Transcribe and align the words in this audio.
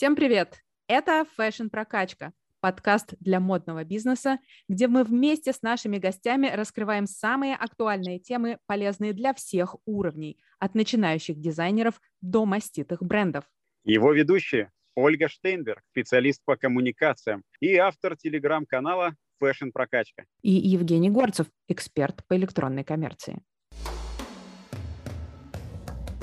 Всем 0.00 0.16
привет! 0.16 0.62
Это 0.88 1.26
Fashion 1.38 1.68
Прокачка, 1.68 2.32
подкаст 2.60 3.12
для 3.20 3.38
модного 3.38 3.84
бизнеса, 3.84 4.38
где 4.66 4.88
мы 4.88 5.04
вместе 5.04 5.52
с 5.52 5.60
нашими 5.60 5.98
гостями 5.98 6.46
раскрываем 6.46 7.04
самые 7.04 7.54
актуальные 7.54 8.18
темы, 8.18 8.56
полезные 8.64 9.12
для 9.12 9.34
всех 9.34 9.76
уровней, 9.84 10.40
от 10.58 10.74
начинающих 10.74 11.38
дизайнеров 11.38 12.00
до 12.22 12.46
маститых 12.46 13.02
брендов. 13.02 13.44
Его 13.84 14.14
ведущие 14.14 14.72
Ольга 14.94 15.28
Штейнберг, 15.28 15.82
специалист 15.90 16.42
по 16.46 16.56
коммуникациям 16.56 17.44
и 17.60 17.76
автор 17.76 18.16
телеграм-канала 18.16 19.16
Fashion 19.38 19.70
Прокачка. 19.70 20.24
И 20.40 20.50
Евгений 20.50 21.10
Горцев, 21.10 21.48
эксперт 21.68 22.26
по 22.26 22.38
электронной 22.38 22.84
коммерции 22.84 23.42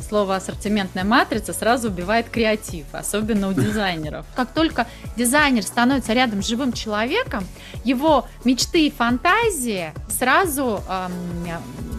слово 0.08 0.38
«ассортиментная 0.38 1.04
матрица» 1.04 1.54
сразу 1.54 1.90
убивает 1.90 2.30
креатив, 2.30 2.86
особенно 2.92 3.50
у 3.50 3.54
дизайнеров. 3.54 4.26
Как 4.36 4.54
только 4.54 4.88
дизайнер 5.16 5.64
становится 5.64 6.14
рядом 6.14 6.42
с 6.42 6.48
живым 6.48 6.74
человеком, 6.74 7.46
его 7.84 8.28
мечты 8.44 8.88
и 8.88 8.92
фантазии 8.92 9.94
сразу 10.10 10.82
эм, 10.90 11.48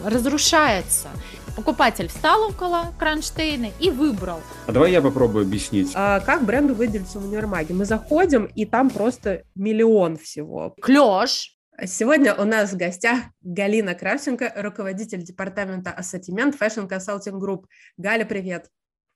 разрушаются. 0.05 1.09
Покупатель 1.57 2.07
встал 2.09 2.49
около 2.49 2.93
кронштейна 2.99 3.71
и 3.81 3.91
выбрал. 3.91 4.41
А 4.67 4.73
давай 4.73 4.93
я 4.93 5.03
попробую 5.03 5.45
объяснить. 5.45 5.91
А, 5.95 6.21
как 6.21 6.45
бренду 6.45 6.75
выделиться 6.75 7.19
в 7.19 7.25
универмаге? 7.25 7.75
Мы 7.75 7.85
заходим, 7.85 8.45
и 8.45 8.65
там 8.65 8.91
просто 8.91 9.43
миллион 9.57 10.17
всего. 10.17 10.77
Клеш, 10.81 11.58
Сегодня 11.87 12.35
у 12.35 12.45
нас 12.45 12.73
в 12.73 12.77
гостях 12.77 13.21
Галина 13.41 13.95
Кравченко, 13.95 14.53
руководитель 14.57 15.23
департамента 15.23 15.93
ассортимент 15.93 16.61
Fashion 16.61 16.89
Consulting 16.89 17.39
Group. 17.39 17.67
Галя, 17.97 18.25
привет. 18.25 18.69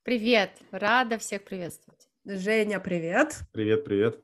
Привет, 0.04 0.50
рада 0.70 1.18
всех 1.18 1.42
приветствовать. 1.42 2.06
Женя, 2.24 2.78
привет. 2.78 3.40
Привет, 3.52 3.84
привет. 3.84 4.20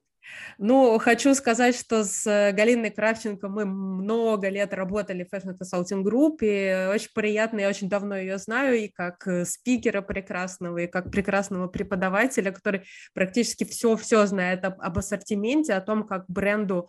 Ну, 0.59 0.99
хочу 0.99 1.35
сказать, 1.35 1.75
что 1.77 2.05
с 2.05 2.25
Галиной 2.25 2.91
Кравченко 2.91 3.49
мы 3.49 3.65
много 3.65 4.49
лет 4.51 4.73
работали 4.73 5.25
в 5.25 5.35
Fashion 5.35 5.57
Consulting 5.59 6.05
Group, 6.05 6.37
и 6.43 6.91
очень 6.95 7.11
приятно, 7.13 7.59
я 7.59 7.69
очень 7.69 7.89
давно 7.89 8.17
ее 8.17 8.39
знаю, 8.39 8.79
и 8.79 8.87
как 8.87 9.27
спикера 9.47 10.01
прекрасного, 10.01 10.79
и 10.79 10.87
как 10.87 11.11
прекрасного 11.11 11.67
преподавателя, 11.67 12.53
который 12.53 12.83
практически 13.15 13.65
все-все 13.65 14.27
знает 14.27 14.65
об, 14.65 14.81
об 14.81 14.99
ассортименте, 14.99 15.75
о 15.75 15.81
том, 15.81 16.07
как 16.07 16.25
бренду 16.29 16.89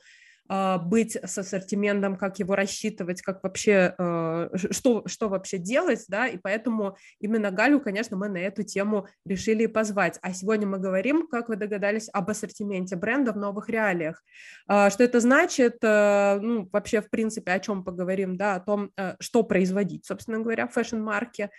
быть 0.49 1.15
с 1.15 1.37
ассортиментом, 1.37 2.15
как 2.15 2.39
его 2.39 2.55
рассчитывать, 2.55 3.21
как 3.21 3.43
вообще, 3.43 3.93
а, 3.99 4.49
что, 4.55 5.03
что 5.05 5.29
вообще 5.29 5.59
делать, 5.59 6.05
да, 6.07 6.27
и 6.27 6.37
поэтому 6.37 6.97
именно 7.19 7.51
Галю, 7.51 7.79
конечно, 7.79 8.17
мы 8.17 8.29
на 8.29 8.37
эту 8.37 8.63
тему 8.63 9.07
решили 9.25 9.67
позвать. 9.67 10.17
А 10.23 10.33
сегодня 10.33 10.65
мы 10.65 10.79
говорим, 10.79 11.27
как 11.27 11.49
вы 11.49 11.55
догадались, 11.55 12.09
об 12.13 12.31
ассортименте 12.31 12.95
бренда 12.95 13.31
в 13.31 13.37
новых 13.37 13.69
реалиях. 13.69 14.23
А, 14.67 14.89
что 14.89 15.03
это 15.03 15.19
значит, 15.19 15.77
ну, 15.81 16.67
вообще, 16.71 17.01
в 17.01 17.09
принципе, 17.11 17.51
о 17.51 17.59
чем 17.59 17.83
поговорим, 17.83 18.35
да, 18.35 18.55
о 18.55 18.59
том, 18.59 18.91
что 19.19 19.43
производить, 19.43 20.05
собственно 20.05 20.39
говоря, 20.39 20.67
в 20.67 20.73
fashion-марке, 20.73 21.51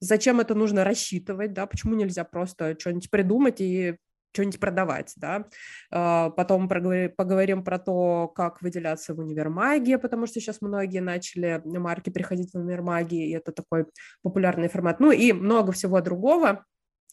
зачем 0.00 0.40
это 0.40 0.54
нужно 0.54 0.84
рассчитывать, 0.84 1.52
да, 1.52 1.66
почему 1.66 1.94
нельзя 1.94 2.24
просто 2.24 2.76
что-нибудь 2.78 3.10
придумать 3.10 3.60
и 3.60 3.96
что-нибудь 4.32 4.60
продавать, 4.60 5.12
да. 5.16 5.44
А, 5.90 6.30
потом 6.30 6.68
поговорим 6.68 7.64
про 7.64 7.78
то, 7.78 8.28
как 8.28 8.62
выделяться 8.62 9.14
в 9.14 9.18
универмаге, 9.18 9.98
потому 9.98 10.26
что 10.26 10.40
сейчас 10.40 10.60
многие 10.60 11.00
начали 11.00 11.60
марки 11.64 12.10
приходить 12.10 12.52
в 12.52 12.58
универмаги, 12.58 13.28
и 13.28 13.32
это 13.32 13.52
такой 13.52 13.86
популярный 14.22 14.68
формат. 14.68 15.00
Ну 15.00 15.12
и 15.12 15.32
много 15.32 15.72
всего 15.72 16.00
другого. 16.00 16.64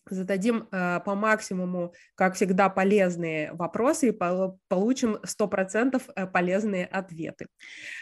Зададим 0.09 0.67
э, 0.71 1.01
по 1.05 1.13
максимуму, 1.13 1.93
как 2.15 2.33
всегда, 2.33 2.69
полезные 2.69 3.51
вопросы 3.53 4.07
и 4.07 4.11
по 4.11 4.57
получим 4.67 5.17
100% 5.17 6.01
э, 6.15 6.25
полезные 6.25 6.85
ответы. 6.85 7.47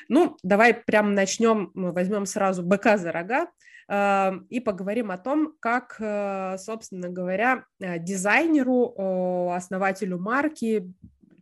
Ну, 0.07 0.37
давай 0.41 0.73
прямо 0.73 1.09
начнем, 1.09 1.71
возьмем 1.73 2.25
сразу 2.25 2.63
быка 2.63 2.97
за 2.97 3.11
рога 3.11 3.47
и 3.89 4.59
поговорим 4.59 5.11
о 5.11 5.17
том, 5.17 5.53
как, 5.61 5.95
э, 5.99 6.57
собственно 6.57 7.07
говоря, 7.07 7.63
э, 7.79 7.99
дизайнеру, 7.99 9.49
основателю 9.51 10.19
марки, 10.19 10.93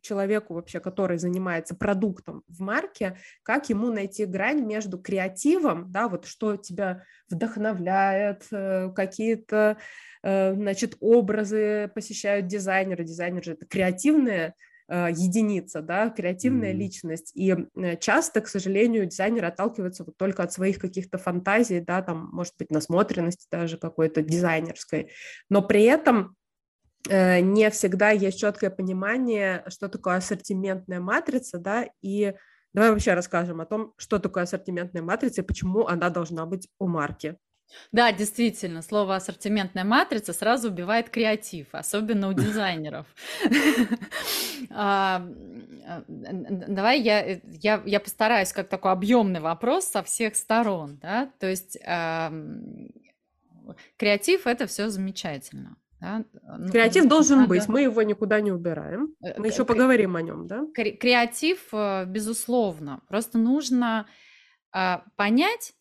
человеку 0.01 0.53
вообще, 0.53 0.79
который 0.79 1.17
занимается 1.17 1.75
продуктом 1.75 2.43
в 2.47 2.61
марке, 2.61 3.17
как 3.41 3.69
ему 3.69 3.91
найти 3.91 4.25
грань 4.25 4.61
между 4.61 4.99
креативом, 4.99 5.91
да, 5.91 6.07
вот 6.07 6.25
что 6.25 6.55
тебя 6.55 7.01
вдохновляет, 7.29 8.45
э, 8.51 8.91
какие-то, 8.95 9.77
значит, 10.21 10.97
образы 11.01 11.91
посещают 11.93 12.47
дизайнеры, 12.47 13.03
дизайнер 13.03 13.43
же 13.43 13.51
это 13.53 13.67
креативные 13.67 14.55
единица, 14.87 15.81
да, 15.81 16.09
креативная 16.09 16.71
mm-hmm. 16.71 16.77
личность. 16.77 17.31
И 17.33 17.55
э, 17.75 17.97
часто, 17.97 18.41
к 18.41 18.47
сожалению, 18.47 19.05
дизайнеры 19.05 19.47
отталкиваются 19.47 20.03
вот 20.03 20.17
только 20.17 20.43
от 20.43 20.53
своих 20.53 20.79
каких-то 20.79 21.17
фантазий, 21.17 21.79
да, 21.79 22.01
там, 22.01 22.29
может 22.31 22.53
быть, 22.57 22.69
насмотренности 22.69 23.47
даже 23.51 23.77
какой-то 23.77 24.21
дизайнерской, 24.21 25.11
но 25.49 25.61
при 25.61 25.83
этом 25.83 26.35
э, 27.09 27.39
не 27.39 27.69
всегда 27.71 28.11
есть 28.11 28.39
четкое 28.39 28.69
понимание, 28.69 29.63
что 29.67 29.89
такое 29.89 30.17
ассортиментная 30.17 30.99
матрица, 30.99 31.57
да, 31.57 31.87
и 32.01 32.35
давай 32.73 32.91
вообще 32.91 33.13
расскажем 33.13 33.61
о 33.61 33.65
том, 33.65 33.93
что 33.97 34.19
такое 34.19 34.43
ассортиментная 34.43 35.01
матрица 35.01 35.41
и 35.41 35.45
почему 35.45 35.87
она 35.87 36.09
должна 36.09 36.45
быть 36.45 36.69
у 36.77 36.87
марки. 36.87 37.37
Да, 37.91 38.11
действительно, 38.11 38.81
слово 38.81 39.15
ассортиментная 39.15 39.83
матрица 39.83 40.33
сразу 40.33 40.69
убивает 40.69 41.09
креатив, 41.09 41.67
особенно 41.71 42.29
у 42.29 42.33
дизайнеров. 42.33 43.05
А, 44.71 45.21
давай 46.07 47.01
я, 47.01 47.21
э, 47.21 47.41
я, 47.45 47.81
я 47.85 47.99
постараюсь 47.99 48.53
как 48.53 48.69
такой 48.69 48.91
объемный 48.91 49.39
вопрос 49.41 49.85
со 49.85 50.01
всех 50.01 50.35
сторон. 50.35 50.97
Да? 51.01 51.29
То 51.39 51.47
есть 51.47 51.77
креатив 53.97 54.47
это 54.47 54.65
все 54.65 54.89
замечательно. 54.89 55.77
Да? 55.99 56.23
Ну, 56.57 56.71
креатив 56.71 57.07
должен 57.07 57.39
надо... 57.39 57.49
быть, 57.49 57.67
мы 57.67 57.81
его 57.81 58.01
никуда 58.01 58.41
не 58.41 58.51
убираем. 58.51 59.15
Э, 59.23 59.39
мы 59.39 59.47
еще 59.47 59.65
поговорим 59.65 60.15
о 60.15 60.21
нем, 60.21 60.47
да? 60.47 60.65
Креатив, 60.73 61.67
э, 61.71 62.05
безусловно. 62.05 63.01
Просто 63.07 63.37
нужно 63.37 64.07
а, 64.71 65.03
понять, 65.15 65.73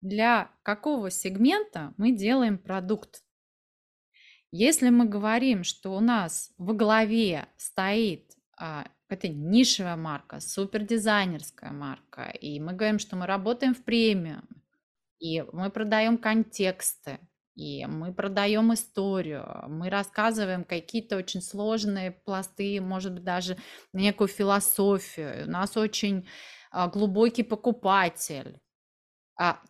для 0.00 0.50
какого 0.62 1.10
сегмента 1.10 1.94
мы 1.96 2.12
делаем 2.12 2.58
продукт. 2.58 3.22
Если 4.50 4.88
мы 4.88 5.04
говорим, 5.04 5.64
что 5.64 5.94
у 5.94 6.00
нас 6.00 6.52
во 6.56 6.72
главе 6.72 7.48
стоит 7.56 8.32
а, 8.56 8.86
это 9.08 9.28
нишевая 9.28 9.96
марка, 9.96 10.40
супердизайнерская 10.40 11.70
марка, 11.70 12.30
и 12.30 12.60
мы 12.60 12.72
говорим, 12.72 12.98
что 12.98 13.16
мы 13.16 13.26
работаем 13.26 13.74
в 13.74 13.84
премиум, 13.84 14.46
и 15.18 15.42
мы 15.52 15.70
продаем 15.70 16.18
контексты, 16.18 17.18
и 17.54 17.86
мы 17.86 18.12
продаем 18.12 18.72
историю, 18.72 19.64
мы 19.68 19.90
рассказываем 19.90 20.64
какие-то 20.64 21.16
очень 21.16 21.42
сложные 21.42 22.12
пласты, 22.12 22.80
может 22.80 23.14
быть, 23.14 23.24
даже 23.24 23.56
некую 23.92 24.28
философию. 24.28 25.46
У 25.46 25.50
нас 25.50 25.76
очень 25.76 26.28
а, 26.70 26.88
глубокий 26.88 27.42
покупатель, 27.42 28.60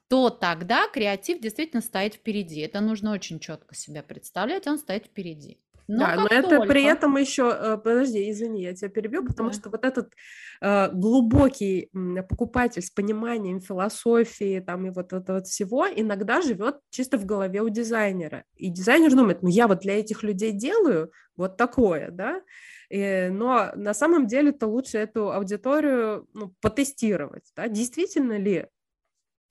то 0.08 0.30
тогда 0.30 0.88
креатив 0.88 1.40
действительно 1.40 1.82
стоит 1.82 2.14
впереди. 2.14 2.60
Это 2.60 2.80
нужно 2.80 3.12
очень 3.12 3.38
четко 3.38 3.74
себя 3.74 4.02
представлять, 4.02 4.66
он 4.66 4.78
стоит 4.78 5.06
впереди. 5.06 5.58
Но 5.88 6.00
да, 6.00 6.16
но 6.16 6.26
это 6.26 6.48
только... 6.50 6.68
при 6.68 6.84
этом 6.84 7.16
еще, 7.16 7.50
э, 7.50 7.78
подожди, 7.78 8.30
извини, 8.30 8.62
я 8.62 8.74
тебя 8.74 8.90
перебью, 8.90 9.24
потому 9.24 9.48
да. 9.48 9.54
что 9.54 9.70
вот 9.70 9.86
этот 9.86 10.12
э, 10.60 10.90
глубокий 10.92 11.90
покупатель 12.28 12.82
с 12.82 12.90
пониманием 12.90 13.60
философии 13.60 14.60
там 14.60 14.86
и 14.86 14.90
вот 14.90 15.14
этого 15.14 15.36
вот 15.36 15.46
всего 15.46 15.86
иногда 15.88 16.42
живет 16.42 16.76
чисто 16.90 17.16
в 17.16 17.24
голове 17.24 17.62
у 17.62 17.70
дизайнера. 17.70 18.44
И 18.54 18.68
дизайнер 18.68 19.14
думает, 19.14 19.42
ну 19.42 19.48
я 19.48 19.66
вот 19.66 19.80
для 19.80 19.98
этих 19.98 20.22
людей 20.22 20.52
делаю 20.52 21.10
вот 21.36 21.56
такое, 21.56 22.10
да, 22.10 22.42
и, 22.90 23.28
но 23.30 23.70
на 23.74 23.94
самом 23.94 24.26
деле-то 24.26 24.66
лучше 24.66 24.98
эту 24.98 25.32
аудиторию 25.32 26.28
ну, 26.34 26.54
потестировать, 26.60 27.50
да, 27.56 27.66
действительно 27.68 28.36
ли 28.36 28.66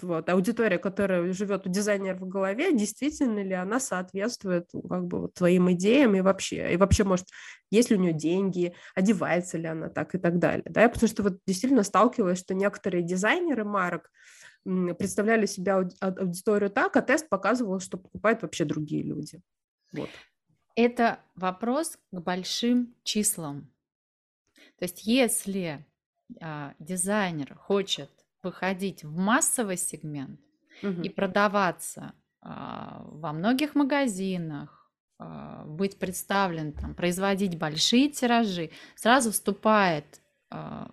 вот, 0.02 0.30
аудитория, 0.30 0.78
которая 0.78 1.32
живет 1.34 1.66
у 1.66 1.70
дизайнера 1.70 2.16
в 2.16 2.28
голове, 2.28 2.72
действительно 2.72 3.44
ли 3.44 3.54
она 3.54 3.80
соответствует 3.80 4.70
ну, 4.74 4.82
как 4.84 5.08
бы 5.08 5.22
вот 5.22 5.34
твоим 5.34 5.72
идеям 5.72 6.16
и 6.16 6.22
вообще, 6.22 6.74
и 6.74 6.78
вообще, 6.78 7.04
может, 7.04 7.28
есть 7.72 7.90
ли 7.90 7.98
у 7.98 8.00
нее 8.00 8.14
деньги, 8.14 8.74
одевается 8.96 9.58
ли 9.58 9.68
она 9.68 9.90
так 9.90 10.16
и 10.16 10.18
так 10.18 10.40
далее, 10.40 10.66
да, 10.70 10.88
потому 10.88 11.08
что 11.08 11.24
вот 11.24 11.40
действительно 11.46 11.84
сталкиваюсь, 11.84 12.40
что 12.40 12.54
некоторые 12.54 13.04
дизайнеры 13.04 13.64
марок 13.64 14.12
представляли 14.64 15.46
себя 15.46 15.88
аудиторию 16.00 16.70
так, 16.70 16.96
а 16.98 17.02
тест 17.02 17.30
показывал, 17.30 17.80
что 17.80 17.98
покупают 17.98 18.42
вообще 18.42 18.66
другие 18.66 19.04
люди. 19.04 19.42
Вот. 19.94 20.10
Это 20.76 21.20
вопрос 21.36 21.98
к 22.12 22.20
большим 22.20 22.94
числам. 23.04 23.72
То 24.78 24.84
есть 24.84 25.08
если 25.08 25.86
а, 26.42 26.74
дизайнер 26.80 27.56
хочет 27.56 28.12
выходить 28.44 29.04
в 29.04 29.18
массовый 29.18 29.78
сегмент 29.78 30.40
угу. 30.84 31.02
и 31.02 31.10
продаваться 31.10 32.14
а, 32.42 33.04
во 33.06 33.34
многих 33.34 33.76
магазинах, 33.76 34.90
э, 35.20 35.64
быть 35.66 36.00
представлен, 36.00 36.74
там, 36.74 36.96
производить 36.96 37.58
большие 37.58 38.10
тиражи, 38.10 38.70
сразу 38.96 39.32
вступает 39.32 40.22
э, 40.52 40.88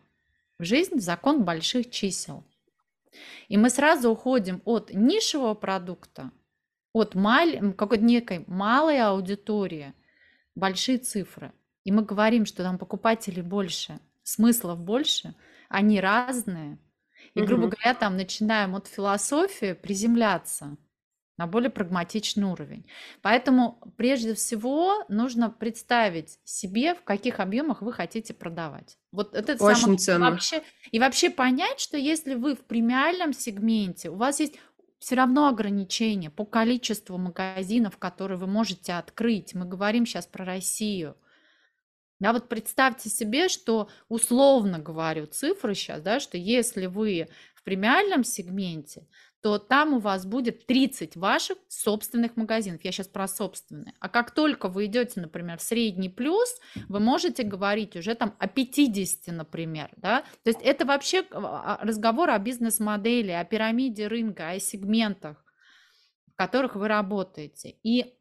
в 0.58 0.64
жизнь 0.64 0.98
закон 0.98 1.44
больших 1.44 1.90
чисел. 1.90 2.44
И 3.48 3.56
мы 3.56 3.70
сразу 3.70 4.10
уходим 4.10 4.62
от 4.64 4.90
нишевого 4.92 5.54
продукта, 5.54 6.32
от 6.92 7.14
маль, 7.14 7.74
какой-то 7.74 8.04
некой 8.04 8.44
малой 8.46 9.00
аудитории, 9.00 9.94
большие 10.54 10.98
цифры. 10.98 11.52
И 11.84 11.92
мы 11.92 12.02
говорим, 12.02 12.46
что 12.46 12.62
там 12.62 12.78
покупателей 12.78 13.42
больше, 13.42 14.00
смыслов 14.22 14.80
больше, 14.80 15.34
они 15.68 16.00
разные. 16.00 16.78
И, 17.34 17.42
грубо 17.42 17.64
угу. 17.64 17.70
говоря, 17.70 17.94
там 17.94 18.16
начинаем 18.16 18.74
от 18.74 18.86
философии 18.86 19.72
приземляться 19.72 20.76
на 21.36 21.46
более 21.46 21.70
прагматичный 21.70 22.44
уровень. 22.44 22.86
Поэтому 23.22 23.80
прежде 23.96 24.34
всего 24.34 25.04
нужно 25.08 25.50
представить 25.50 26.38
себе, 26.44 26.94
в 26.94 27.02
каких 27.02 27.40
объемах 27.40 27.82
вы 27.82 27.92
хотите 27.92 28.34
продавать. 28.34 28.98
Вот 29.10 29.34
это 29.34 29.52
Очень 29.64 29.80
самое, 29.80 29.98
ценно. 29.98 30.30
Вообще, 30.30 30.62
и 30.92 31.00
вообще 31.00 31.30
понять, 31.30 31.80
что 31.80 31.96
если 31.96 32.34
вы 32.34 32.54
в 32.54 32.60
премиальном 32.60 33.32
сегменте, 33.32 34.10
у 34.10 34.14
вас 34.14 34.38
есть 34.38 34.54
все 35.00 35.16
равно 35.16 35.48
ограничения 35.48 36.30
по 36.30 36.44
количеству 36.44 37.18
магазинов, 37.18 37.98
которые 37.98 38.38
вы 38.38 38.46
можете 38.46 38.92
открыть. 38.92 39.54
Мы 39.54 39.66
говорим 39.66 40.06
сейчас 40.06 40.26
про 40.26 40.44
Россию. 40.44 41.16
Да, 42.24 42.32
вот 42.32 42.48
представьте 42.48 43.10
себе, 43.10 43.48
что 43.48 43.90
условно 44.08 44.78
говорю 44.78 45.26
цифры 45.26 45.74
сейчас, 45.74 46.00
да, 46.00 46.20
что 46.20 46.38
если 46.38 46.86
вы 46.86 47.28
в 47.54 47.62
премиальном 47.62 48.24
сегменте, 48.24 49.06
то 49.42 49.58
там 49.58 49.92
у 49.92 49.98
вас 49.98 50.24
будет 50.24 50.66
30 50.66 51.16
ваших 51.16 51.58
собственных 51.68 52.38
магазинов. 52.38 52.82
Я 52.82 52.92
сейчас 52.92 53.08
про 53.08 53.28
собственные. 53.28 53.92
А 54.00 54.08
как 54.08 54.30
только 54.30 54.68
вы 54.68 54.86
идете, 54.86 55.20
например, 55.20 55.58
в 55.58 55.62
средний 55.62 56.08
плюс, 56.08 56.48
вы 56.88 56.98
можете 56.98 57.42
говорить 57.42 57.94
уже 57.94 58.14
там 58.14 58.34
о 58.38 58.48
50, 58.48 59.26
например. 59.26 59.90
Да? 59.98 60.22
То 60.44 60.48
есть 60.48 60.60
это 60.62 60.86
вообще 60.86 61.26
а, 61.30 61.78
разговор 61.82 62.30
о 62.30 62.38
бизнес-модели, 62.38 63.32
о 63.32 63.44
пирамиде 63.44 64.06
рынка, 64.06 64.48
о 64.48 64.58
сегментах, 64.58 65.44
в 66.32 66.36
которых 66.36 66.74
вы 66.74 66.88
работаете. 66.88 67.76
И 67.82 68.14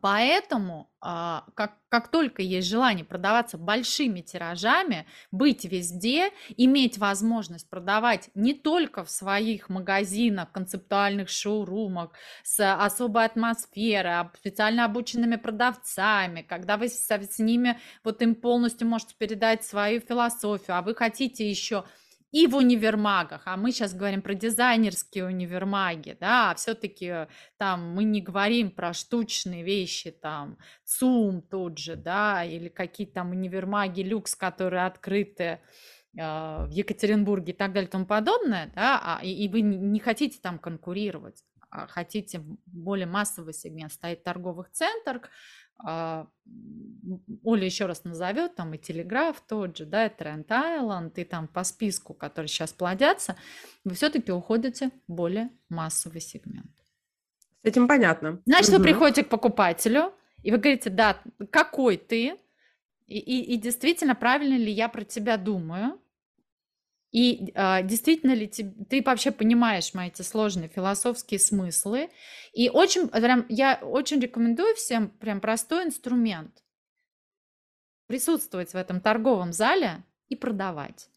Поэтому, 0.00 0.90
а, 1.00 1.44
как, 1.54 1.76
как 1.88 2.08
только 2.08 2.40
есть 2.42 2.68
желание 2.68 3.04
продаваться 3.04 3.58
большими 3.58 4.20
тиражами, 4.20 5.06
быть 5.30 5.64
везде, 5.64 6.30
иметь 6.56 6.96
возможность 6.98 7.68
продавать 7.68 8.30
не 8.34 8.54
только 8.54 9.04
в 9.04 9.10
своих 9.10 9.68
магазинах, 9.68 10.50
концептуальных 10.52 11.28
шоурумах, 11.28 12.12
с 12.42 12.74
особой 12.74 13.26
атмосферой, 13.26 14.30
специально 14.36 14.86
обученными 14.86 15.36
продавцами, 15.36 16.42
когда 16.42 16.76
вы 16.78 16.88
с, 16.88 17.06
с 17.06 17.38
ними, 17.38 17.78
вот 18.02 18.22
им 18.22 18.34
полностью 18.34 18.88
можете 18.88 19.14
передать 19.16 19.64
свою 19.64 20.00
философию, 20.00 20.78
а 20.78 20.82
вы 20.82 20.94
хотите 20.94 21.48
еще 21.48 21.84
и 22.32 22.46
в 22.46 22.56
универмагах, 22.56 23.42
а 23.44 23.58
мы 23.58 23.72
сейчас 23.72 23.94
говорим 23.94 24.22
про 24.22 24.34
дизайнерские 24.34 25.26
универмаги, 25.26 26.16
да, 26.18 26.50
а 26.50 26.54
все-таки 26.54 27.28
там 27.58 27.94
мы 27.94 28.04
не 28.04 28.22
говорим 28.22 28.70
про 28.70 28.94
штучные 28.94 29.62
вещи, 29.62 30.10
там 30.10 30.56
ЦУМ 30.84 31.42
тот 31.42 31.76
же, 31.76 31.94
да, 31.94 32.42
или 32.42 32.68
какие-то 32.68 33.12
там 33.14 33.30
универмаги 33.32 34.00
люкс, 34.00 34.34
которые 34.34 34.86
открыты 34.86 35.44
э, 35.44 35.60
в 36.16 36.70
Екатеринбурге 36.70 37.52
и 37.52 37.56
так 37.56 37.74
далее 37.74 37.88
и 37.88 37.92
тому 37.92 38.06
подобное, 38.06 38.72
да, 38.74 38.98
а, 39.04 39.20
и, 39.22 39.30
и 39.30 39.48
вы 39.48 39.60
не 39.60 40.00
хотите 40.00 40.38
там 40.40 40.58
конкурировать, 40.58 41.44
а 41.70 41.86
хотите 41.86 42.42
более 42.64 43.06
массовый 43.06 43.52
сегмент, 43.52 43.92
стоит 43.92 44.24
торговых 44.24 44.70
центрах, 44.70 45.28
а, 45.84 46.26
Оля 47.42 47.64
еще 47.64 47.86
раз 47.86 48.04
назовет, 48.04 48.54
там 48.54 48.74
и 48.74 48.78
Телеграф 48.78 49.42
тот 49.46 49.76
же, 49.76 49.84
да, 49.84 50.06
и 50.06 50.08
Тренд 50.08 50.50
Айленд, 50.50 51.18
и 51.18 51.24
там 51.24 51.48
по 51.48 51.64
списку, 51.64 52.14
которые 52.14 52.48
сейчас 52.48 52.72
плодятся, 52.72 53.36
вы 53.84 53.94
все-таки 53.94 54.32
уходите 54.32 54.90
в 55.08 55.12
более 55.12 55.50
массовый 55.68 56.20
сегмент. 56.20 56.70
С 57.62 57.66
этим 57.66 57.88
понятно. 57.88 58.40
Значит, 58.46 58.70
угу. 58.70 58.78
вы 58.78 58.84
приходите 58.84 59.24
к 59.24 59.28
покупателю, 59.28 60.12
и 60.42 60.50
вы 60.50 60.58
говорите, 60.58 60.90
да, 60.90 61.20
какой 61.50 61.96
ты, 61.96 62.36
и, 63.06 63.18
и, 63.18 63.54
и 63.54 63.56
действительно, 63.56 64.14
правильно 64.14 64.56
ли 64.56 64.70
я 64.72 64.88
про 64.88 65.04
тебя 65.04 65.36
думаю, 65.36 66.00
и 67.12 67.52
а, 67.54 67.82
действительно 67.82 68.32
ли 68.32 68.48
ты, 68.48 68.74
ты 68.88 69.02
вообще 69.02 69.30
понимаешь 69.30 69.92
мои 69.92 70.08
эти 70.08 70.22
сложные 70.22 70.68
философские 70.68 71.38
смыслы? 71.38 72.10
И 72.54 72.70
очень, 72.70 73.08
прям, 73.08 73.44
я 73.50 73.78
очень 73.82 74.18
рекомендую 74.18 74.74
всем 74.74 75.10
прям 75.10 75.40
простой 75.40 75.84
инструмент. 75.84 76.64
Присутствовать 78.06 78.72
в 78.72 78.76
этом 78.76 79.00
торговом 79.00 79.52
зале 79.52 80.02
и 80.28 80.36
продавать. 80.36 81.10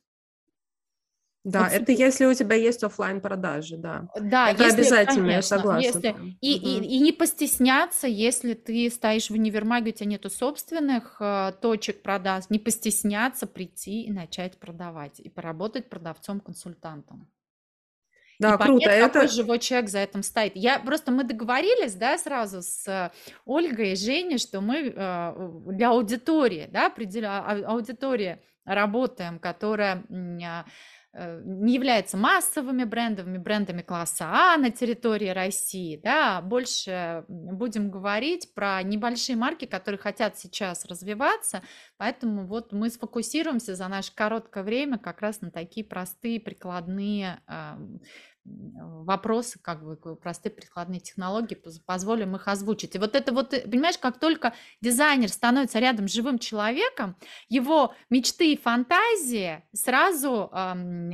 Да, 1.45 1.65
вот, 1.65 1.73
это 1.73 1.91
если 1.91 2.25
у 2.25 2.33
тебя 2.33 2.55
есть 2.55 2.83
офлайн 2.83 3.21
продажи, 3.21 3.77
да. 3.77 4.07
Да, 4.19 4.49
это 4.49 4.63
если, 4.63 4.79
обязательно, 4.79 5.27
конечно, 5.27 5.31
я 5.31 5.41
согласна. 5.43 5.85
Если, 5.85 6.09
и, 6.41 6.55
угу. 6.55 6.83
и, 6.83 6.95
и 6.95 6.99
не 6.99 7.11
постесняться, 7.11 8.07
если 8.07 8.55
ты 8.55 8.89
стоишь 8.89 9.29
в 9.29 9.33
универмаге, 9.33 9.91
у 9.91 9.93
тебя 9.93 10.09
нету 10.09 10.31
собственных 10.31 11.17
э, 11.19 11.51
точек 11.61 12.01
продаж, 12.01 12.45
не 12.49 12.57
постесняться 12.57 13.45
прийти 13.45 14.05
и 14.05 14.11
начать 14.11 14.57
продавать, 14.57 15.19
и 15.19 15.29
поработать 15.29 15.87
продавцом-консультантом. 15.87 17.29
Да, 18.39 18.55
и 18.55 18.57
круто. 18.57 18.89
Понять, 18.89 19.13
какой 19.13 19.27
живой 19.27 19.59
человек 19.59 19.89
за 19.91 19.99
этим 19.99 20.23
стоит. 20.23 20.53
Я 20.55 20.79
просто 20.79 21.11
мы 21.11 21.25
договорились, 21.25 21.93
да, 21.93 22.17
сразу 22.17 22.63
с 22.63 23.11
Ольгой 23.45 23.91
и 23.91 23.95
Женей, 23.95 24.39
что 24.39 24.61
мы 24.61 24.87
э, 24.87 25.51
для 25.67 25.91
аудитории, 25.91 26.67
да, 26.71 26.87
определя 26.87 27.43
а, 27.45 27.73
аудитории 27.73 28.39
работаем, 28.65 29.37
которая 29.37 30.03
Э, 30.09 31.04
не 31.43 31.75
являются 31.75 32.17
массовыми 32.17 32.83
брендами, 32.83 33.37
брендами 33.37 33.81
класса 33.81 34.25
А 34.27 34.57
на 34.57 34.69
территории 34.69 35.29
России, 35.29 35.99
да, 36.03 36.41
больше 36.41 37.23
будем 37.27 37.89
говорить 37.89 38.53
про 38.53 38.83
небольшие 38.83 39.37
марки, 39.37 39.65
которые 39.65 39.99
хотят 39.99 40.37
сейчас 40.37 40.85
развиваться, 40.85 41.61
поэтому 41.97 42.45
вот 42.45 42.73
мы 42.73 42.89
сфокусируемся 42.89 43.75
за 43.75 43.87
наше 43.87 44.13
короткое 44.13 44.63
время 44.63 44.97
как 44.97 45.21
раз 45.21 45.41
на 45.41 45.51
такие 45.51 45.85
простые 45.85 46.39
прикладные 46.39 47.39
вопросы, 48.45 49.59
как 49.61 49.83
бы 49.83 49.95
простые 50.15 50.51
прикладные 50.51 50.99
технологии, 50.99 51.57
позволим 51.85 52.35
их 52.35 52.47
озвучить. 52.47 52.95
И 52.95 52.99
вот 52.99 53.15
это 53.15 53.33
вот, 53.33 53.53
э, 53.53 53.61
понимаешь, 53.61 53.97
как 53.97 54.19
только 54.19 54.53
дизайнер 54.81 55.29
становится 55.29 55.79
рядом 55.79 56.07
с 56.07 56.11
живым 56.11 56.39
человеком, 56.39 57.15
его 57.49 57.93
мечты 58.09 58.53
и 58.53 58.57
фантазии 58.57 59.63
сразу 59.73 60.49
эм, 60.53 61.11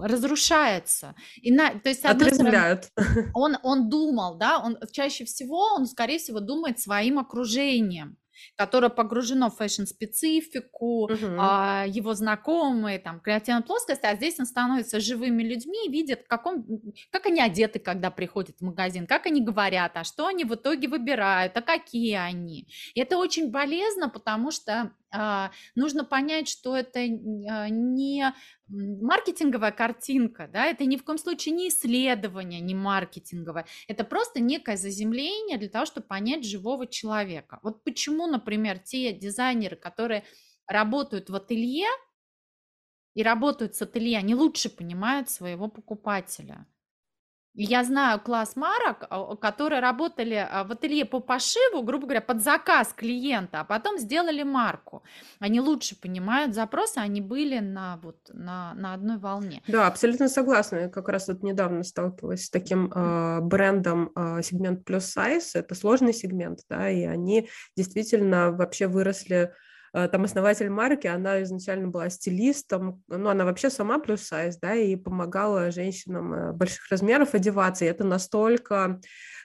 разрушаются. 0.00 1.14
И 1.36 1.52
на, 1.52 1.70
то 1.78 1.88
есть, 1.88 2.04
Отрезвляют. 2.04 2.84
Стороны, 2.84 3.30
он, 3.34 3.56
он 3.62 3.88
думал, 3.88 4.36
да, 4.36 4.58
он 4.58 4.78
чаще 4.92 5.24
всего, 5.24 5.74
он, 5.74 5.86
скорее 5.86 6.18
всего, 6.18 6.40
думает 6.40 6.78
своим 6.78 7.18
окружением 7.18 8.16
которое 8.56 8.88
погружено 8.88 9.50
в 9.50 9.56
фэшн-специфику, 9.56 11.04
угу. 11.04 11.36
а, 11.38 11.84
его 11.86 12.14
знакомые, 12.14 12.98
там, 12.98 13.20
креативная 13.20 13.62
плоскость, 13.62 14.04
а 14.04 14.14
здесь 14.16 14.38
он 14.38 14.46
становится 14.46 15.00
живыми 15.00 15.42
людьми, 15.42 15.88
видит, 15.88 16.24
как, 16.28 16.46
он, 16.46 16.64
как 17.10 17.26
они 17.26 17.40
одеты, 17.40 17.78
когда 17.78 18.10
приходят 18.10 18.56
в 18.58 18.64
магазин, 18.64 19.06
как 19.06 19.26
они 19.26 19.40
говорят, 19.40 19.92
а 19.94 20.04
что 20.04 20.26
они 20.26 20.44
в 20.44 20.54
итоге 20.54 20.88
выбирают, 20.88 21.56
а 21.56 21.62
какие 21.62 22.14
они. 22.14 22.66
И 22.94 23.00
это 23.00 23.18
очень 23.18 23.50
болезненно, 23.50 24.08
потому 24.08 24.50
что 24.50 24.92
нужно 25.74 26.04
понять, 26.04 26.48
что 26.48 26.76
это 26.76 27.00
а, 27.00 27.68
не 27.68 28.34
маркетинговая 28.68 29.72
картинка, 29.72 30.48
да, 30.52 30.66
это 30.66 30.84
ни 30.84 30.96
в 30.96 31.04
коем 31.04 31.18
случае 31.18 31.54
не 31.54 31.68
исследование, 31.68 32.60
не 32.60 32.74
маркетинговое, 32.74 33.66
это 33.86 34.04
просто 34.04 34.40
некое 34.40 34.76
заземление 34.76 35.58
для 35.58 35.68
того, 35.68 35.86
чтобы 35.86 36.06
понять 36.06 36.44
живого 36.44 36.86
человека. 36.86 37.60
Вот 37.62 37.84
почему, 37.84 38.26
например, 38.26 38.78
те 38.78 39.12
дизайнеры, 39.12 39.76
которые 39.76 40.24
работают 40.66 41.30
в 41.30 41.34
ателье 41.34 41.88
и 43.14 43.22
работают 43.22 43.74
с 43.74 43.82
ателье, 43.82 44.18
они 44.18 44.34
лучше 44.34 44.68
понимают 44.68 45.30
своего 45.30 45.68
покупателя– 45.68 46.66
я 47.64 47.84
знаю 47.84 48.20
класс 48.20 48.56
марок, 48.56 49.08
которые 49.40 49.80
работали 49.80 50.34
а, 50.34 50.64
в 50.64 50.72
ателье 50.72 51.04
по 51.04 51.20
пошиву, 51.20 51.82
грубо 51.82 52.04
говоря, 52.04 52.20
под 52.20 52.42
заказ 52.42 52.92
клиента, 52.94 53.60
а 53.60 53.64
потом 53.64 53.98
сделали 53.98 54.44
марку. 54.44 55.02
Они 55.40 55.60
лучше 55.60 56.00
понимают 56.00 56.54
запросы, 56.54 56.98
они 56.98 57.20
были 57.20 57.58
на, 57.58 57.98
вот, 58.02 58.16
на, 58.32 58.74
на 58.74 58.94
одной 58.94 59.18
волне. 59.18 59.62
Да, 59.66 59.86
абсолютно 59.86 60.28
согласна. 60.28 60.76
Я 60.76 60.88
как 60.88 61.08
раз 61.08 61.28
вот 61.28 61.42
недавно 61.42 61.82
сталкивалась 61.82 62.44
с 62.44 62.50
таким 62.50 62.92
э, 62.92 63.40
брендом 63.40 64.12
э, 64.14 64.42
сегмент 64.42 64.84
плюс 64.84 65.06
сайз. 65.06 65.54
Это 65.54 65.74
сложный 65.74 66.12
сегмент, 66.12 66.60
да, 66.68 66.88
и 66.90 67.02
они 67.02 67.48
действительно 67.76 68.52
вообще 68.52 68.86
выросли 68.86 69.52
там 69.92 70.24
основатель 70.24 70.70
марки, 70.70 71.06
она 71.06 71.42
изначально 71.42 71.88
была 71.88 72.10
стилистом, 72.10 73.02
ну, 73.08 73.28
она 73.28 73.44
вообще 73.44 73.70
сама 73.70 73.98
плюс 73.98 74.22
сайз, 74.22 74.58
да, 74.58 74.74
и 74.74 74.96
помогала 74.96 75.70
женщинам 75.70 76.32
э, 76.32 76.52
больших 76.52 76.90
размеров 76.90 77.34
одеваться, 77.34 77.84
и 77.84 77.88
это 77.88 78.04
настолько 78.04 79.00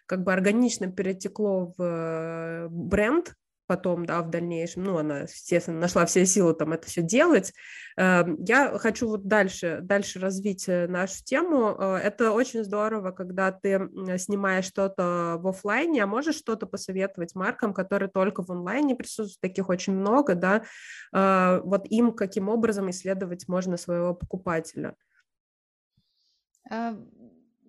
как 0.06 0.24
бы 0.24 0.34
органично 0.34 0.92
перетекло 0.92 1.74
в 1.78 2.68
бренд, 2.70 3.34
потом, 3.74 4.06
да, 4.06 4.22
в 4.22 4.30
дальнейшем, 4.30 4.84
ну, 4.84 5.00
она, 5.00 5.22
естественно, 5.22 5.80
нашла 5.80 6.06
все 6.06 6.28
силы 6.28 6.54
там 6.54 6.74
это 6.74 6.86
все 6.86 7.02
делать. 7.02 7.54
Эм, 7.98 8.38
я 8.44 8.78
хочу 8.78 9.08
вот 9.08 9.28
дальше, 9.28 9.80
дальше 9.82 10.20
развить 10.20 10.70
э, 10.70 10.88
нашу 10.88 11.24
тему. 11.24 11.76
Э, 11.76 11.96
это 11.96 12.32
очень 12.32 12.64
здорово, 12.64 13.10
когда 13.12 13.52
ты 13.52 13.90
снимаешь 14.20 14.66
что-то 14.66 15.38
в 15.40 15.48
офлайне, 15.48 16.04
а 16.04 16.08
можешь 16.08 16.36
что-то 16.36 16.68
посоветовать 16.68 17.34
маркам, 17.34 17.74
которые 17.74 18.10
только 18.10 18.44
в 18.44 18.52
онлайне 18.52 18.96
присутствуют, 18.96 19.42
таких 19.42 19.70
очень 19.70 19.94
много, 19.94 20.36
да, 20.36 20.64
э, 21.12 21.62
вот 21.64 21.88
им 21.90 22.14
каким 22.14 22.50
образом 22.50 22.92
исследовать 22.92 23.48
можно 23.48 23.76
своего 23.78 24.14
покупателя? 24.14 24.96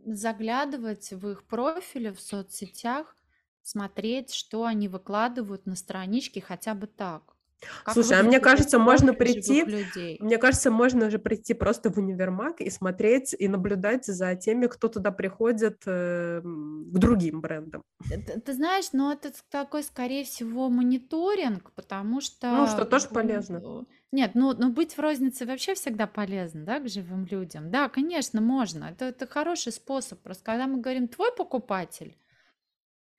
Заглядывать 0.04 1.12
в 1.12 1.28
их 1.30 1.44
профили 1.44 2.11
в 2.11 2.20
соцсетях, 2.20 3.16
смотреть, 3.64 4.33
что 4.33 4.64
они 4.64 4.88
выкладывают 4.88 5.66
на 5.66 5.75
страничке 5.75 6.40
хотя 6.40 6.75
бы 6.75 6.87
так. 6.87 7.35
Как 7.83 7.94
Слушай, 7.94 8.21
а 8.21 8.23
мне 8.23 8.40
кажется, 8.40 8.78
можно 8.78 9.14
прийти, 9.14 9.64
людей? 9.64 10.18
мне 10.21 10.37
кажется, 10.37 10.71
можно 10.71 11.11
же 11.11 11.18
прийти 11.18 11.54
просто 11.54 11.90
в 11.90 11.97
универмаг 11.97 12.61
и 12.61 12.68
смотреть 12.68 13.35
и 13.38 13.49
наблюдать 13.49 14.04
за 14.04 14.35
теми, 14.35 14.66
кто 14.66 14.88
туда 14.88 15.11
приходит 15.11 15.83
э, 15.87 16.42
к 16.42 16.99
другим 16.99 17.40
брендам. 17.40 17.83
Ты, 18.06 18.40
ты 18.40 18.52
знаешь, 18.52 18.92
но 18.92 19.12
это 19.12 19.33
такой, 19.50 19.83
скорее 19.83 20.25
всего, 20.25 20.68
мониторинг, 20.68 21.73
потому 21.73 22.21
что... 22.21 22.50
Ну, 22.50 22.66
что 22.66 22.85
тоже 22.85 23.09
полезно. 23.09 23.87
Нет, 24.12 24.33
ну, 24.35 24.54
ну 24.56 24.71
быть 24.71 24.97
в 24.97 25.00
рознице 25.00 25.44
вообще 25.47 25.75
всегда 25.75 26.06
полезно, 26.06 26.64
да, 26.64 26.80
к 26.80 26.88
живым 26.88 27.25
людям. 27.25 27.71
Да, 27.71 27.88
конечно, 27.88 28.40
можно. 28.40 28.85
Это, 28.85 29.06
это 29.06 29.26
хороший 29.26 29.73
способ. 29.73 30.21
Просто 30.21 30.44
когда 30.44 30.66
мы 30.66 30.80
говорим 30.80 31.09
твой 31.09 31.33
покупатель, 31.35 32.16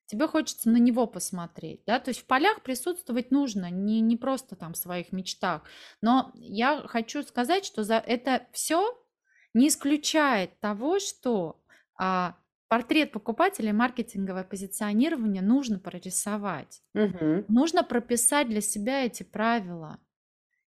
тебе 0.06 0.28
хочется 0.28 0.70
на 0.70 0.78
него 0.78 1.08
посмотреть, 1.08 1.82
да, 1.86 2.00
то 2.00 2.10
есть 2.10 2.22
в 2.22 2.26
полях 2.26 2.62
присутствовать 2.62 3.32
нужно, 3.32 3.70
не, 3.70 4.02
не 4.02 4.18
просто 4.18 4.56
там 4.56 4.74
в 4.74 4.78
своих 4.78 5.12
мечтах, 5.12 5.64
но 6.02 6.32
я 6.36 6.84
хочу 6.88 7.24
сказать, 7.24 7.66
что 7.66 7.84
за 7.84 7.96
это 7.96 8.48
все 8.52 8.98
не 9.54 9.70
исключает 9.70 10.60
того, 10.60 11.00
что 11.00 11.62
а, 11.98 12.36
портрет 12.68 13.12
покупателя 13.12 13.70
и 13.70 13.74
маркетинговое 13.74 14.44
позиционирование 14.44 15.42
нужно 15.42 15.80
прорисовать, 15.80 16.82
угу. 16.94 17.46
нужно 17.48 17.84
прописать 17.84 18.50
для 18.50 18.62
себя 18.62 19.06
эти 19.06 19.24
правила, 19.24 20.00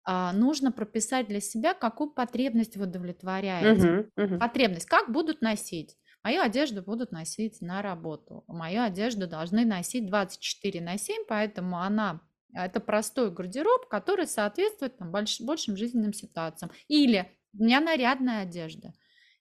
а, 0.03 0.33
нужно 0.33 0.71
прописать 0.71 1.27
для 1.27 1.39
себя, 1.39 1.73
какую 1.73 2.11
потребность 2.11 2.77
вы 2.77 2.85
удовлетворяете. 2.85 4.09
Угу, 4.15 4.23
угу. 4.23 4.39
Потребность, 4.39 4.85
как 4.85 5.11
будут 5.11 5.41
носить. 5.41 5.97
Мою 6.25 6.41
одежду 6.41 6.82
будут 6.82 7.12
носить 7.12 7.62
на 7.62 7.84
работу. 7.84 8.44
Мою 8.48 8.82
одежду 8.82 9.27
должны 9.27 9.63
носить 9.63 10.08
24 10.08 10.82
на 10.82 10.98
7, 10.98 11.25
поэтому 11.27 11.79
она 11.79 12.20
это 12.51 12.79
простой 12.79 13.29
гардероб, 13.29 13.88
который 13.89 14.25
соответствует 14.25 14.98
там, 14.98 15.12
больш, 15.12 15.39
большим 15.39 15.77
жизненным 15.77 16.13
ситуациям. 16.13 16.72
Или 16.88 17.32
у 17.53 17.63
меня 17.63 17.79
нарядная 17.79 18.41
одежда, 18.41 18.96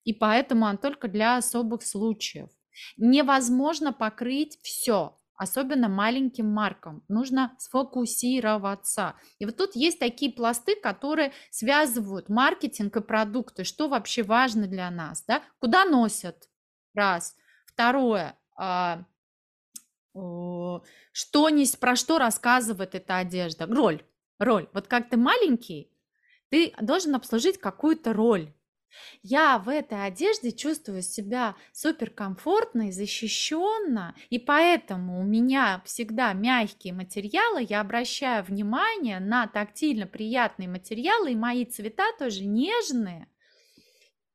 и 0.04 0.12
поэтому 0.12 0.66
она 0.66 0.76
только 0.76 1.08
для 1.08 1.38
особых 1.38 1.82
случаев. 1.84 2.50
Невозможно 2.98 3.94
покрыть 3.94 4.58
все, 4.62 5.18
особенно 5.36 5.88
маленьким 5.88 6.52
маркам. 6.52 7.02
Нужно 7.08 7.56
сфокусироваться. 7.58 9.14
И 9.38 9.46
вот 9.46 9.56
тут 9.56 9.74
есть 9.74 9.98
такие 9.98 10.30
пласты, 10.30 10.76
которые 10.76 11.32
связывают 11.50 12.28
маркетинг 12.28 12.94
и 12.98 13.00
продукты. 13.00 13.64
Что 13.64 13.88
вообще 13.88 14.22
важно 14.22 14.66
для 14.66 14.90
нас? 14.90 15.24
Да? 15.26 15.42
Куда 15.60 15.86
носят? 15.86 16.46
Раз. 16.94 17.36
Второе. 17.66 18.38
А, 18.56 19.04
что 20.14 21.50
не, 21.50 21.66
про 21.78 21.96
что 21.96 22.18
рассказывает 22.18 22.94
эта 22.94 23.18
одежда? 23.18 23.66
Роль. 23.66 24.02
Роль. 24.38 24.68
Вот 24.72 24.86
как 24.86 25.08
ты 25.08 25.16
маленький, 25.16 25.90
ты 26.50 26.72
должен 26.80 27.14
обслужить 27.14 27.58
какую-то 27.58 28.12
роль. 28.12 28.52
Я 29.22 29.58
в 29.58 29.68
этой 29.68 30.06
одежде 30.06 30.52
чувствую 30.52 31.02
себя 31.02 31.56
суперкомфортно 31.72 32.88
и 32.88 32.92
защищенно, 32.92 34.14
и 34.30 34.38
поэтому 34.38 35.20
у 35.20 35.24
меня 35.24 35.82
всегда 35.84 36.32
мягкие 36.32 36.92
материалы, 36.94 37.66
я 37.68 37.80
обращаю 37.80 38.44
внимание 38.44 39.18
на 39.18 39.46
тактильно 39.48 40.06
приятные 40.06 40.68
материалы, 40.68 41.32
и 41.32 41.36
мои 41.36 41.64
цвета 41.64 42.04
тоже 42.18 42.44
нежные, 42.44 43.28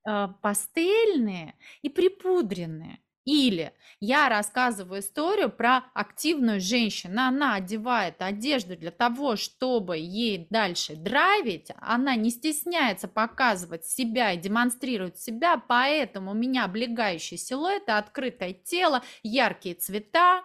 э, 0.08 0.28
пастельные 0.42 1.56
и 1.82 1.90
припудренные. 1.90 3.00
Или 3.26 3.74
я 4.00 4.28
рассказываю 4.28 5.02
историю 5.02 5.52
про 5.52 5.84
активную 5.94 6.60
женщину. 6.60 7.22
Она 7.22 7.56
одевает 7.56 8.22
одежду 8.24 8.76
для 8.76 8.90
того, 8.90 9.36
чтобы 9.36 9.98
ей 9.98 10.48
дальше 10.50 10.96
драйвить. 10.96 11.68
Она 11.78 12.16
не 12.16 12.32
стесняется 12.32 13.08
показывать 13.08 13.86
себя 13.86 14.32
и 14.32 14.38
демонстрировать 14.38 15.20
себя. 15.20 15.62
Поэтому 15.68 16.32
у 16.32 16.34
меня 16.34 16.66
облегающий 16.66 17.38
силуэт, 17.38 17.88
открытое 17.90 18.54
тело, 18.54 19.04
яркие 19.22 19.76
цвета. 19.76 20.44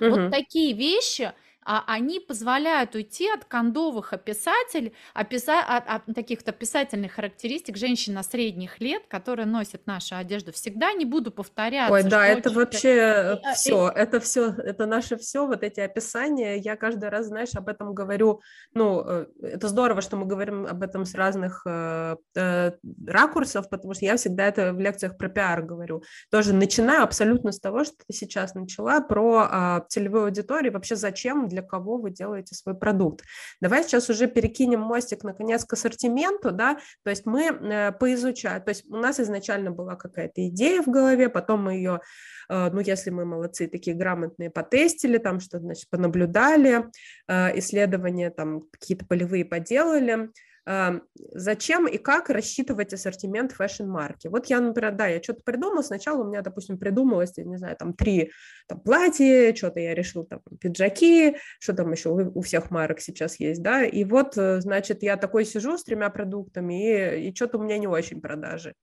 Угу. 0.00 0.10
Вот 0.10 0.30
такие 0.32 0.72
вещи 0.72 1.32
они 1.64 2.20
позволяют 2.20 2.94
уйти 2.94 3.28
от 3.30 3.44
кондовых 3.44 4.12
описателей, 4.12 4.94
описа, 5.14 5.60
от, 5.60 5.84
от 5.88 6.14
таких-то 6.14 6.50
описательных 6.50 7.12
характеристик 7.12 7.76
женщин 7.76 8.14
на 8.14 8.22
средних 8.22 8.80
лет, 8.80 9.02
которые 9.08 9.46
носят 9.46 9.86
нашу 9.86 10.16
одежду. 10.16 10.52
Всегда 10.52 10.92
не 10.92 11.04
буду 11.04 11.30
повторяться. 11.30 11.92
Ой, 11.92 12.02
да, 12.02 12.26
это 12.26 12.50
вообще 12.50 13.40
все, 13.54 13.88
это 13.88 14.20
все, 14.20 14.48
это 14.50 14.86
наше 14.86 15.16
все, 15.16 15.46
вот 15.46 15.62
эти 15.62 15.80
описания. 15.80 16.56
Я 16.56 16.76
каждый 16.76 17.08
раз, 17.08 17.26
знаешь, 17.26 17.54
об 17.54 17.68
этом 17.68 17.94
говорю. 17.94 18.40
Ну, 18.74 19.02
э, 19.06 19.26
это 19.42 19.68
здорово, 19.68 20.00
что 20.00 20.16
мы 20.16 20.26
говорим 20.26 20.66
об 20.66 20.82
этом 20.82 21.04
с 21.04 21.14
разных 21.14 21.62
э, 21.66 22.16
э, 22.36 22.72
ракурсов, 23.06 23.68
потому 23.68 23.94
что 23.94 24.04
я 24.04 24.16
всегда 24.16 24.46
это 24.46 24.72
в 24.72 24.80
лекциях 24.80 25.16
про 25.16 25.28
пиар 25.28 25.62
говорю. 25.62 26.02
Тоже 26.30 26.52
начинаю 26.52 27.02
абсолютно 27.02 27.52
с 27.52 27.60
того, 27.60 27.84
что 27.84 27.94
ты 28.06 28.12
сейчас 28.12 28.54
начала 28.54 29.00
про 29.00 29.48
э, 29.50 29.80
целевую 29.88 30.24
аудиторию, 30.24 30.72
вообще 30.72 30.96
зачем 30.96 31.48
для 31.54 31.62
кого 31.62 31.98
вы 31.98 32.10
делаете 32.10 32.54
свой 32.54 32.74
продукт. 32.74 33.24
Давай 33.60 33.84
сейчас 33.84 34.10
уже 34.10 34.26
перекинем 34.26 34.80
мостик, 34.80 35.24
наконец, 35.24 35.64
к 35.64 35.72
ассортименту, 35.72 36.50
да, 36.50 36.78
то 37.04 37.10
есть 37.10 37.26
мы 37.26 37.44
э, 37.44 37.92
поизучаем, 37.92 38.62
то 38.62 38.70
есть 38.70 38.84
у 38.90 38.96
нас 38.96 39.20
изначально 39.20 39.70
была 39.70 39.94
какая-то 39.94 40.46
идея 40.48 40.82
в 40.82 40.86
голове, 40.86 41.28
потом 41.28 41.64
мы 41.64 41.74
ее 41.74 42.00
э, 42.48 42.70
ну, 42.70 42.80
если 42.80 43.10
мы 43.10 43.24
молодцы, 43.24 43.68
такие 43.68 43.96
грамотные, 43.96 44.50
потестили, 44.50 45.18
там 45.18 45.40
что 45.40 45.60
значит, 45.60 45.88
понаблюдали, 45.90 46.86
э, 47.28 47.58
исследования 47.58 48.30
там 48.30 48.62
какие-то 48.72 49.06
полевые 49.06 49.44
поделали, 49.44 50.30
зачем 50.66 51.86
и 51.86 51.98
как 51.98 52.30
рассчитывать 52.30 52.94
ассортимент 52.94 53.52
фэшн-марки. 53.52 54.28
Вот 54.28 54.46
я, 54.46 54.60
например, 54.60 54.94
да, 54.94 55.08
я 55.08 55.22
что-то 55.22 55.42
придумала, 55.44 55.82
сначала 55.82 56.22
у 56.22 56.28
меня, 56.28 56.40
допустим, 56.40 56.78
придумалось, 56.78 57.32
я 57.36 57.44
не 57.44 57.58
знаю, 57.58 57.76
там 57.76 57.92
три 57.92 58.32
там, 58.66 58.80
платья, 58.80 59.54
что-то 59.54 59.80
я 59.80 59.94
решил, 59.94 60.24
там, 60.24 60.40
пиджаки, 60.60 61.36
что 61.60 61.74
там 61.74 61.92
еще 61.92 62.08
у, 62.10 62.40
всех 62.40 62.70
марок 62.70 63.00
сейчас 63.00 63.38
есть, 63.40 63.62
да, 63.62 63.84
и 63.84 64.04
вот, 64.04 64.38
э, 64.38 64.60
значит, 64.62 65.02
я 65.02 65.18
такой 65.18 65.44
сижу 65.44 65.76
с 65.76 65.84
тремя 65.84 66.08
продуктами, 66.08 67.18
и, 67.18 67.28
и 67.28 67.34
что-то 67.34 67.58
у 67.58 67.62
меня 67.62 67.76
не 67.76 67.86
очень 67.86 68.22
продажи. 68.22 68.74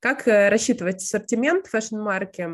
Как 0.00 0.28
э, 0.28 0.50
рассчитывать 0.50 0.96
ассортимент 0.96 1.68
fashion-марки? 1.68 2.50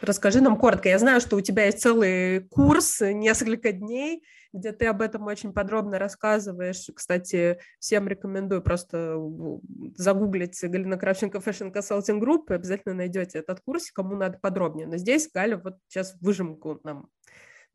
Расскажи 0.00 0.40
нам 0.40 0.56
коротко. 0.56 0.88
Я 0.88 0.98
знаю, 0.98 1.20
что 1.20 1.36
у 1.36 1.40
тебя 1.40 1.66
есть 1.66 1.80
целый 1.80 2.40
курс, 2.48 3.00
несколько 3.00 3.72
дней, 3.72 4.22
где 4.54 4.72
ты 4.72 4.86
об 4.86 5.02
этом 5.02 5.26
очень 5.26 5.52
подробно 5.52 5.98
рассказываешь. 5.98 6.88
Кстати, 6.94 7.58
всем 7.80 8.08
рекомендую 8.08 8.62
просто 8.62 9.16
загуглить 9.96 10.58
Галина 10.62 10.96
Кравченко 10.96 11.38
Fashion 11.38 11.72
Consulting 11.72 12.20
Group, 12.20 12.44
и 12.50 12.54
обязательно 12.54 12.94
найдете 12.94 13.40
этот 13.40 13.60
курс, 13.60 13.90
кому 13.90 14.16
надо 14.16 14.38
подробнее. 14.40 14.86
Но 14.86 14.96
здесь 14.96 15.28
Галя 15.32 15.58
вот 15.58 15.76
сейчас 15.88 16.16
выжимку 16.20 16.80
нам 16.84 17.08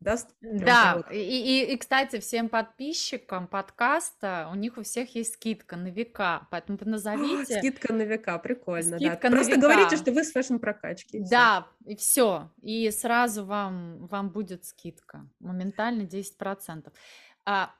даст. 0.00 0.34
Да, 0.40 1.04
и, 1.10 1.18
и, 1.18 1.72
и, 1.72 1.76
кстати, 1.76 2.18
всем 2.20 2.48
подписчикам 2.48 3.46
подкаста, 3.46 4.48
у 4.50 4.54
них 4.54 4.78
у 4.78 4.82
всех 4.82 5.14
есть 5.14 5.34
скидка 5.34 5.76
на 5.76 5.88
века, 5.88 6.48
поэтому 6.50 6.78
назовите... 6.84 7.58
Скидка 7.58 7.92
на 7.92 8.02
века, 8.02 8.38
прикольно, 8.38 8.96
скидка 8.96 9.18
да. 9.22 9.30
На 9.30 9.36
Просто 9.36 9.56
века. 9.56 9.60
говорите, 9.60 9.96
что 9.96 10.12
вы 10.12 10.24
с 10.24 10.32
fashion-прокачки. 10.32 11.22
Да, 11.30 11.66
и 11.84 11.94
все, 11.96 12.50
и 12.62 12.90
сразу 12.90 13.44
вам, 13.44 14.06
вам 14.06 14.30
будет 14.30 14.64
скидка, 14.64 15.28
моментально 15.38 16.02
10%. 16.02 16.90
А, 17.44 17.74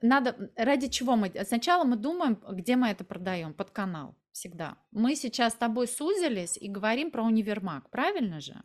надо, 0.00 0.50
ради 0.56 0.88
чего 0.88 1.16
мы, 1.16 1.30
сначала 1.46 1.84
мы 1.84 1.96
думаем, 1.96 2.42
где 2.50 2.76
мы 2.76 2.88
это 2.88 3.04
продаем, 3.04 3.52
под 3.52 3.70
канал, 3.70 4.16
всегда. 4.32 4.78
Мы 4.90 5.14
сейчас 5.14 5.52
с 5.52 5.56
тобой 5.56 5.86
сузились 5.88 6.56
и 6.56 6.68
говорим 6.68 7.10
про 7.10 7.22
универмаг, 7.22 7.90
правильно 7.90 8.40
же? 8.40 8.62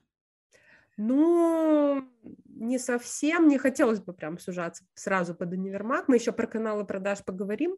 Ну, 0.98 2.08
не 2.48 2.80
совсем, 2.80 3.48
не 3.48 3.58
хотелось 3.58 4.00
бы 4.00 4.14
прям 4.14 4.40
сужаться 4.40 4.84
сразу 4.94 5.36
под 5.36 5.52
универмаг. 5.52 6.08
Мы 6.08 6.16
еще 6.16 6.32
про 6.32 6.48
каналы 6.48 6.86
продаж 6.86 7.20
поговорим. 7.25 7.78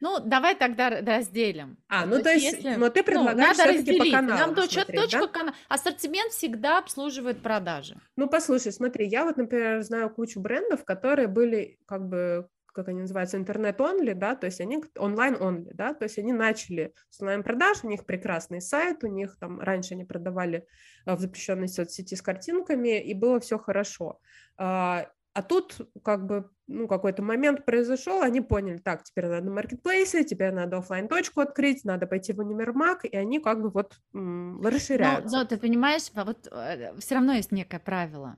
Ну, 0.00 0.18
давай 0.18 0.54
тогда 0.54 0.88
разделим. 0.88 1.76
А, 1.88 2.06
ну 2.06 2.22
то 2.22 2.32
есть, 2.32 2.64
но 2.64 2.88
ты 2.88 3.00
ну, 3.00 3.04
предлагаешь 3.04 3.58
ну, 3.58 3.64
все-таки 3.64 3.98
по 3.98 4.10
каналам 4.10 4.38
Нам 4.38 4.54
точка, 4.54 4.84
точка 4.90 5.20
да? 5.20 5.26
канал. 5.26 5.54
Ассортимент 5.68 6.32
всегда 6.32 6.78
обслуживает 6.78 7.42
продажи. 7.42 8.00
Ну, 8.16 8.26
послушай, 8.26 8.72
смотри, 8.72 9.06
я 9.08 9.24
вот, 9.24 9.36
например, 9.36 9.82
знаю 9.82 10.08
кучу 10.08 10.40
брендов, 10.40 10.84
которые 10.84 11.28
были 11.28 11.78
как 11.86 12.08
бы 12.08 12.48
как 12.72 12.88
они 12.88 13.00
называются, 13.00 13.36
интернет-онли, 13.36 14.12
да, 14.12 14.34
то 14.34 14.46
есть 14.46 14.60
они 14.60 14.82
онлайн-онли, 14.96 15.70
да, 15.74 15.94
то 15.94 16.04
есть 16.04 16.18
они 16.18 16.32
начали 16.32 16.94
с 17.08 17.20
онлайн-продаж, 17.20 17.84
у 17.84 17.88
них 17.88 18.06
прекрасный 18.06 18.60
сайт, 18.60 19.04
у 19.04 19.06
них 19.06 19.36
там 19.38 19.60
раньше 19.60 19.94
они 19.94 20.04
продавали 20.04 20.66
э, 21.06 21.14
в 21.14 21.20
запрещенной 21.20 21.68
соцсети 21.68 22.14
с 22.14 22.22
картинками, 22.22 23.00
и 23.00 23.14
было 23.14 23.40
все 23.40 23.58
хорошо. 23.58 24.20
А, 24.56 25.06
а 25.32 25.42
тут 25.42 25.78
как 26.02 26.26
бы 26.26 26.50
ну, 26.66 26.88
какой-то 26.88 27.22
момент 27.22 27.64
произошел, 27.64 28.20
они 28.22 28.40
поняли, 28.40 28.78
так, 28.78 29.02
теперь 29.02 29.26
надо 29.26 29.50
маркетплейсы, 29.50 30.24
теперь 30.24 30.52
надо 30.52 30.78
офлайн 30.78 31.08
точку 31.08 31.40
открыть, 31.40 31.84
надо 31.84 32.06
пойти 32.06 32.32
в 32.32 32.40
универмаг, 32.40 33.04
и 33.04 33.16
они 33.16 33.40
как 33.40 33.62
бы 33.62 33.70
вот 33.70 33.98
м- 34.14 34.60
расширяются. 34.62 35.36
Но, 35.36 35.42
но 35.42 35.48
ты 35.48 35.56
понимаешь, 35.56 36.10
вот 36.14 36.48
э, 36.50 36.94
все 36.98 37.14
равно 37.14 37.32
есть 37.34 37.52
некое 37.52 37.78
правило. 37.78 38.36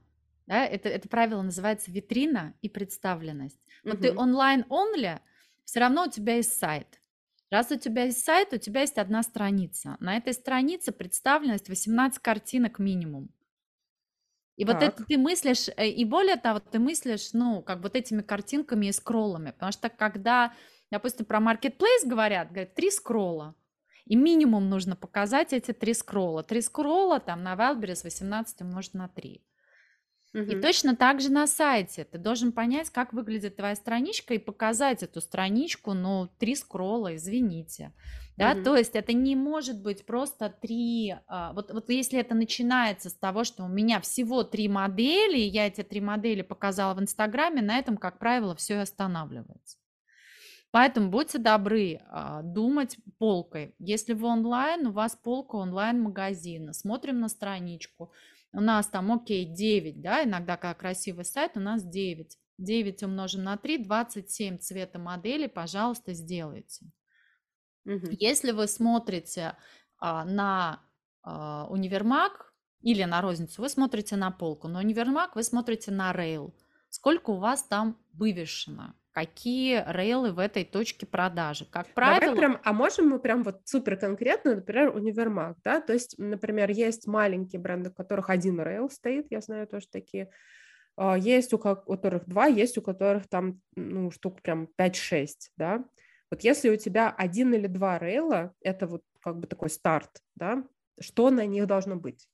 Да? 0.52 0.66
Это, 0.66 0.90
это 0.90 1.08
правило 1.08 1.40
называется 1.40 1.90
витрина 1.90 2.54
и 2.60 2.68
представленность. 2.68 3.58
Вот 3.84 3.94
угу. 3.94 4.02
ты 4.02 4.14
онлайн-онли, 4.14 5.20
все 5.64 5.80
равно 5.80 6.04
у 6.04 6.10
тебя 6.10 6.36
есть 6.36 6.58
сайт. 6.58 7.00
Раз 7.50 7.70
у 7.70 7.78
тебя 7.78 8.04
есть 8.04 8.22
сайт, 8.22 8.52
у 8.52 8.58
тебя 8.58 8.82
есть 8.82 8.98
одна 8.98 9.22
страница. 9.22 9.96
На 9.98 10.18
этой 10.18 10.34
странице 10.34 10.92
представленность 10.92 11.70
18 11.70 12.18
картинок 12.18 12.78
минимум. 12.78 13.30
И 14.56 14.66
так. 14.66 14.74
вот 14.74 14.82
это 14.82 15.04
ты 15.06 15.16
мыслишь, 15.16 15.70
э, 15.74 15.88
и 15.88 16.04
более 16.04 16.36
того, 16.36 16.60
ты 16.60 16.78
мыслишь, 16.78 17.32
ну, 17.32 17.62
как 17.62 17.80
вот 17.80 17.96
этими 17.96 18.20
картинками 18.20 18.86
и 18.86 18.92
скроллами, 18.92 19.52
потому 19.52 19.72
что 19.72 19.88
когда, 19.88 20.52
допустим, 20.90 21.24
про 21.24 21.38
marketplace 21.38 22.04
говорят, 22.04 22.50
говорят, 22.50 22.74
три 22.74 22.90
скролла, 22.90 23.54
и 24.04 24.16
минимум 24.16 24.68
нужно 24.68 24.96
показать 24.96 25.54
эти 25.54 25.72
три 25.72 25.94
скролла. 25.94 26.42
Три 26.42 26.60
скролла 26.60 27.20
там 27.20 27.42
на 27.42 27.54
Wildberries 27.54 28.04
18 28.04 28.60
умножить 28.60 28.92
на 28.92 29.08
3. 29.08 29.42
И 30.34 30.60
точно 30.60 30.96
так 30.96 31.20
же 31.20 31.30
на 31.30 31.46
сайте. 31.46 32.04
Ты 32.04 32.16
должен 32.16 32.52
понять, 32.52 32.88
как 32.88 33.12
выглядит 33.12 33.56
твоя 33.56 33.74
страничка 33.74 34.34
и 34.34 34.38
показать 34.38 35.02
эту 35.02 35.20
страничку, 35.20 35.92
ну, 35.92 36.28
три 36.38 36.54
скролла, 36.54 37.16
извините. 37.16 37.92
Да, 38.38 38.52
угу. 38.52 38.62
то 38.62 38.76
есть 38.76 38.96
это 38.96 39.12
не 39.12 39.36
может 39.36 39.82
быть 39.82 40.06
просто 40.06 40.48
три, 40.48 41.14
а, 41.26 41.52
вот, 41.52 41.70
вот 41.70 41.90
если 41.90 42.18
это 42.18 42.34
начинается 42.34 43.10
с 43.10 43.14
того, 43.14 43.44
что 43.44 43.64
у 43.64 43.68
меня 43.68 44.00
всего 44.00 44.42
три 44.42 44.68
модели, 44.68 45.38
и 45.38 45.48
я 45.48 45.66
эти 45.66 45.82
три 45.82 46.00
модели 46.00 46.40
показала 46.40 46.94
в 46.94 47.00
Инстаграме, 47.00 47.60
на 47.60 47.78
этом, 47.78 47.98
как 47.98 48.18
правило, 48.18 48.56
все 48.56 48.74
и 48.76 48.78
останавливается. 48.78 49.76
Поэтому 50.70 51.10
будьте 51.10 51.36
добры 51.36 52.00
а, 52.08 52.40
думать 52.40 52.96
полкой. 53.18 53.74
Если 53.78 54.14
вы 54.14 54.28
онлайн, 54.28 54.86
у 54.86 54.92
вас 54.92 55.14
полка 55.14 55.56
онлайн-магазина, 55.56 56.72
смотрим 56.72 57.20
на 57.20 57.28
страничку, 57.28 58.10
у 58.52 58.60
нас 58.60 58.86
там, 58.88 59.10
окей, 59.10 59.44
9, 59.44 60.00
да, 60.00 60.24
иногда 60.24 60.56
как 60.56 60.78
красивый 60.78 61.24
сайт, 61.24 61.56
у 61.56 61.60
нас 61.60 61.82
9. 61.82 62.38
9 62.58 63.02
умножим 63.02 63.44
на 63.44 63.56
3, 63.56 63.84
27 63.84 64.58
цвета 64.58 64.98
модели, 64.98 65.46
пожалуйста, 65.46 66.12
сделайте. 66.12 66.86
Угу. 67.84 68.08
Если 68.10 68.52
вы 68.52 68.68
смотрите 68.68 69.56
а, 69.98 70.24
на 70.24 70.82
а, 71.22 71.66
универмаг 71.68 72.54
или 72.80 73.04
на 73.04 73.20
розницу, 73.20 73.62
вы 73.62 73.68
смотрите 73.68 74.16
на 74.16 74.30
полку. 74.30 74.68
На 74.68 74.80
универмаг 74.80 75.34
вы 75.34 75.42
смотрите 75.42 75.90
на 75.90 76.12
рейл. 76.12 76.54
Сколько 76.88 77.30
у 77.30 77.38
вас 77.38 77.64
там 77.64 77.98
вывешено? 78.12 78.94
Какие 79.12 79.84
рейлы 79.86 80.32
в 80.32 80.38
этой 80.38 80.64
точке 80.64 81.06
продажи. 81.06 81.66
Как 81.66 81.86
правило... 81.94 82.34
Давай 82.34 82.36
прям, 82.36 82.60
а 82.64 82.72
можем 82.72 83.08
мы 83.08 83.18
прям 83.18 83.42
вот 83.42 83.60
супер 83.64 83.96
конкретно, 83.96 84.56
например, 84.56 84.94
универмаг, 84.94 85.58
да, 85.62 85.80
то 85.80 85.92
есть, 85.92 86.14
например, 86.18 86.70
есть 86.70 87.06
маленькие 87.06 87.60
бренды, 87.60 87.90
у 87.90 87.92
которых 87.92 88.30
один 88.30 88.60
рейл 88.60 88.90
стоит, 88.90 89.26
я 89.30 89.40
знаю 89.40 89.66
тоже 89.66 89.86
такие, 89.90 90.30
а, 90.96 91.16
есть 91.16 91.52
у 91.52 91.58
которых 91.58 92.26
два, 92.26 92.46
есть 92.46 92.78
у 92.78 92.82
которых 92.82 93.28
там, 93.28 93.60
ну, 93.76 94.10
штук 94.10 94.40
прям 94.42 94.68
5-6, 94.76 95.26
да, 95.56 95.84
вот 96.30 96.42
если 96.42 96.70
у 96.70 96.76
тебя 96.76 97.10
один 97.10 97.52
или 97.52 97.66
два 97.66 97.98
рейла, 97.98 98.54
это 98.62 98.86
вот 98.86 99.02
как 99.20 99.38
бы 99.38 99.46
такой 99.46 99.68
старт, 99.68 100.22
да, 100.34 100.64
что 100.98 101.30
на 101.30 101.44
них 101.44 101.66
должно 101.66 101.96
быть? 101.96 102.26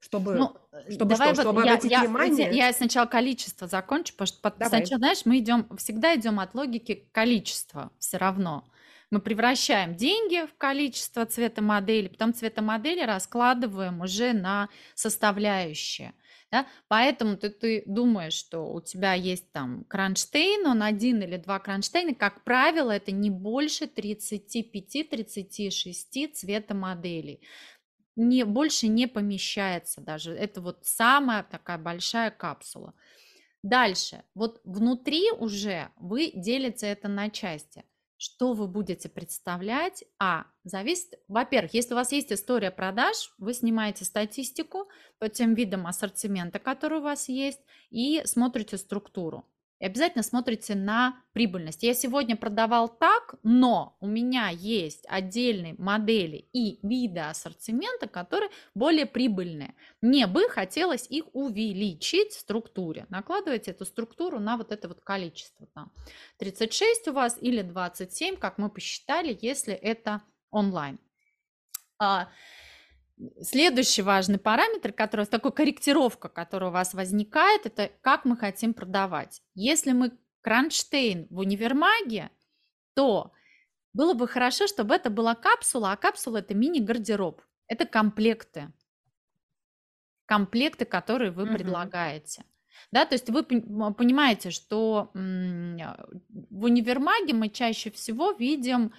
Чтобы, 0.00 0.34
ну, 0.34 0.56
чтобы 0.88 1.10
давай 1.10 1.34
что, 1.34 1.42
вот 1.42 1.50
чтобы 1.50 1.64
я, 1.64 1.72
обратить 1.72 1.90
я, 1.90 2.00
внимание. 2.00 2.50
Я 2.52 2.72
сначала 2.72 3.06
количество 3.06 3.66
закончу, 3.66 4.12
потому 4.16 4.28
что 4.28 4.54
давай. 4.58 4.68
сначала, 4.68 4.98
знаешь, 4.98 5.22
мы 5.24 5.38
идем, 5.38 5.66
всегда 5.76 6.14
идем 6.14 6.38
от 6.38 6.54
логики 6.54 7.08
количества 7.12 7.90
все 7.98 8.16
равно. 8.16 8.64
Мы 9.10 9.20
превращаем 9.20 9.96
деньги 9.96 10.46
в 10.46 10.54
количество 10.56 11.24
цвета 11.24 11.62
модели, 11.62 12.08
потом 12.08 12.34
цвета 12.34 12.60
модели 12.62 13.02
раскладываем 13.02 14.02
уже 14.02 14.34
на 14.34 14.68
составляющие. 14.94 16.12
Да? 16.50 16.66
Поэтому 16.88 17.36
ты, 17.36 17.50
ты 17.50 17.82
думаешь, 17.86 18.34
что 18.34 18.72
у 18.72 18.80
тебя 18.80 19.14
есть 19.14 19.52
там 19.52 19.84
кронштейн, 19.84 20.66
он 20.66 20.82
один 20.82 21.22
или 21.22 21.36
два 21.36 21.58
кронштейна, 21.58 22.14
как 22.14 22.44
правило, 22.44 22.90
это 22.90 23.12
не 23.12 23.30
больше 23.30 23.84
35-36 23.84 26.32
цвета 26.32 26.74
моделей 26.74 27.40
не, 28.18 28.44
больше 28.44 28.88
не 28.88 29.06
помещается 29.06 30.00
даже. 30.00 30.32
Это 30.32 30.60
вот 30.60 30.80
самая 30.82 31.42
такая 31.42 31.78
большая 31.78 32.30
капсула. 32.30 32.94
Дальше, 33.62 34.22
вот 34.34 34.60
внутри 34.64 35.30
уже 35.32 35.90
вы 35.96 36.32
делите 36.34 36.86
это 36.86 37.08
на 37.08 37.30
части. 37.30 37.84
Что 38.16 38.52
вы 38.52 38.66
будете 38.66 39.08
представлять? 39.08 40.04
А, 40.18 40.46
зависит, 40.64 41.14
во-первых, 41.28 41.72
если 41.74 41.94
у 41.94 41.96
вас 41.96 42.10
есть 42.10 42.32
история 42.32 42.72
продаж, 42.72 43.32
вы 43.38 43.54
снимаете 43.54 44.04
статистику 44.04 44.88
по 45.18 45.28
тем 45.28 45.54
видам 45.54 45.86
ассортимента, 45.86 46.58
который 46.58 46.98
у 46.98 47.02
вас 47.02 47.28
есть, 47.28 47.60
и 47.90 48.22
смотрите 48.24 48.76
структуру. 48.76 49.44
И 49.78 49.86
обязательно 49.86 50.22
смотрите 50.22 50.74
на 50.74 51.22
прибыльность. 51.32 51.82
Я 51.82 51.94
сегодня 51.94 52.36
продавал 52.36 52.88
так, 52.88 53.36
но 53.42 53.96
у 54.00 54.06
меня 54.06 54.48
есть 54.48 55.04
отдельные 55.08 55.74
модели 55.78 56.48
и 56.52 56.80
виды 56.86 57.20
ассортимента, 57.20 58.08
которые 58.08 58.50
более 58.74 59.06
прибыльные. 59.06 59.74
Мне 60.00 60.26
бы 60.26 60.48
хотелось 60.48 61.06
их 61.08 61.24
увеличить 61.32 62.32
в 62.32 62.40
структуре. 62.40 63.06
Накладывайте 63.08 63.70
эту 63.70 63.84
структуру 63.84 64.40
на 64.40 64.56
вот 64.56 64.72
это 64.72 64.88
вот 64.88 65.00
количество. 65.00 65.66
Там 65.74 65.92
36 66.38 67.08
у 67.08 67.12
вас 67.12 67.38
или 67.40 67.62
27, 67.62 68.36
как 68.36 68.58
мы 68.58 68.70
посчитали, 68.70 69.38
если 69.40 69.74
это 69.74 70.22
онлайн. 70.50 70.98
Следующий 73.42 74.02
важный 74.02 74.38
параметр, 74.38 74.92
который 74.92 75.26
такой 75.26 75.52
корректировка, 75.52 76.28
которая 76.28 76.70
у 76.70 76.72
вас 76.72 76.94
возникает, 76.94 77.66
это 77.66 77.90
как 78.00 78.24
мы 78.24 78.36
хотим 78.36 78.74
продавать. 78.74 79.42
Если 79.54 79.92
мы 79.92 80.12
кронштейн 80.40 81.26
в 81.30 81.38
универмаге, 81.38 82.30
то 82.94 83.32
было 83.92 84.14
бы 84.14 84.28
хорошо, 84.28 84.66
чтобы 84.66 84.94
это 84.94 85.10
была 85.10 85.34
капсула, 85.34 85.92
а 85.92 85.96
капсула 85.96 86.38
это 86.38 86.54
мини-гардероб, 86.54 87.42
это 87.66 87.86
комплекты, 87.86 88.72
комплекты, 90.26 90.84
которые 90.84 91.30
вы 91.32 91.44
угу. 91.44 91.54
предлагаете. 91.54 92.44
Да, 92.92 93.04
то 93.04 93.14
есть 93.14 93.28
вы 93.28 93.42
понимаете, 93.42 94.50
что 94.50 95.10
в 95.12 96.64
универмаге 96.64 97.34
мы 97.34 97.48
чаще 97.48 97.90
всего 97.90 98.32
видим 98.32 98.92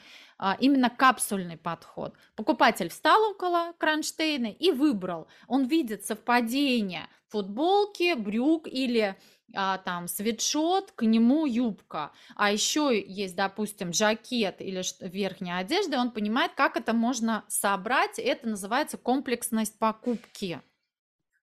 именно 0.59 0.89
капсульный 0.89 1.57
подход. 1.57 2.15
Покупатель 2.35 2.89
встал 2.89 3.31
около 3.31 3.73
кронштейна 3.77 4.47
и 4.47 4.71
выбрал. 4.71 5.27
Он 5.47 5.67
видит 5.67 6.05
совпадение 6.05 7.07
футболки, 7.27 8.13
брюк 8.15 8.67
или 8.67 9.15
а, 9.55 9.79
там 9.79 10.07
свитшот, 10.07 10.91
к 10.91 11.03
нему 11.03 11.45
юбка, 11.45 12.11
а 12.35 12.51
еще 12.51 12.91
есть, 12.99 13.35
допустим, 13.35 13.93
жакет 13.93 14.61
или 14.61 14.83
верхняя 14.99 15.59
одежда, 15.59 15.99
он 15.99 16.11
понимает, 16.11 16.53
как 16.53 16.77
это 16.77 16.93
можно 16.93 17.43
собрать, 17.47 18.19
это 18.19 18.47
называется 18.47 18.97
комплексность 18.97 19.77
покупки. 19.79 20.61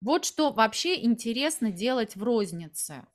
Вот 0.01 0.25
что 0.25 0.51
вообще 0.51 1.01
интересно 1.01 1.71
делать 1.71 2.15
в 2.15 2.23
рознице. 2.23 3.05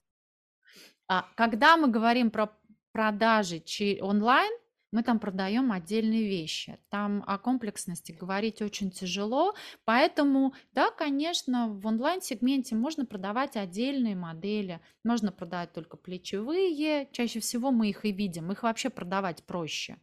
А, 1.06 1.26
когда 1.34 1.76
мы 1.76 1.88
говорим 1.88 2.30
про 2.30 2.50
продажи 2.92 3.62
онлайн, 4.00 4.52
мы 4.90 5.02
там 5.02 5.20
продаем 5.20 5.70
отдельные 5.72 6.24
вещи. 6.24 6.78
Там 6.88 7.22
о 7.26 7.38
комплексности 7.38 8.12
говорить 8.12 8.62
очень 8.62 8.90
тяжело, 8.90 9.54
поэтому, 9.84 10.54
да, 10.72 10.90
конечно, 10.90 11.68
в 11.68 11.86
онлайн-сегменте 11.86 12.74
можно 12.74 13.04
продавать 13.04 13.56
отдельные 13.56 14.16
модели, 14.16 14.80
можно 15.04 15.30
продавать 15.30 15.72
только 15.72 15.96
плечевые, 15.96 17.08
чаще 17.12 17.40
всего 17.40 17.70
мы 17.70 17.90
их 17.90 18.04
и 18.04 18.12
видим, 18.12 18.50
их 18.50 18.62
вообще 18.62 18.88
продавать 18.88 19.44
проще, 19.44 19.98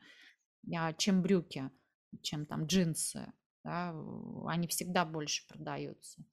а, 0.74 0.94
чем 0.94 1.22
брюки, 1.22 1.70
чем 2.22 2.46
там 2.46 2.66
джинсы, 2.66 3.34
да, 3.64 3.96
они 4.48 4.68
всегда 4.68 5.06
больше 5.06 5.48
продаются. 5.48 6.24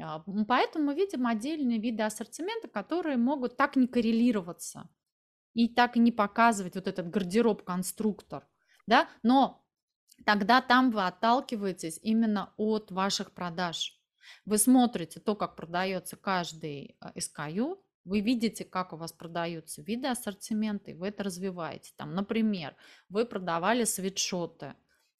А, 0.00 0.22
поэтому 0.46 0.86
мы 0.86 0.94
видим 0.94 1.26
отдельные 1.26 1.80
виды 1.80 2.04
ассортимента, 2.04 2.68
которые 2.68 3.16
могут 3.16 3.56
так 3.56 3.74
не 3.74 3.88
коррелироваться 3.88 4.88
и 5.58 5.66
так 5.66 5.96
и 5.96 6.00
не 6.00 6.12
показывать 6.12 6.76
вот 6.76 6.86
этот 6.86 7.10
гардероб-конструктор, 7.10 8.46
да, 8.86 9.08
но 9.24 9.66
тогда 10.24 10.60
там 10.60 10.92
вы 10.92 11.04
отталкиваетесь 11.04 11.98
именно 12.00 12.54
от 12.56 12.92
ваших 12.92 13.32
продаж. 13.32 14.00
Вы 14.44 14.58
смотрите 14.58 15.18
то, 15.18 15.34
как 15.34 15.56
продается 15.56 16.16
каждый 16.16 16.96
SKU, 17.16 17.72
а, 17.72 17.76
вы 18.04 18.20
видите, 18.20 18.64
как 18.64 18.92
у 18.92 18.96
вас 18.96 19.12
продаются 19.12 19.82
виды 19.82 20.06
ассортимента, 20.06 20.92
и 20.92 20.94
вы 20.94 21.08
это 21.08 21.24
развиваете. 21.24 21.90
Там, 21.96 22.14
например, 22.14 22.76
вы 23.08 23.24
продавали 23.24 23.82
свитшоты, 23.82 24.74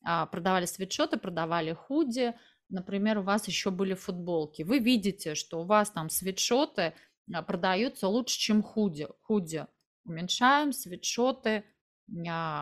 а, 0.04 0.26
продавали 0.26 0.66
свитшоты, 0.66 1.16
продавали 1.18 1.72
худи, 1.72 2.32
например, 2.68 3.18
у 3.18 3.22
вас 3.22 3.48
еще 3.48 3.72
были 3.72 3.94
футболки. 3.94 4.62
Вы 4.62 4.78
видите, 4.78 5.34
что 5.34 5.62
у 5.62 5.64
вас 5.64 5.90
там 5.90 6.08
свитшоты 6.08 6.94
а, 7.34 7.42
продаются 7.42 8.06
лучше, 8.06 8.38
чем 8.38 8.62
худи. 8.62 9.08
Худи 9.22 9.66
уменьшаем, 10.04 10.72
свитшоты 10.72 11.64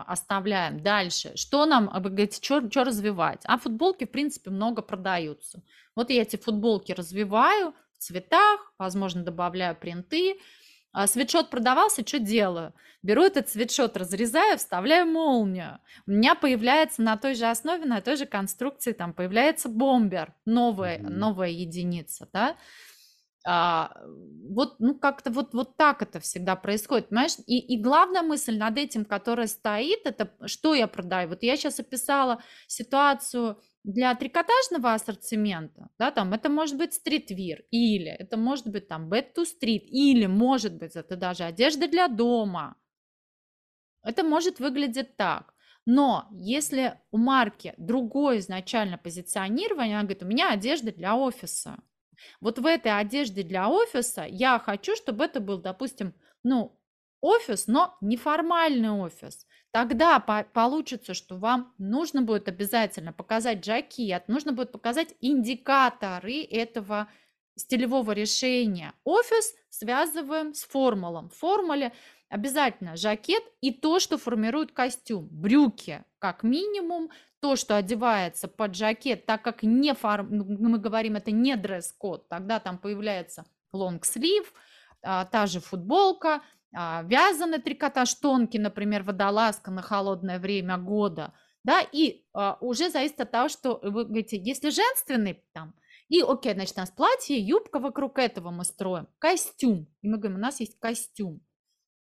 оставляем. 0.07 0.81
Дальше. 0.81 1.35
Что 1.35 1.65
нам, 1.65 1.89
вы 1.93 2.09
говорите, 2.09 2.41
что 2.41 2.83
развивать? 2.83 3.41
А 3.45 3.57
футболки, 3.57 4.05
в 4.05 4.11
принципе, 4.11 4.49
много 4.49 4.81
продаются. 4.81 5.63
Вот 5.95 6.09
я 6.09 6.21
эти 6.21 6.35
футболки 6.35 6.91
развиваю, 6.91 7.73
в 7.93 7.97
цветах, 7.97 8.73
возможно, 8.77 9.23
добавляю 9.23 9.75
принты. 9.75 10.39
А 10.91 11.07
свитшот 11.07 11.49
продавался, 11.49 12.05
что 12.05 12.19
делаю? 12.19 12.73
Беру 13.03 13.23
этот 13.23 13.49
свитшот, 13.49 13.95
разрезаю, 13.97 14.57
вставляю 14.57 15.05
молнию. 15.05 15.79
У 16.07 16.11
меня 16.11 16.35
появляется 16.35 17.01
на 17.01 17.17
той 17.17 17.35
же 17.35 17.45
основе, 17.45 17.85
на 17.85 18.01
той 18.01 18.17
же 18.17 18.25
конструкции, 18.25 18.93
там 18.93 19.13
появляется 19.13 19.69
бомбер, 19.69 20.33
новая, 20.45 20.97
mm-hmm. 20.97 21.09
новая 21.09 21.49
единица, 21.49 22.27
да. 22.33 22.57
А, 23.49 23.93
вот, 24.49 24.75
ну, 24.79 24.93
как-то 24.93 25.31
вот, 25.31 25.53
вот 25.53 25.77
так 25.77 26.01
это 26.01 26.19
всегда 26.19 26.57
происходит, 26.57 27.07
понимаешь? 27.07 27.37
И, 27.47 27.59
и 27.59 27.81
главная 27.81 28.21
мысль 28.21 28.57
над 28.57 28.77
этим, 28.77 29.05
которая 29.05 29.47
стоит, 29.47 29.99
это 30.03 30.33
что 30.47 30.73
я 30.73 30.85
продаю. 30.87 31.29
Вот 31.29 31.43
я 31.43 31.55
сейчас 31.55 31.79
описала 31.79 32.43
ситуацию 32.67 33.57
для 33.85 34.13
трикотажного 34.15 34.93
ассортимента, 34.93 35.87
да, 35.97 36.11
там 36.11 36.33
это 36.33 36.49
может 36.49 36.77
быть 36.77 36.93
стритвир, 36.93 37.63
или 37.71 38.09
это 38.09 38.35
может 38.35 38.67
быть 38.67 38.89
там 38.89 39.09
bed 39.09 39.27
to 39.33 39.45
street, 39.45 39.85
или 39.85 40.25
может 40.25 40.73
быть 40.75 40.97
это 40.97 41.15
даже 41.15 41.45
одежда 41.45 41.87
для 41.87 42.09
дома. 42.09 42.75
Это 44.03 44.25
может 44.25 44.59
выглядеть 44.59 45.15
так. 45.15 45.53
Но 45.85 46.27
если 46.31 46.99
у 47.11 47.17
марки 47.17 47.73
другое 47.77 48.39
изначально 48.39 48.97
позиционирование, 48.97 49.95
она 49.95 50.03
говорит, 50.03 50.23
у 50.23 50.27
меня 50.27 50.51
одежда 50.51 50.91
для 50.91 51.15
офиса. 51.15 51.77
Вот 52.41 52.59
в 52.59 52.65
этой 52.65 52.97
одежде 52.97 53.43
для 53.43 53.69
офиса 53.69 54.25
я 54.27 54.59
хочу, 54.59 54.95
чтобы 54.95 55.25
это 55.25 55.39
был, 55.39 55.57
допустим, 55.59 56.13
ну, 56.43 56.79
офис, 57.21 57.67
но 57.67 57.97
неформальный 58.01 58.91
офис. 58.91 59.45
Тогда 59.71 60.19
по 60.19 60.43
получится, 60.43 61.13
что 61.13 61.35
вам 61.37 61.73
нужно 61.77 62.21
будет 62.21 62.47
обязательно 62.47 63.13
показать 63.13 63.63
жакет, 63.63 64.27
нужно 64.27 64.53
будет 64.53 64.71
показать 64.71 65.13
индикаторы 65.21 66.43
этого 66.43 67.09
стилевого 67.55 68.11
решения. 68.11 68.93
Офис 69.03 69.53
связываем 69.69 70.53
с 70.53 70.63
формулом. 70.63 71.29
В 71.29 71.35
формуле 71.35 71.93
обязательно 72.29 72.95
жакет 72.95 73.43
и 73.61 73.71
то, 73.71 73.99
что 73.99 74.17
формирует 74.17 74.71
костюм. 74.71 75.27
Брюки, 75.31 76.03
как 76.19 76.43
минимум, 76.43 77.09
то, 77.39 77.55
что 77.55 77.75
одевается 77.75 78.47
под 78.47 78.75
жакет, 78.75 79.25
так 79.25 79.41
как 79.41 79.63
не 79.63 79.93
фор... 79.93 80.23
Ну, 80.23 80.69
мы 80.69 80.77
говорим, 80.77 81.15
это 81.15 81.31
не 81.31 81.55
дресс-код, 81.55 82.27
тогда 82.29 82.59
там 82.59 82.77
появляется 82.77 83.45
лонг-слив, 83.73 84.53
а, 85.01 85.25
та 85.25 85.45
же 85.45 85.59
футболка– 85.59 86.41
а, 86.75 87.03
вязаный 87.03 87.59
трикотаж 87.59 88.13
тонкий, 88.15 88.59
например, 88.59 89.03
водолазка 89.03 89.71
на 89.71 89.81
холодное 89.81 90.39
время 90.39 90.77
года, 90.77 91.33
да, 91.63 91.81
и 91.81 92.25
а, 92.33 92.57
уже 92.61 92.89
зависит 92.89 93.19
от 93.21 93.31
того, 93.31 93.49
что 93.49 93.79
вы 93.81 94.05
говорите, 94.05 94.37
если 94.37 94.69
женственный 94.69 95.43
там, 95.53 95.73
и 96.09 96.21
окей, 96.21 96.53
значит, 96.53 96.77
у 96.77 96.81
нас 96.81 96.91
платье, 96.91 97.39
юбка 97.39 97.79
вокруг 97.79 98.19
этого 98.19 98.51
мы 98.51 98.63
строим, 98.63 99.07
костюм, 99.19 99.87
и 100.01 100.07
мы 100.07 100.17
говорим, 100.17 100.37
у 100.37 100.41
нас 100.41 100.59
есть 100.59 100.77
костюм, 100.79 101.41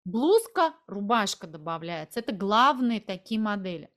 блузка, 0.04 0.74
рубашка 0.88 1.48
добавляется, 1.48 2.19
это 2.19 2.34
главные 2.34 3.00
такие 3.00 3.39
модели. 3.39 3.89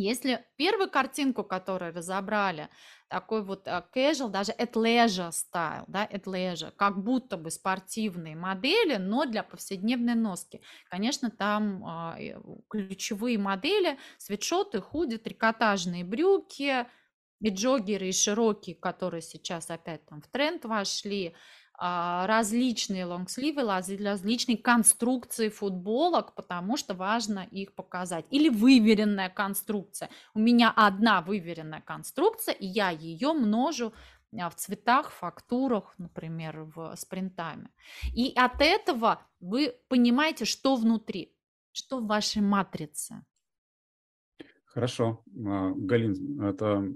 Если 0.00 0.44
первую 0.56 0.90
картинку, 0.90 1.42
которую 1.42 1.92
разобрали, 1.92 2.68
такой 3.08 3.42
вот 3.42 3.66
а, 3.66 3.84
casual, 3.92 4.28
даже 4.28 4.52
athleisure 4.52 5.30
style, 5.30 5.84
да, 5.88 6.06
athleisure, 6.06 6.70
как 6.70 7.02
будто 7.02 7.36
бы 7.36 7.50
спортивные 7.50 8.36
модели, 8.36 8.96
но 8.96 9.24
для 9.24 9.42
повседневной 9.42 10.14
носки. 10.14 10.62
Конечно, 10.88 11.30
там 11.30 11.84
а, 11.84 12.16
ключевые 12.68 13.38
модели, 13.38 13.98
свитшоты, 14.18 14.80
худи, 14.80 15.18
трикотажные 15.18 16.04
брюки, 16.04 16.86
и 17.40 17.50
джогеры, 17.50 18.08
и 18.08 18.12
широкие, 18.12 18.74
которые 18.76 19.22
сейчас 19.22 19.70
опять 19.70 20.04
там 20.06 20.20
в 20.20 20.28
тренд 20.28 20.64
вошли, 20.64 21.34
различные 21.80 23.04
лонгсливы, 23.04 23.62
различные 23.62 24.58
конструкции 24.58 25.48
футболок, 25.48 26.34
потому 26.34 26.76
что 26.76 26.94
важно 26.94 27.46
их 27.50 27.72
показать. 27.74 28.24
Или 28.30 28.48
выверенная 28.48 29.28
конструкция. 29.28 30.10
У 30.34 30.40
меня 30.40 30.72
одна 30.74 31.22
выверенная 31.22 31.80
конструкция, 31.80 32.54
и 32.54 32.66
я 32.66 32.90
ее 32.90 33.32
множу 33.32 33.92
а, 34.36 34.50
в 34.50 34.56
цветах, 34.56 35.12
фактурах, 35.12 35.94
например, 35.98 36.64
в, 36.74 36.96
спринтами. 36.96 37.70
И 38.12 38.32
от 38.34 38.60
этого 38.60 39.22
вы 39.40 39.74
понимаете, 39.88 40.44
что 40.44 40.74
внутри, 40.74 41.32
что 41.72 41.98
в 42.00 42.06
вашей 42.06 42.42
матрице. 42.42 43.24
Хорошо. 44.74 45.24
А, 45.46 45.72
Галин, 45.74 46.42
это 46.42 46.92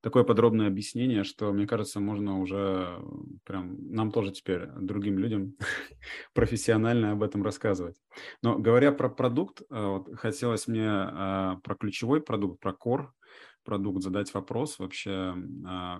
такое 0.00 0.22
подробное 0.22 0.68
объяснение, 0.68 1.24
что, 1.24 1.52
мне 1.52 1.66
кажется, 1.66 1.98
можно 2.00 2.40
уже 2.40 3.02
прям 3.44 3.90
нам 3.90 4.12
тоже 4.12 4.32
теперь, 4.32 4.66
другим 4.80 5.18
людям, 5.18 5.56
профессионально 6.34 7.12
об 7.12 7.22
этом 7.22 7.42
рассказывать. 7.42 7.96
Но 8.42 8.58
говоря 8.58 8.92
про 8.92 9.08
продукт, 9.08 9.62
а, 9.70 9.88
вот, 9.88 10.16
хотелось 10.16 10.68
мне 10.68 10.88
а, 10.88 11.56
про 11.64 11.74
ключевой 11.74 12.22
продукт, 12.22 12.60
про 12.60 12.72
core 12.72 13.08
продукт 13.64 14.02
задать 14.02 14.32
вопрос 14.32 14.78
вообще, 14.78 15.34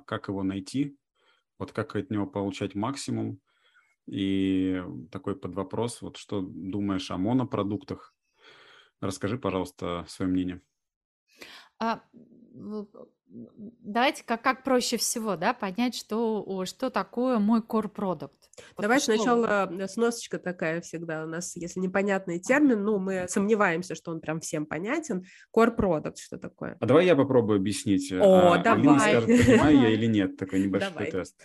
как 0.07 0.29
его 0.29 0.45
найти, 0.45 0.97
вот 1.59 1.73
как 1.73 1.97
от 1.97 2.11
него 2.11 2.27
получать 2.27 2.77
максимум. 2.77 3.41
И 4.07 4.81
такой 5.11 5.35
под 5.35 5.57
вопрос, 5.57 6.01
вот 6.01 6.17
что 6.17 6.41
думаешь 6.41 7.11
о 7.11 7.19
монопродуктах? 7.19 8.15
Расскажи, 9.01 9.37
пожалуйста, 9.37 10.05
свое 10.09 10.31
мнение. 10.31 10.61
А, 11.79 12.01
давайте 13.29 14.25
как, 14.25 14.43
как 14.43 14.65
проще 14.65 14.97
всего, 14.97 15.37
да, 15.37 15.53
понять, 15.53 15.95
что, 15.95 16.65
что 16.65 16.91
такое 16.91 17.39
мой 17.39 17.61
core 17.61 17.89
продукт. 17.89 18.35
Вот 18.77 18.83
Давай 18.83 19.01
сначала 19.01 19.71
э, 19.71 19.87
сносочка 19.87 20.39
такая 20.39 20.81
всегда 20.81 21.25
у 21.25 21.27
нас, 21.27 21.57
если 21.57 21.79
непонятный 21.81 22.39
термин, 22.39 22.85
ну, 22.85 22.99
мы 22.99 23.27
сомневаемся, 23.29 23.95
что 23.95 24.13
он 24.13 24.21
прям 24.21 24.41
всем 24.41 24.65
понятен. 24.65 25.27
Core 25.55 25.77
product, 25.77 26.17
что 26.17 26.39
такое? 26.39 26.77
А 26.81 26.87
давай 26.87 27.05
я 27.05 27.17
попробую 27.17 27.59
объяснить. 27.59 28.11
О, 28.13 28.53
а, 28.55 28.59
давай. 28.59 28.79
Алина 28.79 28.99
скажет, 28.99 29.47
понимаю 29.47 29.81
я 29.83 29.89
или 29.93 30.07
нет, 30.07 30.37
такой 30.39 30.61
небольшой 30.61 30.93
давай. 30.93 31.11
тест. 31.11 31.37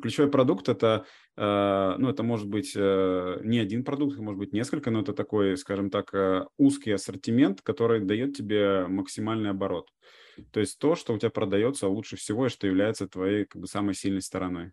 Ключевой 0.00 0.30
продукт 0.30 0.70
это, 0.70 1.04
э, 1.36 1.94
ну, 1.98 2.08
это 2.08 2.22
может 2.22 2.48
быть 2.48 2.72
э, 2.74 3.40
не 3.44 3.58
один 3.58 3.84
продукт, 3.84 4.16
может 4.18 4.38
быть 4.38 4.54
несколько, 4.54 4.90
но 4.90 5.02
это 5.02 5.12
такой, 5.12 5.56
скажем 5.58 5.90
так, 5.90 6.14
э, 6.14 6.46
узкий 6.56 6.92
ассортимент, 6.92 7.60
который 7.60 8.00
дает 8.00 8.34
тебе 8.34 8.86
максимальный 8.86 9.50
оборот. 9.50 9.90
То 10.50 10.60
есть 10.60 10.78
то, 10.78 10.94
что 10.94 11.12
у 11.12 11.18
тебя 11.18 11.30
продается 11.30 11.88
лучше 11.88 12.16
всего 12.16 12.46
и 12.46 12.48
что 12.48 12.66
является 12.66 13.06
твоей 13.06 13.44
как 13.44 13.60
бы 13.60 13.66
самой 13.66 13.94
сильной 13.94 14.22
стороной. 14.22 14.72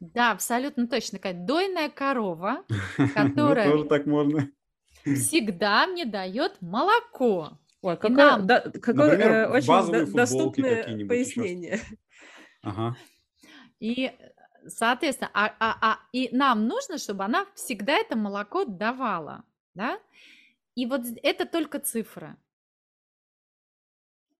Да, 0.00 0.32
абсолютно 0.32 0.88
точно. 0.88 1.18
Такая 1.18 1.34
дойная 1.34 1.88
корова, 1.88 2.64
которая 3.14 3.70
тоже 3.70 3.84
так 3.84 4.04
можно. 4.04 4.50
всегда 5.04 5.86
мне 5.86 6.04
дает 6.04 6.60
молоко. 6.60 7.58
Ой, 7.80 7.96
какое, 7.96 8.38
да, 8.40 8.60
какое 8.60 9.48
очень 9.48 10.12
доступное 10.12 11.06
пояснение. 11.06 11.80
Ага. 12.62 12.96
И, 13.80 14.10
соответственно, 14.66 15.30
а, 15.34 15.54
а, 15.58 15.78
а, 15.80 15.98
и 16.12 16.28
нам 16.34 16.66
нужно, 16.66 16.98
чтобы 16.98 17.24
она 17.24 17.46
всегда 17.54 17.94
это 17.94 18.16
молоко 18.16 18.64
давала, 18.64 19.44
да? 19.74 20.00
И 20.74 20.86
вот 20.86 21.02
это 21.22 21.46
только 21.46 21.78
цифры. 21.78 22.36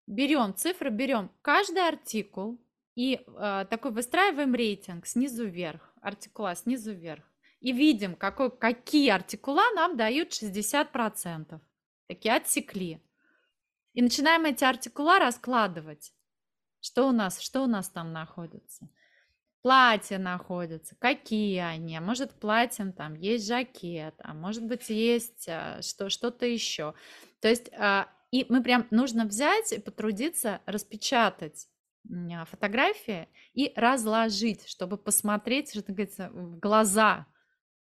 Берем 0.07 0.53
цифры, 0.55 0.89
берем 0.89 1.31
каждый 1.41 1.87
артикул 1.87 2.59
и 2.95 3.23
э, 3.25 3.65
такой 3.69 3.91
выстраиваем 3.91 4.53
рейтинг 4.53 5.07
снизу 5.07 5.45
вверх, 5.45 5.93
артикула 6.01 6.55
снизу 6.55 6.93
вверх. 6.93 7.23
И 7.59 7.71
видим, 7.71 8.15
какой, 8.15 8.55
какие 8.55 9.09
артикула 9.09 9.63
нам 9.75 9.97
дают 9.97 10.29
60%. 10.29 11.59
Такие 12.07 12.35
отсекли. 12.35 13.01
И 13.93 14.01
начинаем 14.01 14.45
эти 14.45 14.63
артикула 14.63 15.17
раскладывать. 15.19 16.13
Что 16.81 17.07
у 17.07 17.11
нас, 17.11 17.39
что 17.39 17.63
у 17.63 17.67
нас 17.67 17.89
там 17.89 18.13
находится? 18.13 18.87
Платья 19.65 20.19
находятся, 20.19 20.95
какие 20.99 21.57
они, 21.57 21.97
а 21.97 22.01
может 22.01 22.39
платьем 22.39 22.93
там 22.93 23.15
есть 23.15 23.47
жакет, 23.47 24.13
а 24.19 24.35
может 24.35 24.63
быть 24.63 24.91
есть 24.91 25.49
а, 25.49 25.81
что, 25.81 26.11
что-то 26.11 26.45
еще. 26.45 26.93
То 27.41 27.47
есть 27.47 27.71
а, 27.73 28.07
и 28.29 28.45
мы 28.47 28.61
прям 28.61 28.85
нужно 28.91 29.25
взять 29.25 29.73
и 29.73 29.79
потрудиться 29.79 30.61
распечатать 30.67 31.67
а, 32.07 32.45
фотографии 32.45 33.27
и 33.55 33.73
разложить, 33.75 34.67
чтобы 34.67 34.97
посмотреть, 34.97 35.71
что 35.71 35.81
говорится, 35.81 36.29
в 36.31 36.59
глаза 36.59 37.25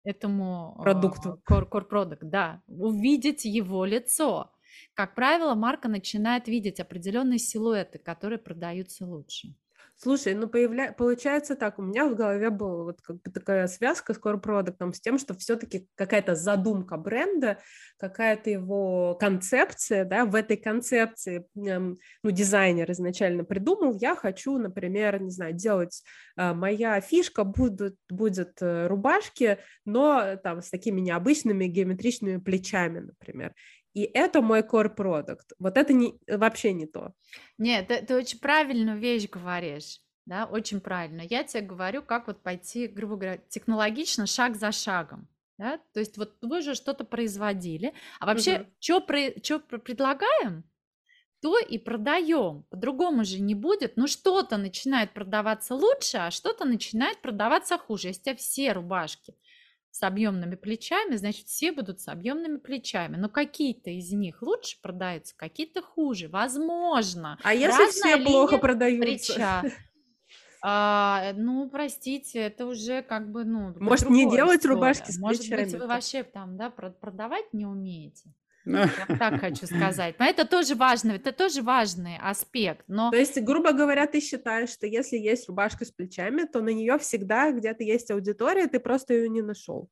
этому 0.03 0.77
продукту. 0.83 1.41
Core-продукт, 1.49 2.23
да, 2.23 2.61
увидеть 2.67 3.45
его 3.45 3.85
лицо. 3.85 4.51
Как 4.95 5.15
правило, 5.15 5.55
марка 5.55 5.87
начинает 5.87 6.49
видеть 6.49 6.81
определенные 6.81 7.39
силуэты, 7.39 7.99
которые 7.99 8.37
продаются 8.37 9.05
лучше. 9.05 9.55
Слушай, 10.01 10.33
ну 10.33 10.47
появля... 10.47 10.93
получается 10.93 11.57
так, 11.57 11.77
у 11.77 11.81
меня 11.81 12.07
в 12.07 12.15
голове 12.15 12.49
была 12.51 12.85
вот 12.85 13.01
как 13.01 13.17
бы 13.21 13.31
такая 13.31 13.67
связка 13.67 14.13
с 14.13 14.17
core 14.17 14.39
продуктом 14.39 14.93
с 14.93 15.01
тем, 15.01 15.17
что 15.19 15.33
все-таки 15.33 15.89
какая-то 15.95 16.35
задумка 16.35 16.95
бренда, 16.95 17.57
какая-то 17.97 18.49
его 18.49 19.15
концепция, 19.15 20.05
да, 20.05 20.23
в 20.23 20.35
этой 20.35 20.55
концепции, 20.55 21.45
ну, 21.53 21.97
дизайнер 22.23 22.89
изначально 22.91 23.43
придумал, 23.43 23.93
я 23.99 24.15
хочу, 24.15 24.57
например, 24.57 25.21
не 25.21 25.31
знаю, 25.31 25.51
делать, 25.51 26.01
а, 26.37 26.53
моя 26.53 27.01
фишка 27.01 27.43
будет, 27.43 27.97
будет 28.09 28.53
э, 28.61 28.87
рубашки, 28.87 29.57
но 29.83 30.37
там 30.41 30.61
с 30.61 30.69
такими 30.69 31.01
необычными 31.01 31.65
геометричными 31.65 32.37
плечами, 32.37 32.99
например 32.99 33.53
и 33.93 34.03
это 34.03 34.41
мой 34.41 34.61
core 34.61 34.89
продукт. 34.89 35.53
Вот 35.59 35.77
это 35.77 35.93
не, 35.93 36.19
вообще 36.27 36.73
не 36.73 36.85
то. 36.85 37.13
Нет, 37.57 37.87
ты, 37.87 38.01
ты 38.05 38.15
очень 38.15 38.39
правильную 38.39 38.97
вещь 38.97 39.29
говоришь, 39.29 40.01
да, 40.25 40.45
очень 40.45 40.79
правильно. 40.79 41.21
Я 41.21 41.43
тебе 41.43 41.61
говорю, 41.61 42.03
как 42.03 42.27
вот 42.27 42.43
пойти, 42.43 42.87
грубо 42.87 43.15
говоря, 43.15 43.37
технологично, 43.49 44.27
шаг 44.27 44.55
за 44.55 44.71
шагом. 44.71 45.27
Да? 45.57 45.79
То 45.93 45.99
есть 45.99 46.17
вот 46.17 46.37
вы 46.41 46.61
же 46.61 46.73
что-то 46.75 47.03
производили, 47.03 47.93
а 48.19 48.27
вообще, 48.27 48.61
угу. 48.61 48.69
что 48.79 49.59
предлагаем, 49.59 50.63
то 51.41 51.57
и 51.57 51.77
продаем. 51.77 52.63
По-другому 52.69 53.25
же 53.25 53.41
не 53.41 53.55
будет. 53.55 53.97
Ну, 53.97 54.07
что-то 54.07 54.57
начинает 54.57 55.13
продаваться 55.13 55.75
лучше, 55.75 56.17
а 56.17 56.31
что-то 56.31 56.65
начинает 56.65 57.21
продаваться 57.21 57.77
хуже. 57.77 58.09
Если 58.09 58.21
у 58.21 58.23
тебя 58.23 58.35
все 58.35 58.71
рубашки 58.73 59.35
с 59.91 60.03
объемными 60.03 60.55
плечами, 60.55 61.15
значит, 61.15 61.47
все 61.47 61.71
будут 61.71 61.99
с 61.99 62.07
объемными 62.07 62.57
плечами. 62.57 63.17
Но 63.17 63.29
какие-то 63.29 63.89
из 63.89 64.11
них 64.11 64.41
лучше 64.41 64.79
продаются, 64.81 65.35
какие-то 65.35 65.81
хуже. 65.81 66.27
Возможно. 66.29 67.37
А 67.43 67.53
если 67.53 67.89
все 67.91 68.17
плохо 68.17 68.57
продаются? 68.57 69.33
Плеча. 69.33 69.63
А, 70.61 71.31
ну, 71.37 71.69
простите, 71.69 72.39
это 72.39 72.65
уже 72.65 73.01
как 73.01 73.31
бы, 73.31 73.45
ну, 73.45 73.73
Может, 73.79 74.09
не 74.09 74.29
делать 74.29 74.59
история. 74.59 74.75
рубашки 74.75 75.09
с 75.11 75.17
Может 75.17 75.43
плечами? 75.43 75.63
быть, 75.63 75.73
вы 75.75 75.87
вообще 75.87 76.23
там, 76.23 76.57
да, 76.57 76.69
продавать 76.69 77.53
не 77.53 77.65
умеете? 77.65 78.33
Я 78.65 78.87
так 79.19 79.39
хочу 79.39 79.65
сказать. 79.65 80.19
Но 80.19 80.25
это 80.25 80.45
тоже 80.45 80.75
важно, 80.75 81.11
это 81.11 81.31
тоже 81.31 81.61
важный 81.61 82.17
аспект. 82.17 82.83
Но... 82.87 83.11
То 83.11 83.17
есть, 83.17 83.41
грубо 83.41 83.71
говоря, 83.71 84.05
ты 84.07 84.19
считаешь, 84.19 84.69
что 84.69 84.85
если 84.87 85.17
есть 85.17 85.47
рубашка 85.47 85.85
с 85.85 85.91
плечами, 85.91 86.43
то 86.43 86.61
на 86.61 86.69
нее 86.69 86.97
всегда 86.99 87.51
где-то 87.51 87.83
есть 87.83 88.11
аудитория, 88.11 88.67
ты 88.67 88.79
просто 88.79 89.13
ее 89.13 89.29
не 89.29 89.41
нашел. 89.41 89.89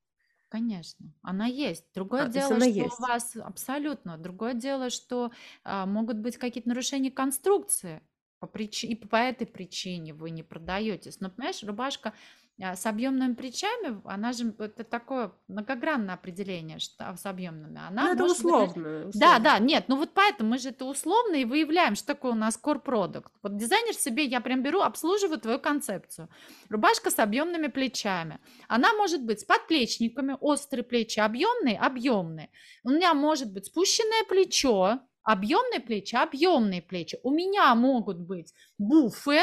Конечно, 0.49 1.13
она 1.21 1.45
есть. 1.45 1.85
Другое 1.93 2.23
а, 2.23 2.27
дело, 2.29 2.55
что 2.55 2.69
есть. 2.69 2.99
у 2.99 3.01
вас 3.01 3.35
абсолютно. 3.35 4.17
Другое 4.17 4.53
дело, 4.53 4.89
что 4.89 5.31
а, 5.63 5.85
могут 5.85 6.17
быть 6.19 6.37
какие-то 6.37 6.69
нарушения 6.69 7.11
конструкции. 7.11 8.01
По 8.39 8.47
прич... 8.47 8.83
И 8.83 8.95
по 8.95 9.17
этой 9.17 9.45
причине 9.45 10.13
вы 10.13 10.29
не 10.29 10.43
продаетесь. 10.43 11.19
Но, 11.19 11.29
понимаешь, 11.29 11.63
рубашка 11.63 12.13
с 12.59 12.85
объемными 12.87 13.35
плечами, 13.35 14.01
она 14.05 14.33
же 14.33 14.53
это 14.57 14.83
такое 14.83 15.31
многогранное 15.47 16.15
определение 16.15 16.79
что, 16.79 17.15
с 17.15 17.25
объемными. 17.25 17.79
Она 17.87 18.05
ну, 18.05 18.13
это 18.13 18.25
условно, 18.25 18.65
быть, 18.65 19.07
условно. 19.07 19.11
Да, 19.13 19.39
да, 19.39 19.59
нет, 19.59 19.85
ну 19.87 19.95
вот 19.95 20.13
поэтому 20.15 20.51
мы 20.51 20.57
же 20.57 20.69
это 20.69 20.85
условно 20.85 21.35
и 21.35 21.45
выявляем, 21.45 21.95
что 21.95 22.07
такое 22.07 22.31
у 22.31 22.35
нас 22.35 22.59
core 22.61 22.83
product. 22.83 23.27
Вот 23.43 23.57
дизайнер 23.57 23.93
себе, 23.93 24.25
я 24.25 24.41
прям 24.41 24.63
беру, 24.63 24.81
обслуживаю 24.81 25.39
твою 25.39 25.59
концепцию. 25.59 26.29
Рубашка 26.69 27.11
с 27.11 27.19
объемными 27.19 27.67
плечами. 27.67 28.39
Она 28.67 28.91
может 28.93 29.23
быть 29.23 29.41
с 29.41 29.43
подплечниками, 29.43 30.35
острые 30.39 30.83
плечи, 30.83 31.19
объемные, 31.19 31.77
объемные. 31.77 32.49
У 32.83 32.89
меня 32.89 33.13
может 33.13 33.53
быть 33.53 33.67
спущенное 33.67 34.23
плечо, 34.27 34.99
объемные 35.21 35.79
плечи, 35.81 36.15
объемные 36.15 36.81
плечи. 36.81 37.19
У 37.21 37.29
меня 37.29 37.75
могут 37.75 38.17
быть 38.17 38.53
буфы, 38.79 39.41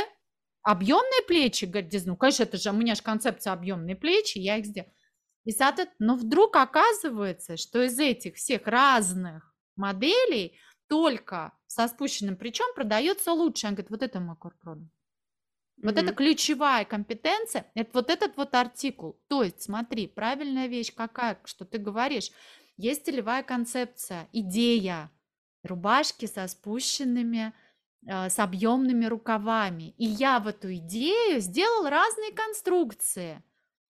Объемные 0.65 1.23
плечи, 1.27 1.67
говорит, 1.67 1.93
ну, 2.07 2.17
конечно, 2.17 2.43
это 2.43 2.57
же 2.57 2.71
у 2.71 2.73
меня 2.73 2.95
же 2.95 3.03
концепция 3.03 3.53
объемные 3.53 3.97
плечи, 3.97 4.39
я 4.39 4.57
их 4.57 4.67
сделал. 4.67 4.89
И 5.45 5.53
соответственно, 5.53 6.15
но 6.15 6.17
вдруг 6.17 6.57
оказывается, 6.57 7.57
что 7.57 7.83
из 7.83 7.99
этих 7.99 8.37
всех 8.37 8.67
разных 8.67 9.55
моделей 9.77 10.59
только 10.89 11.53
со 11.67 11.87
спущенным 11.87 12.37
плечом 12.37 12.75
продается 12.75 13.33
лучше. 13.33 13.67
Он 13.67 13.75
говорит, 13.75 13.91
вот 13.91 14.03
это 14.03 14.21
мой 14.21 14.37
корпродукт. 14.37 14.91
Вот 15.83 15.97
mm-hmm. 15.97 16.03
это 16.03 16.15
ключевая 16.15 16.85
компетенция, 16.85 17.71
это 17.75 17.91
вот 17.93 18.09
этот 18.09 18.37
вот 18.37 18.55
артикул. 18.55 19.21
То 19.29 19.43
есть, 19.43 19.63
смотри, 19.63 20.07
правильная 20.07 20.67
вещь 20.67 20.95
какая, 20.95 21.39
что 21.45 21.65
ты 21.65 21.79
говоришь. 21.79 22.31
Есть 22.77 23.05
целевая 23.05 23.43
концепция, 23.43 24.29
идея 24.33 25.11
рубашки 25.63 26.27
со 26.27 26.47
спущенными 26.47 27.53
с 28.07 28.39
объемными 28.39 29.07
рукавами. 29.07 29.95
И 29.97 30.05
я 30.05 30.39
в 30.41 30.47
эту 30.47 30.75
идею 30.75 31.41
сделал 31.41 31.89
разные 31.89 32.33
конструкции. 32.33 33.43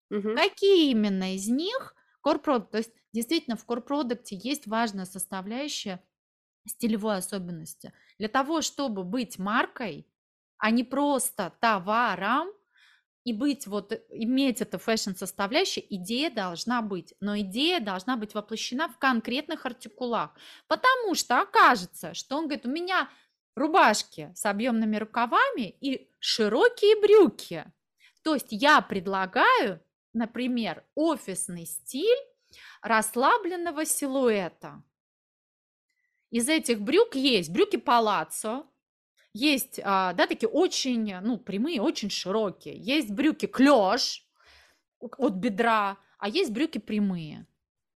Угу. 0.09 0.35
Какие 0.35 0.91
именно 0.91 1.35
из 1.35 1.47
них 1.47 1.95
корпродукт? 2.21 2.71
То 2.71 2.77
есть 2.77 2.93
действительно 3.13 3.57
в 3.57 3.65
корпродукте 3.65 4.35
есть 4.35 4.67
важная 4.67 5.05
составляющая 5.05 6.03
стилевой 6.67 7.17
особенности. 7.17 7.93
Для 8.17 8.27
того, 8.27 8.61
чтобы 8.61 9.03
быть 9.03 9.37
маркой, 9.37 10.07
а 10.57 10.71
не 10.71 10.83
просто 10.83 11.53
товаром, 11.59 12.47
и 13.25 13.33
быть 13.33 13.65
вот, 13.65 13.91
иметь 14.09 14.61
это 14.61 14.77
фэшн-составляющая, 14.77 15.83
идея 15.89 16.29
должна 16.29 16.83
быть. 16.83 17.15
Но 17.19 17.37
идея 17.39 17.79
должна 17.79 18.17
быть 18.17 18.35
воплощена 18.35 18.87
в 18.87 18.99
конкретных 18.99 19.65
артикулах. 19.65 20.29
Потому 20.67 21.15
что 21.15 21.41
окажется, 21.41 22.13
что 22.13 22.37
он 22.37 22.45
говорит, 22.45 22.67
у 22.67 22.69
меня 22.69 23.09
рубашки 23.55 24.31
с 24.35 24.45
объемными 24.45 24.97
рукавами 24.97 25.75
и 25.81 26.09
широкие 26.19 26.99
брюки. 26.99 27.65
То 28.21 28.33
есть 28.33 28.47
я 28.51 28.81
предлагаю, 28.81 29.81
например, 30.13 30.83
офисный 30.95 31.65
стиль 31.65 32.17
расслабленного 32.81 33.85
силуэта. 33.85 34.83
Из 36.31 36.49
этих 36.49 36.81
брюк 36.81 37.15
есть 37.15 37.51
брюки 37.51 37.77
палаццо, 37.77 38.65
есть, 39.33 39.81
а, 39.83 40.13
да, 40.13 40.27
такие 40.27 40.47
очень, 40.47 41.19
ну, 41.19 41.37
прямые, 41.37 41.81
очень 41.81 42.09
широкие. 42.09 42.77
Есть 42.77 43.11
брюки 43.11 43.47
клеш 43.47 44.25
от 44.99 45.33
бедра, 45.33 45.97
а 46.17 46.29
есть 46.29 46.51
брюки 46.51 46.77
прямые. 46.77 47.45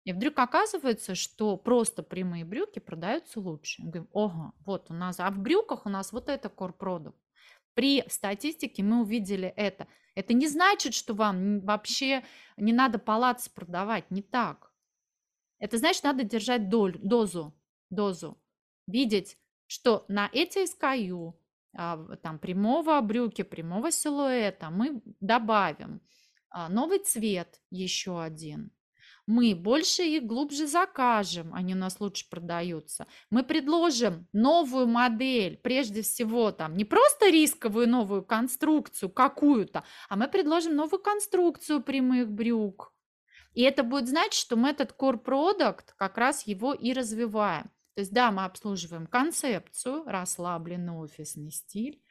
И 0.09 0.13
вдруг 0.15 0.39
оказывается, 0.39 1.15
что 1.15 1.59
просто 1.59 2.03
прямые 2.03 2.43
брюки 2.43 2.79
продаются 2.79 3.41
лучше. 3.41 3.83
Мы 3.83 3.91
говорим, 3.91 4.09
ого, 4.13 4.55
вот 4.65 4.91
у 4.91 4.95
нас, 4.95 5.21
а 5.21 5.31
в 5.31 5.39
брюках 5.39 5.85
у 5.85 5.91
нас 5.91 6.13
вот 6.13 6.31
это 6.31 6.49
product. 6.49 7.13
При 7.75 8.03
статистике 8.09 8.83
мы 8.83 9.03
увидели 9.03 9.49
это. 9.49 9.87
Это 10.15 10.33
не 10.33 10.49
значит, 10.49 10.95
что 10.95 11.13
вам 11.13 11.61
вообще 11.61 12.25
не 12.57 12.73
надо 12.73 12.99
палац 12.99 13.51
продавать, 13.51 14.11
не 14.11 14.23
так. 14.23 14.73
Это 15.59 15.77
значит, 15.77 16.05
надо 16.05 16.25
держать 16.25 16.71
доль, 16.71 16.99
дозу, 17.03 17.55
дозу. 17.91 18.39
Видеть, 18.87 19.37
что 19.67 20.07
на 20.09 20.31
эти 20.33 20.65
SKU, 20.65 21.35
а, 21.77 22.17
там 22.23 22.39
прямого 22.39 22.99
брюки, 23.03 23.43
прямого 23.43 23.91
силуэта 23.91 24.71
мы 24.71 25.03
добавим 25.21 26.01
а, 26.49 26.71
новый 26.71 27.01
цвет 27.01 27.61
еще 27.69 28.23
один, 28.23 28.73
мы 29.29 29.55
больше 29.55 30.05
и 30.05 30.21
глубже 30.21 30.67
закажем, 30.67 31.53
они 31.53 31.75
у 31.75 31.77
нас 31.77 32.01
лучше 32.01 32.27
продаются. 32.31 33.07
Мы 33.29 33.45
предложим 33.45 34.27
новую 34.33 34.87
модель, 34.87 35.59
прежде 35.59 36.01
всего 36.01 36.51
там 36.51 36.75
не 36.79 36.87
просто 36.87 37.29
рисковую 37.29 37.91
новую 37.91 38.25
конструкцию 38.25 39.11
какую-то, 39.11 39.85
а 40.09 40.17
мы 40.17 40.29
предложим 40.29 40.75
новую 40.75 41.03
конструкцию 41.03 41.83
прямых 41.83 42.31
брюк. 42.31 42.95
И 43.53 43.61
это 43.61 43.83
будет 43.83 44.09
значить, 44.09 44.41
что 44.41 44.57
мы 44.57 44.71
этот 44.71 44.95
core 44.99 45.23
product 45.23 45.93
как 45.99 46.17
раз 46.17 46.47
его 46.47 46.73
и 46.73 46.95
развиваем. 46.95 47.65
То 47.97 48.01
есть 48.01 48.13
да, 48.15 48.31
мы 48.31 48.47
обслуживаем 48.47 49.07
концепцию, 49.07 50.05
расслабленный 50.07 50.95
офисный 50.95 51.51
стиль, 51.51 52.03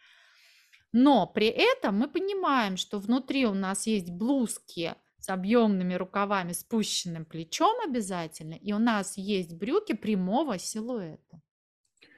но 0.91 1.25
при 1.25 1.47
этом 1.47 1.97
мы 1.97 2.07
понимаем, 2.07 2.77
что 2.77 2.99
внутри 2.99 3.47
у 3.47 3.55
нас 3.55 3.87
есть 3.87 4.11
блузки– 4.11 4.93
с 5.19 5.29
объемными 5.29 5.93
рукавами, 5.95 6.51
спущенным 6.51 7.25
плечом 7.25 7.75
обязательно, 7.87 8.53
и 8.53 8.73
у 8.73 8.79
нас 8.79 9.17
есть 9.17 9.53
брюки 9.53 9.93
прямого 9.93 10.57
силуэта. 10.57 11.41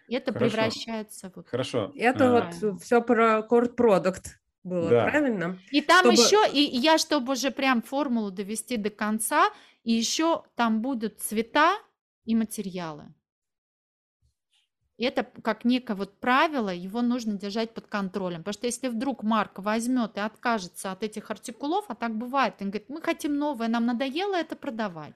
И 0.07 0.15
это 0.15 0.33
Хорошо. 0.33 0.55
превращается 0.55 1.31
вот. 1.35 1.47
Хорошо. 1.47 1.91
Это 1.95 2.37
а... 2.37 2.51
вот 2.61 2.81
все 2.81 3.01
про 3.01 3.45
core 3.49 3.69
продукт. 3.69 4.39
было, 4.63 4.89
да. 4.89 5.07
правильно? 5.07 5.59
И 5.71 5.81
там 5.81 5.99
чтобы... 5.99 6.13
еще, 6.15 6.51
и 6.51 6.77
я, 6.77 6.97
чтобы 6.97 7.33
уже 7.33 7.51
прям 7.51 7.81
формулу 7.81 8.31
довести 8.31 8.77
до 8.77 8.89
конца, 8.89 9.49
и 9.83 9.93
еще 9.93 10.43
там 10.55 10.81
будут 10.81 11.21
цвета 11.21 11.77
и 12.25 12.35
материалы. 12.35 13.13
И 14.99 15.05
это 15.05 15.23
как 15.23 15.63
некое 15.63 15.95
вот 15.95 16.19
правило, 16.19 16.69
его 16.69 17.01
нужно 17.01 17.37
держать 17.37 17.73
под 17.73 17.87
контролем. 17.87 18.39
Потому 18.39 18.53
что 18.53 18.67
если 18.67 18.89
вдруг 18.89 19.23
Марк 19.23 19.59
возьмет 19.59 20.17
и 20.17 20.19
откажется 20.19 20.91
от 20.91 21.03
этих 21.03 21.31
артикулов, 21.31 21.85
а 21.87 21.95
так 21.95 22.13
бывает, 22.17 22.55
он 22.59 22.69
говорит, 22.69 22.89
мы 22.89 23.01
хотим 23.01 23.37
новое, 23.37 23.69
нам 23.69 23.85
надоело 23.85 24.35
это 24.35 24.57
продавать. 24.57 25.15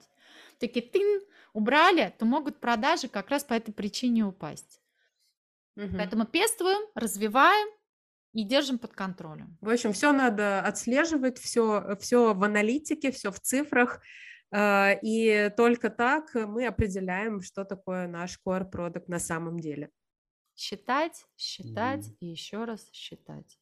Такие 0.58 0.86
тын, 0.86 1.20
убрали, 1.52 2.14
то 2.18 2.24
могут 2.24 2.60
продажи 2.60 3.08
как 3.08 3.28
раз 3.28 3.44
по 3.44 3.52
этой 3.52 3.72
причине 3.72 4.24
упасть. 4.24 4.80
Угу. 5.76 5.96
Поэтому 5.98 6.24
пестуем, 6.24 6.88
развиваем 6.94 7.68
и 8.32 8.42
держим 8.42 8.78
под 8.78 8.94
контролем. 8.94 9.58
В 9.60 9.68
общем, 9.68 9.92
все 9.92 10.12
надо 10.12 10.62
отслеживать, 10.62 11.36
все, 11.36 11.98
все 12.00 12.32
в 12.32 12.42
аналитике, 12.42 13.12
все 13.12 13.30
в 13.30 13.38
цифрах, 13.38 14.00
и 14.56 15.50
только 15.56 15.90
так 15.90 16.34
мы 16.34 16.66
определяем, 16.66 17.40
что 17.40 17.64
такое 17.64 18.06
наш 18.06 18.38
core 18.46 18.64
продукт 18.64 19.08
на 19.08 19.18
самом 19.18 19.58
деле. 19.58 19.90
Считать, 20.54 21.26
считать 21.36 22.06
mm. 22.06 22.16
и 22.20 22.26
еще 22.26 22.64
раз 22.64 22.88
считать. 22.92 23.58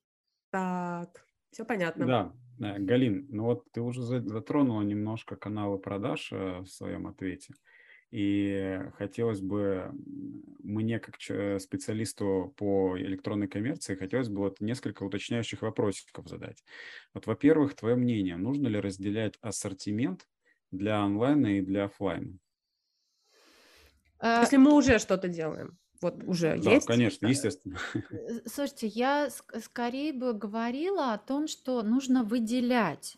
Так, 0.51 1.25
все 1.51 1.65
понятно. 1.65 2.07
Да, 2.07 2.35
Галин, 2.79 3.27
ну 3.31 3.45
вот 3.45 3.65
ты 3.73 3.81
уже 3.81 4.03
затронула 4.03 4.83
немножко 4.83 5.37
каналы 5.37 5.79
продаж 5.79 6.31
э, 6.33 6.61
в 6.61 6.67
своем 6.67 7.07
ответе. 7.07 7.55
И 8.11 8.79
хотелось 8.99 9.41
бы 9.41 9.91
мне, 10.63 11.01
как 11.01 11.15
специалисту 11.61 12.53
по 12.59 12.99
электронной 12.99 13.49
коммерции, 13.49 13.95
хотелось 13.95 14.29
бы 14.29 14.41
вот 14.41 14.61
несколько 14.61 15.03
уточняющих 15.03 15.63
вопросиков 15.63 16.29
задать. 16.29 16.63
Вот, 17.15 17.27
во-первых, 17.27 17.75
твое 17.75 17.97
мнение, 17.97 18.37
нужно 18.37 18.69
ли 18.69 18.79
разделять 18.79 19.39
ассортимент 19.41 20.29
для 20.73 21.01
онлайна 21.01 21.59
и 21.59 21.61
для 21.61 21.85
офлайна. 21.85 22.39
А, 24.19 24.41
Если 24.41 24.57
мы 24.57 24.75
уже 24.75 24.99
что-то 24.99 25.29
делаем, 25.29 25.79
вот 26.01 26.23
уже 26.25 26.59
да, 26.59 26.73
есть? 26.73 26.87
конечно, 26.87 27.27
естественно. 27.27 27.79
Э, 27.95 28.41
слушайте, 28.47 28.89
я 28.89 29.29
скорее 29.61 30.13
бы 30.13 30.33
говорила 30.33 31.13
о 31.13 31.19
том, 31.19 31.47
что 31.47 31.83
нужно 31.83 32.25
выделять. 32.25 33.17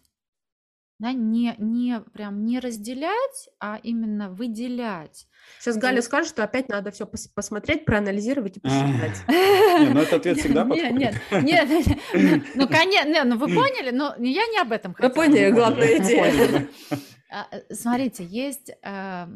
Да, 1.00 1.12
не, 1.12 1.54
не 1.58 2.00
прям 2.12 2.44
не 2.44 2.60
разделять, 2.60 3.48
а 3.58 3.80
именно 3.82 4.30
выделять. 4.30 5.26
Сейчас 5.58 5.76
Галя 5.76 5.96
вот. 5.96 6.04
скажет, 6.04 6.28
что 6.28 6.44
опять 6.44 6.68
надо 6.68 6.92
все 6.92 7.04
пос 7.04 7.26
посмотреть, 7.26 7.84
проанализировать 7.84 8.58
и 8.58 8.60
посчитать. 8.60 9.18
Ну, 9.92 10.00
этот 10.00 10.12
ответ 10.14 10.38
всегда 10.38 10.64
подходит. 10.64 10.92
Нет, 10.92 11.14
нет, 11.42 11.68
нет. 12.14 12.42
Ну, 12.54 12.68
конечно, 12.68 13.24
ну 13.24 13.36
вы 13.36 13.48
поняли, 13.48 13.90
но 13.90 14.14
я 14.18 14.46
не 14.46 14.58
об 14.60 14.70
этом 14.70 14.94
хотела. 14.94 15.08
Вы 15.08 15.14
поняли, 15.14 15.50
главная 15.50 15.98
идея. 15.98 16.68
А, 17.30 17.46
э, 17.50 17.74
смотрите, 17.74 18.24
есть 18.24 18.70
а, 18.82 19.28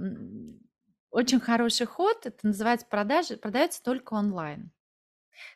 очень 1.11 1.41
хороший 1.41 1.87
ход, 1.87 2.27
это 2.27 2.47
называется 2.47 2.87
продажи, 2.87 3.37
продается 3.37 3.83
только 3.83 4.15
онлайн. 4.15 4.71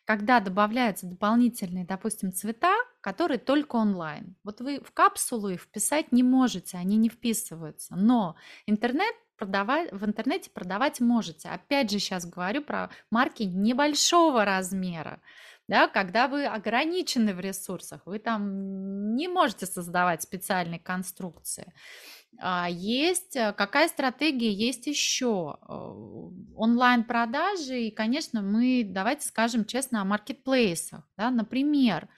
Когда 0.04 0.40
добавляются 0.40 1.06
дополнительные, 1.06 1.84
допустим, 1.84 2.32
цвета, 2.32 2.74
которые 3.00 3.38
только 3.38 3.76
онлайн. 3.76 4.36
Вот 4.44 4.60
вы 4.60 4.80
в 4.80 4.92
капсулу 4.92 5.48
их 5.48 5.60
вписать 5.60 6.12
не 6.12 6.22
можете, 6.22 6.78
они 6.78 6.96
не 6.96 7.08
вписываются. 7.08 7.96
Но 7.96 8.36
интернет 8.66 9.14
продавать, 9.36 9.92
в 9.92 10.04
интернете 10.04 10.50
продавать 10.50 11.00
можете. 11.00 11.48
Опять 11.48 11.90
же, 11.90 11.98
сейчас 11.98 12.26
говорю 12.26 12.62
про 12.62 12.90
марки 13.10 13.42
небольшого 13.42 14.44
размера. 14.44 15.20
Да, 15.68 15.88
когда 15.88 16.28
вы 16.28 16.46
ограничены 16.46 17.34
в 17.34 17.40
ресурсах, 17.40 18.02
вы 18.04 18.18
там 18.18 19.14
не 19.16 19.28
можете 19.28 19.66
создавать 19.66 20.22
специальные 20.22 20.80
конструкции. 20.80 21.72
А 22.38 22.68
есть, 22.68 23.36
э, 23.36 23.52
какая 23.52 23.88
стратегия 23.88 24.50
есть 24.52 24.86
еще? 24.86 25.58
Э, 25.68 25.72
онлайн-продажи, 26.56 27.82
и, 27.82 27.90
конечно, 27.90 28.42
мы, 28.42 28.84
давайте 28.86 29.26
скажем 29.26 29.64
честно, 29.64 30.00
о 30.02 30.04
маркетплейсах. 30.04 31.08
Да? 31.16 31.30
Например, 31.30 32.08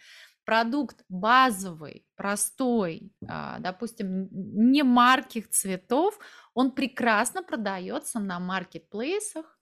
продукт 0.45 1.05
базовый, 1.09 2.07
простой, 2.17 3.13
а, 3.27 3.59
допустим, 3.59 4.29
не 4.31 4.83
марких 4.83 5.51
цветов, 5.51 6.19
он 6.55 6.73
прекрасно 6.73 7.43
продается 7.43 8.21
на 8.21 8.39
маркетплейсах 8.39 9.59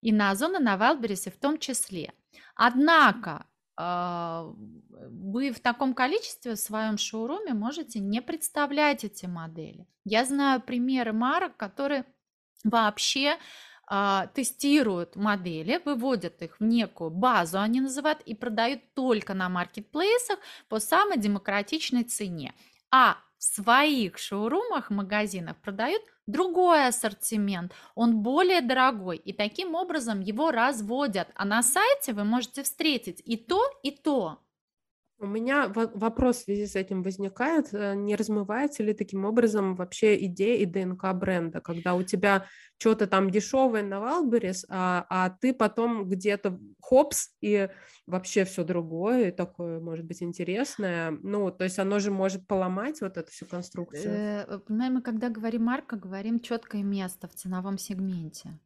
и 0.00 0.12
на 0.12 0.30
Озон 0.30 0.56
и 0.56 0.58
на 0.62 0.76
Wildberries 0.76 1.30
в 1.30 1.38
том 1.38 1.58
числе. 1.58 2.12
Однако 2.54 3.46
вы 3.78 5.52
в 5.52 5.60
таком 5.60 5.94
количестве 5.94 6.54
в 6.54 6.58
своем 6.58 6.96
шоуруме 6.96 7.52
можете 7.52 8.00
не 8.00 8.22
представлять 8.22 9.04
эти 9.04 9.26
модели. 9.26 9.86
Я 10.04 10.24
знаю 10.24 10.60
примеры 10.60 11.12
марок, 11.12 11.56
которые 11.56 12.04
вообще 12.64 13.36
а, 13.88 14.26
тестируют 14.28 15.14
модели, 15.14 15.80
выводят 15.84 16.42
их 16.42 16.58
в 16.58 16.64
некую 16.64 17.10
базу, 17.10 17.60
они 17.60 17.80
называют, 17.80 18.20
и 18.22 18.34
продают 18.34 18.80
только 18.94 19.34
на 19.34 19.48
маркетплейсах 19.48 20.38
по 20.68 20.80
самой 20.80 21.18
демократичной 21.18 22.04
цене. 22.04 22.54
А 22.90 23.18
в 23.38 23.44
своих 23.44 24.18
шоурумах, 24.18 24.90
магазинах 24.90 25.56
продают 25.58 26.02
другой 26.26 26.86
ассортимент, 26.88 27.72
он 27.94 28.22
более 28.22 28.60
дорогой, 28.60 29.16
и 29.16 29.32
таким 29.32 29.74
образом 29.74 30.20
его 30.20 30.50
разводят. 30.50 31.28
А 31.34 31.44
на 31.44 31.62
сайте 31.62 32.12
вы 32.12 32.24
можете 32.24 32.62
встретить 32.62 33.22
и 33.24 33.36
то, 33.36 33.62
и 33.82 33.90
то. 33.90 34.40
У 35.18 35.26
меня 35.26 35.68
вопрос 35.68 36.36
в 36.36 36.44
связи 36.44 36.66
с 36.66 36.76
этим 36.76 37.02
возникает, 37.02 37.72
э, 37.72 37.94
не 37.94 38.16
размывается 38.16 38.82
ли 38.82 38.92
таким 38.92 39.24
образом 39.24 39.74
вообще 39.74 40.22
идея 40.26 40.58
и 40.58 40.66
ДНК 40.66 41.14
бренда, 41.14 41.62
когда 41.62 41.94
у 41.94 42.02
тебя 42.02 42.46
что-то 42.78 43.06
там 43.06 43.30
дешевое 43.30 43.82
на 43.82 44.00
Валберис, 44.00 44.66
а, 44.68 45.06
а 45.08 45.30
ты 45.30 45.54
потом 45.54 46.06
где-то 46.08 46.58
хопс 46.80 47.30
и 47.40 47.70
вообще 48.06 48.44
все 48.44 48.62
другое, 48.62 49.32
такое, 49.32 49.80
может 49.80 50.04
быть, 50.04 50.22
интересное. 50.22 51.10
Ну, 51.22 51.50
то 51.50 51.64
есть 51.64 51.78
оно 51.78 51.98
же 51.98 52.10
может 52.10 52.46
поломать 52.46 53.00
вот 53.00 53.16
эту 53.16 53.30
всю 53.30 53.46
конструкцию. 53.46 54.12
Э, 54.12 54.58
понимаем, 54.58 54.94
мы 54.94 55.02
когда 55.02 55.30
говорим 55.30 55.64
марка, 55.64 55.96
говорим 55.96 56.40
четкое 56.40 56.82
место 56.82 57.26
в 57.26 57.34
ценовом 57.34 57.78
сегменте. 57.78 58.58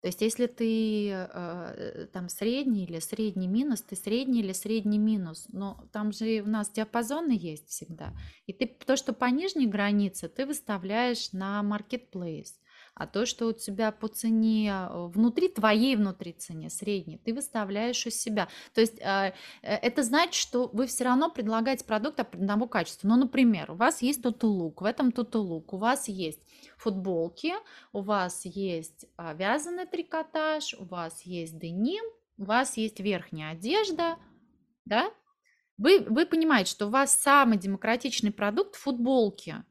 То 0.00 0.08
есть 0.08 0.22
если 0.22 0.46
ты 0.46 1.10
э, 1.10 2.06
там 2.12 2.28
средний 2.28 2.84
или 2.84 3.00
средний 3.00 3.48
минус, 3.48 3.82
ты 3.82 3.96
средний 3.96 4.40
или 4.40 4.52
средний 4.52 4.98
минус. 4.98 5.46
Но 5.52 5.86
там 5.92 6.12
же 6.12 6.40
у 6.40 6.48
нас 6.48 6.70
диапазоны 6.70 7.36
есть 7.38 7.68
всегда. 7.68 8.14
И 8.46 8.52
ты 8.54 8.66
то, 8.66 8.96
что 8.96 9.12
по 9.12 9.26
нижней 9.26 9.66
границе, 9.66 10.28
ты 10.28 10.46
выставляешь 10.46 11.32
на 11.32 11.62
marketplace. 11.62 12.54
А 13.00 13.06
то, 13.06 13.24
что 13.24 13.46
у 13.46 13.52
тебя 13.52 13.92
по 13.92 14.08
цене 14.08 14.70
э, 14.70 15.06
внутри, 15.06 15.48
твоей 15.48 15.96
внутри 15.96 16.34
цене 16.34 16.68
средней, 16.68 17.16
ты 17.16 17.32
выставляешь 17.32 18.06
у 18.06 18.10
себя. 18.10 18.46
То 18.74 18.82
есть 18.82 19.00
э, 19.00 19.32
это 19.62 20.02
значит, 20.02 20.34
что 20.34 20.68
вы 20.74 20.86
все 20.86 21.04
равно 21.04 21.30
предлагаете 21.30 21.86
продукт 21.86 22.20
одного 22.20 22.68
качества. 22.68 23.08
Ну, 23.08 23.16
например, 23.16 23.70
у 23.70 23.74
вас 23.74 24.02
есть 24.02 24.22
тутулук, 24.22 24.82
в 24.82 24.84
этом 24.84 25.12
тутулук 25.12 25.72
у 25.72 25.78
вас 25.78 26.08
есть 26.08 26.42
футболки, 26.76 27.54
у 27.94 28.02
вас 28.02 28.44
есть 28.44 29.06
а, 29.16 29.32
вязаный 29.32 29.86
трикотаж, 29.86 30.74
у 30.74 30.84
вас 30.84 31.22
есть 31.22 31.58
деним, 31.58 32.04
у 32.36 32.44
вас 32.44 32.76
есть 32.76 33.00
верхняя 33.00 33.52
одежда, 33.52 34.18
да? 34.84 35.10
Вы, 35.78 36.00
вы 36.00 36.26
понимаете, 36.26 36.72
что 36.72 36.88
у 36.88 36.90
вас 36.90 37.18
самый 37.18 37.56
демократичный 37.56 38.30
продукт– 38.30 38.74
футболки. 38.76 39.64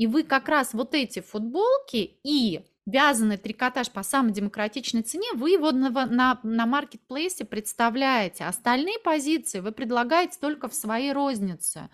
И 0.00 0.06
вы 0.06 0.22
как 0.22 0.48
раз 0.48 0.72
вот 0.72 0.94
эти 0.94 1.20
футболки 1.20 2.18
и 2.24 2.64
вязаный 2.86 3.36
трикотаж 3.36 3.90
по 3.90 4.02
самой 4.02 4.32
демократичной 4.32 5.02
цене, 5.02 5.28
вы 5.34 5.50
его 5.50 5.72
на, 5.72 5.90
на, 6.06 6.40
на 6.42 6.64
маркетплейсе 6.64 7.44
представляете. 7.44 8.44
Остальные 8.44 8.98
позиции 9.00 9.60
вы 9.60 9.72
предлагаете 9.72 10.38
только 10.40 10.70
в 10.70 10.74
своей 10.74 11.12
рознице. 11.12 11.90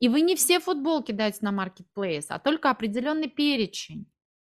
И 0.00 0.08
вы 0.08 0.22
не 0.22 0.34
все 0.34 0.58
футболки 0.58 1.12
даете 1.12 1.38
на 1.42 1.52
маркетплейс, 1.52 2.26
а 2.30 2.40
только 2.40 2.70
определенный 2.70 3.28
перечень. 3.28 4.06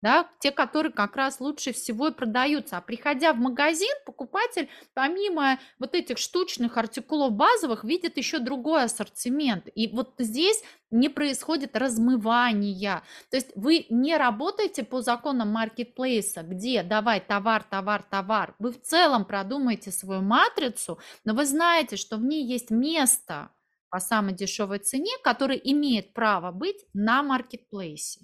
Да, 0.05 0.29
те, 0.39 0.51
которые 0.51 0.93
как 0.93 1.17
раз 1.17 1.41
лучше 1.41 1.73
всего 1.73 2.09
и 2.09 2.13
продаются. 2.13 2.77
А 2.77 2.83
приходя 2.83 3.33
в 3.33 3.39
магазин, 3.39 3.89
покупатель 4.05 4.69
помимо 4.93 5.59
вот 5.79 5.95
этих 5.95 6.19
штучных 6.19 6.77
артикулов 6.77 7.33
базовых 7.33 7.85
видит 7.85 8.19
еще 8.19 8.39
другой 8.39 8.83
ассортимент. 8.83 9.67
И 9.75 9.89
вот 9.89 10.13
здесь 10.19 10.63
не 10.91 11.09
происходит 11.09 11.75
размывания. 11.75 13.03
То 13.31 13.39
есть 13.39 13.53
вы 13.57 13.87
не 13.89 14.19
работаете 14.19 14.85
по 14.85 15.01
законам 15.01 15.49
маркетплейса, 15.49 16.43
где 16.43 16.83
давай 16.83 17.23
товар, 17.23 17.63
товар, 17.63 18.03
товар. 18.03 18.55
Вы 18.59 18.73
в 18.73 18.83
целом 18.83 19.25
продумаете 19.25 19.91
свою 19.91 20.21
матрицу, 20.21 20.99
но 21.25 21.33
вы 21.33 21.47
знаете, 21.47 21.97
что 21.97 22.19
в 22.19 22.25
ней 22.25 22.45
есть 22.45 22.71
место 22.71 23.49
по 23.89 24.01
самой 24.01 24.35
дешевой 24.35 24.81
цене, 24.81 25.13
который 25.23 25.59
имеет 25.65 26.13
право 26.13 26.53
быть 26.53 26.85
на 26.93 27.23
маркетплейсе. 27.23 28.21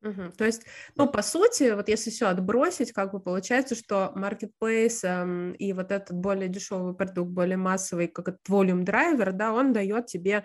Мгм. 0.00 0.30
То 0.32 0.44
есть, 0.44 0.62
ну, 0.96 1.08
по 1.08 1.22
сути, 1.22 1.72
вот 1.74 1.88
если 1.88 2.10
все 2.10 2.26
отбросить, 2.28 2.92
как 2.92 3.12
бы 3.12 3.20
получается, 3.20 3.74
что 3.74 4.12
marketplace 4.14 5.00
эм, 5.02 5.52
и 5.54 5.72
вот 5.72 5.90
этот 5.90 6.16
более 6.16 6.48
дешевый 6.48 6.94
продукт, 6.94 7.30
более 7.32 7.56
массовый, 7.56 8.06
как 8.06 8.28
этот 8.28 8.48
volume 8.48 8.84
driver, 8.84 9.32
да, 9.32 9.52
он 9.52 9.72
дает 9.72 10.06
тебе, 10.06 10.44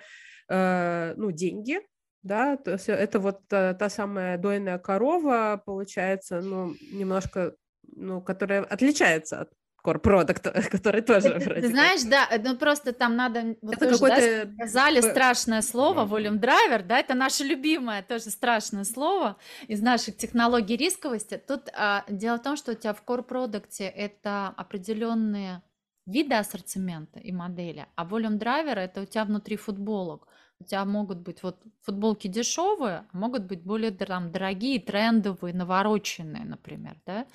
э, 0.49 1.13
ну, 1.17 1.31
деньги, 1.31 1.81
да, 2.23 2.57
то 2.57 2.71
есть 2.71 2.89
это 2.89 3.19
вот 3.19 3.41
э, 3.51 3.75
та 3.77 3.89
самая 3.89 4.37
дойная 4.39 4.79
корова, 4.79 5.61
получается, 5.63 6.41
ну, 6.41 6.73
немножко, 6.91 7.55
ну, 7.95 8.21
которая 8.21 8.63
отличается 8.63 9.41
от 9.41 9.49
core 9.83 9.99
продукта, 9.99 10.51
который 10.71 11.01
тоже 11.01 11.29
Ты, 11.33 11.45
вроде 11.45 11.61
ты 11.61 11.67
знаешь, 11.69 12.03
да, 12.03 12.29
ну 12.43 12.55
просто 12.55 12.93
там 12.93 13.15
надо, 13.15 13.55
вот 13.61 13.75
Это 13.75 13.89
тоже, 13.89 13.99
да, 13.99 14.09
какой-то 14.09 14.53
сказали 14.55 15.01
страшное 15.01 15.61
слово, 15.61 16.05
volume 16.05 16.39
driver, 16.39 16.83
да, 16.83 16.99
это 16.99 17.13
наше 17.13 17.43
любимое 17.43 18.01
тоже 18.01 18.29
страшное 18.29 18.83
слово 18.85 19.37
из 19.67 19.81
наших 19.81 20.17
технологий 20.17 20.77
рисковости. 20.77 21.41
Тут 21.47 21.69
а, 21.73 22.05
дело 22.09 22.37
в 22.37 22.43
том, 22.43 22.55
что 22.55 22.71
у 22.71 22.75
тебя 22.75 22.93
в 22.93 23.03
core 23.05 23.23
продукте 23.23 23.85
это 23.85 24.53
определенные 24.57 25.61
виды 26.05 26.35
ассортимента 26.35 27.19
и 27.19 27.31
модели, 27.31 27.85
а 27.95 28.05
volume 28.05 28.39
driver 28.39 28.75
это 28.75 29.01
у 29.01 29.05
тебя 29.05 29.25
внутри 29.25 29.57
футболок. 29.57 30.27
У 30.59 30.65
тебя 30.65 30.85
могут 30.85 31.17
быть 31.17 31.43
вот 31.43 31.61
футболки 31.81 32.27
дешевые, 32.27 33.05
а 33.11 33.17
могут 33.17 33.43
быть 33.43 33.63
более 33.63 33.91
там 33.91 34.31
дорогие, 34.31 34.79
трендовые, 34.79 35.53
навороченные, 35.53 36.45
например, 36.45 36.95
да. 37.05 37.25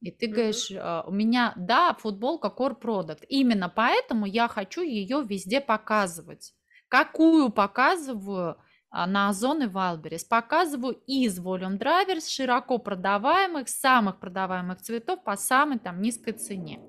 И 0.00 0.10
ты 0.12 0.28
говоришь, 0.28 0.70
а, 0.76 1.04
у 1.06 1.10
меня, 1.10 1.52
да, 1.56 1.94
футболка 1.94 2.52
core 2.56 2.80
product. 2.80 3.24
Именно 3.28 3.68
поэтому 3.68 4.26
я 4.26 4.48
хочу 4.48 4.82
ее 4.82 5.24
везде 5.26 5.60
показывать. 5.60 6.54
Какую 6.88 7.50
показываю 7.50 8.58
а, 8.90 9.06
на 9.06 9.28
Озон 9.28 9.62
и 9.62 9.66
Wildberries? 9.66 10.26
Показываю 10.28 10.94
из 11.06 11.38
Volume 11.40 11.78
Drivers 11.78 12.28
широко 12.28 12.78
продаваемых, 12.78 13.68
самых 13.68 14.20
продаваемых 14.20 14.80
цветов 14.80 15.24
по 15.24 15.36
самой 15.36 15.78
там 15.78 16.00
низкой 16.00 16.32
цене. 16.32 16.80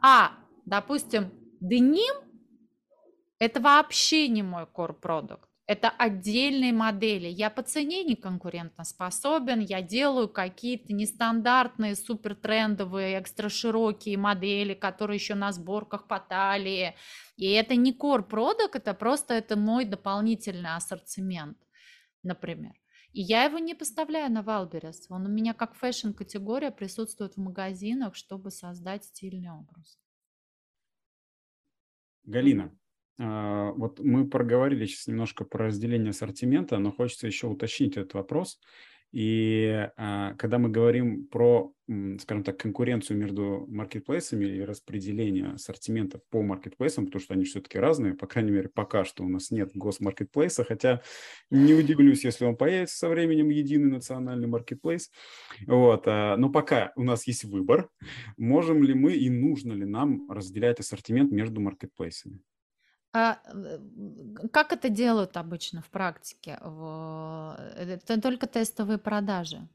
А, 0.00 0.32
допустим, 0.64 1.32
деним 1.60 2.28
это 3.40 3.60
вообще 3.60 4.28
не 4.28 4.42
мой 4.42 4.64
core 4.64 4.94
продукт. 4.94 5.47
Это 5.68 5.90
отдельные 5.90 6.72
модели. 6.72 7.28
Я 7.28 7.50
по 7.50 7.62
цене 7.62 8.02
не 8.02 8.16
конкурентоспособен, 8.16 9.60
я 9.60 9.82
делаю 9.82 10.26
какие-то 10.26 10.94
нестандартные, 10.94 11.94
супер 11.94 12.34
трендовые, 12.34 13.20
экстра 13.20 13.50
широкие 13.50 14.16
модели, 14.16 14.72
которые 14.72 15.16
еще 15.16 15.34
на 15.34 15.52
сборках 15.52 16.08
по 16.08 16.20
талии. 16.20 16.94
И 17.36 17.50
это 17.50 17.76
не 17.76 17.92
core 17.92 18.22
продукт, 18.22 18.76
это 18.76 18.94
просто 18.94 19.34
это 19.34 19.58
мой 19.58 19.84
дополнительный 19.84 20.74
ассортимент, 20.74 21.58
например. 22.22 22.72
И 23.12 23.20
я 23.20 23.44
его 23.44 23.58
не 23.58 23.74
поставляю 23.74 24.32
на 24.32 24.42
Wildberries. 24.42 25.04
Он 25.10 25.26
у 25.26 25.28
меня 25.28 25.52
как 25.52 25.74
fashion-категория 25.74 26.70
присутствует 26.70 27.34
в 27.34 27.40
магазинах, 27.40 28.14
чтобы 28.14 28.50
создать 28.50 29.04
стильный 29.04 29.50
образ. 29.50 29.98
Галина, 32.24 32.74
вот 33.18 33.98
мы 34.00 34.28
проговорили 34.28 34.86
сейчас 34.86 35.08
немножко 35.08 35.44
про 35.44 35.66
разделение 35.66 36.10
ассортимента, 36.10 36.78
но 36.78 36.92
хочется 36.92 37.26
еще 37.26 37.48
уточнить 37.48 37.96
этот 37.96 38.14
вопрос. 38.14 38.58
И 39.10 39.88
а, 39.96 40.34
когда 40.34 40.58
мы 40.58 40.68
говорим 40.68 41.26
про, 41.28 41.72
скажем 42.18 42.44
так, 42.44 42.58
конкуренцию 42.58 43.16
между 43.16 43.64
маркетплейсами 43.66 44.44
и 44.44 44.60
распределение 44.60 45.52
ассортимента 45.52 46.20
по 46.30 46.42
маркетплейсам, 46.42 47.06
потому 47.06 47.22
что 47.22 47.32
они 47.32 47.44
все-таки 47.44 47.78
разные, 47.78 48.12
по 48.12 48.26
крайней 48.26 48.50
мере, 48.50 48.68
пока 48.68 49.06
что 49.06 49.24
у 49.24 49.28
нас 49.28 49.50
нет 49.50 49.70
госмаркетплейса, 49.72 50.62
хотя 50.62 51.00
не 51.50 51.72
удивлюсь, 51.72 52.24
если 52.24 52.44
он 52.44 52.56
появится 52.56 52.98
со 52.98 53.08
временем 53.08 53.48
единый 53.48 53.90
национальный 53.90 54.46
маркетплейс. 54.46 55.10
Вот, 55.66 56.02
а, 56.06 56.36
но 56.36 56.50
пока 56.50 56.92
у 56.94 57.02
нас 57.02 57.26
есть 57.26 57.44
выбор, 57.44 57.88
можем 58.36 58.82
ли 58.82 58.92
мы 58.92 59.14
и 59.14 59.30
нужно 59.30 59.72
ли 59.72 59.86
нам 59.86 60.30
разделять 60.30 60.80
ассортимент 60.80 61.32
между 61.32 61.62
маркетплейсами? 61.62 62.42
А, 63.12 63.38
э, 63.46 63.78
как 64.52 64.72
это 64.72 64.88
делают 64.88 65.36
обычно 65.36 65.80
в 65.82 65.86
практике? 65.88 66.58
В- 66.62 67.56
Это 67.76 68.20
только 68.20 68.46
тестовые 68.46 68.98
продажи. 68.98 69.66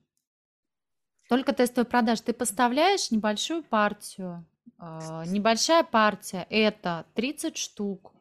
Только 1.29 1.53
тестовые 1.53 1.89
продажи. 1.89 2.21
Ты 2.23 2.33
поставляешь 2.33 3.11
небольшую 3.11 3.63
партию. 3.63 4.45
а, 4.77 5.25
Небольшая 5.25 5.83
партия– 5.83 6.45
это 6.49 7.05
30 7.15 7.57
штук. 7.57 8.13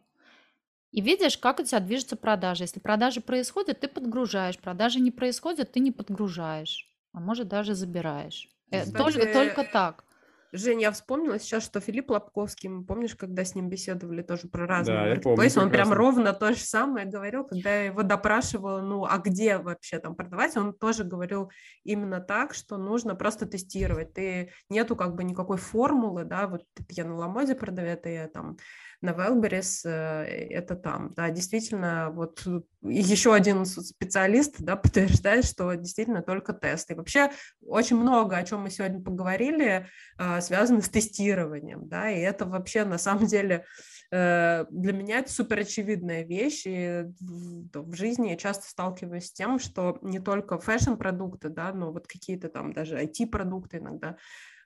И 0.92 1.00
видишь, 1.00 1.38
как 1.38 1.58
у 1.60 1.62
тебя 1.64 1.80
движется 1.80 2.16
продажа. 2.16 2.64
Если 2.64 2.80
продажи 2.80 3.20
происходят, 3.20 3.80
ты 3.80 3.88
подгружаешь. 3.88 4.58
Продажи 4.58 5.00
не 5.00 5.10
происходят, 5.10 5.72
ты 5.72 5.80
не 5.80 5.90
подгружаешь. 5.90 6.88
А 7.12 7.20
может, 7.20 7.48
даже 7.48 7.74
забираешь. 7.74 8.48
Э, 8.70 8.82
Кстати, 8.84 8.96
Только, 9.18 9.32
только 9.32 9.64
так. 9.64 10.04
Женя, 10.52 10.82
я 10.82 10.92
вспомнила 10.92 11.38
сейчас, 11.38 11.64
что 11.64 11.80
Филипп 11.80 12.10
Лобковский, 12.10 12.68
помнишь, 12.86 13.14
когда 13.16 13.42
с 13.42 13.54
ним 13.54 13.70
беседовали 13.70 14.20
тоже 14.20 14.48
про 14.48 14.66
разные 14.66 14.96
Да, 14.96 15.04
маркетплейсы, 15.06 15.58
он 15.58 15.70
прям 15.70 15.92
ровно 15.92 16.34
то 16.34 16.52
же 16.52 16.60
самое 16.60 17.06
говорил, 17.06 17.44
когда 17.44 17.74
я 17.74 17.84
его 17.86 18.02
допрашивала, 18.02 18.82
ну, 18.82 19.04
а 19.04 19.16
где 19.16 19.56
вообще 19.56 19.98
там 19.98 20.14
продавать, 20.14 20.56
он 20.58 20.74
тоже 20.74 21.04
говорил 21.04 21.50
именно 21.84 22.20
так, 22.20 22.52
что 22.52 22.76
нужно 22.76 23.14
просто 23.14 23.46
тестировать, 23.46 24.12
ты, 24.12 24.52
нету 24.68 24.94
как 24.94 25.14
бы 25.14 25.24
никакой 25.24 25.56
формулы, 25.56 26.24
да, 26.24 26.46
вот 26.46 26.66
я 26.90 27.04
на 27.04 27.16
Ламоде 27.16 27.54
продаю, 27.54 27.88
это 27.88 28.10
я 28.10 28.28
там 28.28 28.58
на 29.02 29.10
Wildberries, 29.10 29.82
э, 29.84 30.24
это 30.50 30.76
там, 30.76 31.12
да, 31.14 31.30
действительно, 31.30 32.10
вот 32.10 32.46
еще 32.82 33.34
один 33.34 33.66
специалист, 33.66 34.60
да, 34.60 34.76
подтверждает, 34.76 35.44
что 35.44 35.74
действительно 35.74 36.22
только 36.22 36.52
тесты. 36.52 36.94
И 36.94 36.96
вообще 36.96 37.30
очень 37.66 37.96
много, 37.96 38.36
о 38.36 38.44
чем 38.44 38.62
мы 38.62 38.70
сегодня 38.70 39.00
поговорили, 39.00 39.88
а, 40.16 40.40
связаны 40.40 40.82
с 40.82 40.88
тестированием, 40.88 41.88
да, 41.88 42.10
и 42.10 42.20
это 42.20 42.46
вообще 42.46 42.84
на 42.84 42.98
самом 42.98 43.26
деле 43.26 43.64
э, 44.10 44.64
для 44.70 44.92
меня 44.92 45.18
это 45.18 45.32
супер 45.32 45.60
очевидная 45.60 46.24
вещь, 46.24 46.62
и 46.66 47.06
в, 47.20 47.94
жизни 47.94 48.30
я 48.30 48.36
часто 48.36 48.68
сталкиваюсь 48.68 49.26
с 49.26 49.32
тем, 49.32 49.58
что 49.58 49.98
не 50.02 50.20
только 50.20 50.58
фэшн-продукты, 50.58 51.48
да, 51.48 51.72
но 51.72 51.92
вот 51.92 52.06
какие-то 52.06 52.48
там 52.48 52.72
даже 52.72 52.96
IT-продукты 53.02 53.78
иногда, 53.78 54.10
э, 54.10 54.16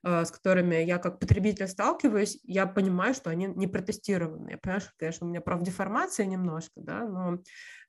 с 0.06 0.30
которыми 0.30 0.76
я 0.76 0.98
как 0.98 1.18
потребитель 1.18 1.66
сталкиваюсь, 1.66 2.38
я 2.44 2.66
понимаю, 2.66 3.12
что 3.12 3.30
они 3.30 3.46
не 3.46 3.66
протестированы. 3.66 4.50
Я 4.50 4.58
понимаю, 4.58 4.80
что, 4.80 4.92
конечно, 4.96 5.26
у 5.26 5.30
меня 5.30 5.40
профдеформация 5.40 6.26
немножко, 6.26 6.80
да, 6.80 7.04
но 7.04 7.38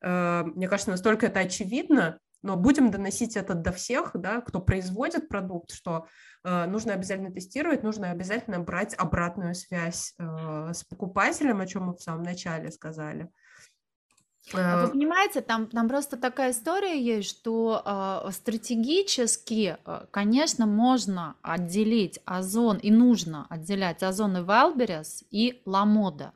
э, 0.01 0.43
мне 0.43 0.67
кажется, 0.67 0.91
настолько 0.91 1.27
это 1.27 1.41
очевидно, 1.41 2.19
но 2.41 2.55
будем 2.55 2.91
доносить 2.91 3.35
это 3.35 3.53
до 3.53 3.71
всех, 3.71 4.11
да, 4.13 4.41
кто 4.41 4.61
производит 4.61 5.27
продукт, 5.27 5.71
что 5.71 6.07
э, 6.43 6.65
нужно 6.65 6.93
обязательно 6.93 7.31
тестировать, 7.31 7.83
нужно 7.83 8.11
обязательно 8.11 8.59
брать 8.59 8.95
обратную 8.95 9.53
связь 9.53 10.13
э, 10.17 10.71
с 10.73 10.83
покупателем, 10.85 11.61
о 11.61 11.67
чем 11.67 11.83
мы 11.83 11.95
в 11.95 12.01
самом 12.01 12.23
начале 12.23 12.71
сказали. 12.71 13.29
А 14.53 14.77
Вы 14.77 14.87
Э, 14.87 14.91
понимаете, 14.91 15.41
там, 15.41 15.67
там 15.67 15.89
просто 15.89 16.15
такая 16.17 16.51
история 16.51 17.01
есть, 17.01 17.29
что 17.29 17.81
а, 17.83 18.29
стратегически, 18.31 19.77
а, 19.83 20.05
конечно, 20.11 20.65
можно 20.65 21.35
отделить 21.41 22.19
Озон, 22.25 22.77
и 22.77 22.89
нужно 22.91 23.45
отделять 23.49 24.03
Озон 24.03 24.37
и 24.37 24.41
Wildberries 24.41 25.23
и 25.31 25.61
Lamoda. 25.65 26.33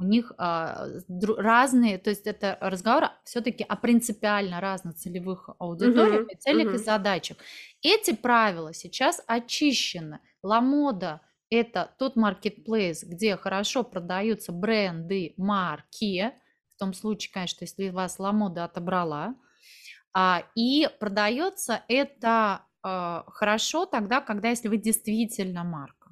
У 0.00 0.04
них 0.04 0.32
дру- 0.38 1.36
разные, 1.36 1.98
то 1.98 2.10
есть 2.10 2.26
это 2.26 2.56
разговор 2.60 3.10
все-таки 3.24 3.64
о 3.64 3.76
принципиально 3.76 4.60
разных 4.60 4.94
целевых 4.96 5.50
аудиториях 5.58 6.22
и 6.28 6.36
целях 6.36 6.74
и 6.74 6.76
мгм. 6.76 6.78
задачах. 6.78 7.38
Эти 7.82 8.14
правила 8.14 8.72
сейчас 8.72 9.22
очищены. 9.26 10.20
Ламода– 10.42 11.22
это 11.50 11.94
тот 11.98 12.14
маркетплейс, 12.16 13.02
где 13.04 13.36
хорошо 13.36 13.82
продаются 13.84 14.52
бренды, 14.52 15.34
марки, 15.36 16.32
в 16.78 16.80
том 16.80 16.94
случае, 16.94 17.32
конечно, 17.32 17.64
если 17.64 17.88
вас 17.90 18.20
Ламода 18.20 18.62
отобрала. 18.62 19.34
А, 20.14 20.44
и 20.54 20.88
продается 21.00 21.82
это 21.88 22.62
а, 22.84 23.24
хорошо 23.26 23.84
тогда, 23.84 24.20
когда 24.20 24.50
если 24.50 24.68
вы 24.68 24.76
действительно 24.76 25.64
марка. 25.64 26.10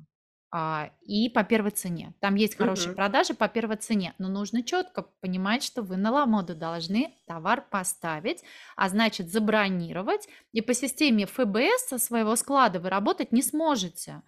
А, 0.50 0.90
и 1.02 1.28
по 1.28 1.44
первой 1.44 1.70
цене. 1.70 2.14
Там 2.20 2.34
есть 2.34 2.56
хорошие 2.56 2.90
Мгм. 2.90 2.96
продажи 2.96 3.34
по 3.34 3.46
первой 3.46 3.76
цене, 3.76 4.14
но 4.18 4.28
нужно 4.28 4.64
четко 4.64 5.02
понимать, 5.20 5.62
что 5.62 5.82
вы 5.82 5.96
на 5.96 6.10
Ламоду 6.10 6.56
должны 6.56 7.14
товар 7.28 7.64
поставить, 7.70 8.42
а 8.74 8.88
значит 8.88 9.30
забронировать, 9.30 10.28
и 10.50 10.62
по 10.62 10.74
системе 10.74 11.26
ФБС 11.26 11.88
со 11.90 11.98
своего 11.98 12.34
склада 12.34 12.80
вы 12.80 12.90
работать 12.90 13.30
не 13.30 13.42
сможете. 13.42 14.22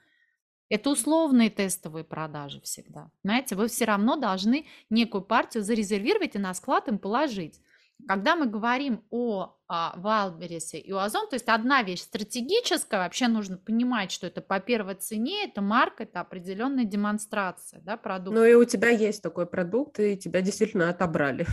Это 0.68 0.90
условные 0.90 1.50
тестовые 1.50 2.04
продажи 2.04 2.60
всегда. 2.60 3.10
Знаете, 3.24 3.56
вы 3.56 3.68
все 3.68 3.86
равно 3.86 4.16
должны 4.16 4.66
некую 4.90 5.22
партию 5.22 5.62
зарезервировать 5.62 6.34
и 6.34 6.38
на 6.38 6.52
склад 6.54 6.88
им 6.88 6.98
положить. 6.98 7.60
Когда 8.06 8.36
мы 8.36 8.46
говорим 8.46 9.04
о 9.10 9.56
а, 9.66 9.94
Валберисе 9.96 10.78
и 10.78 10.92
о 10.92 11.02
Озон, 11.02 11.28
то 11.28 11.34
есть 11.34 11.48
одна 11.48 11.82
вещь 11.82 12.02
стратегическая, 12.02 12.98
вообще 12.98 13.26
нужно 13.26 13.56
понимать, 13.56 14.12
что 14.12 14.26
это 14.26 14.40
по 14.40 14.60
первой 14.60 14.94
цене, 14.94 15.46
это 15.46 15.62
марка, 15.62 16.04
это 16.04 16.20
определенная 16.20 16.84
демонстрация 16.84 17.80
да, 17.80 17.96
продукта. 17.96 18.38
Ну 18.38 18.46
и 18.46 18.54
у 18.54 18.64
тебя 18.64 18.90
есть 18.90 19.22
такой 19.22 19.46
продукт, 19.46 19.98
и 19.98 20.16
тебя 20.16 20.42
действительно 20.42 20.90
отобрали. 20.90 21.46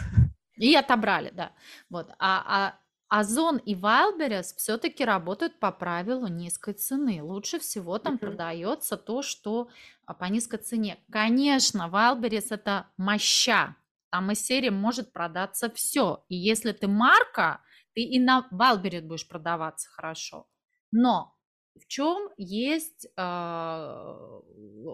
И 0.57 0.75
отобрали, 0.75 1.31
да. 1.33 1.51
Вот. 1.89 2.11
А, 2.19 2.43
а 2.47 2.79
Озон 3.07 3.57
и 3.57 3.75
Wildberries 3.75 4.55
все-таки 4.57 5.05
работают 5.05 5.59
по 5.59 5.71
правилу 5.71 6.27
низкой 6.27 6.73
цены. 6.73 7.21
Лучше 7.21 7.59
всего 7.59 7.99
там 7.99 8.17
Мгм. 8.17 8.19
продается 8.19 8.97
то, 8.97 9.21
что 9.21 9.69
а, 10.05 10.13
по 10.13 10.25
низкой 10.25 10.57
цене. 10.57 10.97
Конечно, 11.11 11.89
Wildberries 11.91 12.47
это 12.49 12.87
моща. 12.97 13.75
Там 14.09 14.31
из 14.31 14.43
серии 14.43 14.69
может 14.69 15.13
продаться 15.13 15.69
все. 15.69 16.25
И 16.29 16.35
если 16.35 16.71
ты 16.71 16.87
марка, 16.87 17.61
ты 17.93 18.01
и 18.01 18.19
на 18.19 18.47
Wildberries 18.51 19.01
будешь 19.01 19.27
продаваться 19.27 19.89
хорошо. 19.89 20.47
Но 20.91 21.35
в 21.79 21.85
чем 21.87 22.29
есть, 22.37 23.07
а, 23.17 24.15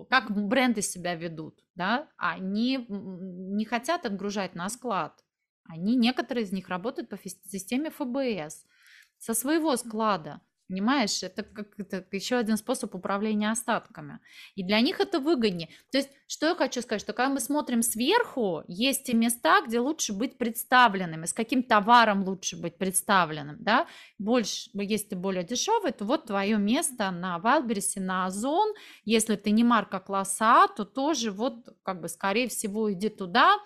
как 0.09 0.31
бренды 0.31 0.81
себя 0.81 1.15
ведут, 1.15 1.63
да? 1.75 2.09
Они 2.17 2.85
не 2.89 3.65
хотят 3.65 4.05
отгружать 4.05 4.55
на 4.55 4.69
склад. 4.69 5.23
Они, 5.71 5.95
некоторые 5.95 6.43
из 6.43 6.51
них 6.51 6.67
работают 6.69 7.09
по 7.09 7.17
системе 7.17 7.91
ФБС 7.91 8.65
со 9.17 9.33
своего 9.33 9.77
склада. 9.77 10.41
Понимаешь, 10.71 11.21
это 11.21 11.43
как 11.43 11.67
это 11.77 12.05
еще 12.11 12.37
один 12.37 12.55
способ 12.55 12.95
управления 12.95 13.51
остатками. 13.51 14.19
И 14.55 14.63
для 14.63 14.79
них 14.79 15.01
это 15.01 15.19
выгоднее. 15.19 15.67
То 15.91 15.97
есть, 15.97 16.09
что 16.27 16.47
я 16.47 16.55
хочу 16.55 16.81
сказать, 16.81 17.01
что 17.01 17.11
когда 17.11 17.29
мы 17.33 17.41
смотрим 17.41 17.81
сверху, 17.81 18.63
есть 18.69 19.03
те 19.03 19.13
места, 19.13 19.61
где 19.67 19.81
лучше 19.81 20.13
быть 20.13 20.37
представленными, 20.37 21.25
с 21.25 21.33
каким 21.33 21.61
товаром 21.61 22.23
лучше 22.23 22.55
быть 22.55 22.77
представленным, 22.77 23.57
да, 23.59 23.85
больше, 24.17 24.69
если 24.73 25.09
ты 25.09 25.15
более 25.17 25.43
дешевый, 25.43 25.91
то 25.91 26.05
вот 26.05 26.27
твое 26.27 26.57
место 26.57 27.11
на 27.11 27.37
Wildberries, 27.43 27.99
на 27.99 28.27
Озон, 28.27 28.73
если 29.03 29.35
ты 29.35 29.51
не 29.51 29.65
марка 29.65 29.99
класса 29.99 30.63
А, 30.63 30.67
то 30.69 30.85
тоже 30.85 31.31
вот, 31.31 31.67
как 31.83 31.99
бы, 31.99 32.07
скорее 32.07 32.47
всего, 32.47 32.91
иди 32.93 33.09
туда, 33.09 33.57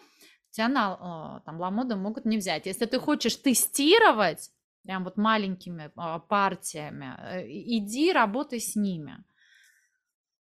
тебя 0.56 0.68
на, 0.70 1.40
э, 1.40 1.46
там 1.46 1.60
Ламода 1.60 1.96
могут 1.96 2.26
не 2.26 2.38
взять. 2.38 2.66
Если 2.66 2.86
ты 2.86 3.00
хочешь 3.00 3.36
тестировать, 3.36 4.52
прям 4.84 5.04
вот 5.04 5.18
маленькими 5.18 5.92
а, 5.96 6.20
партиями, 6.20 7.16
э, 7.18 7.46
иди 7.48 8.12
работай 8.14 8.60
с 8.60 8.76
ними. 8.76 9.24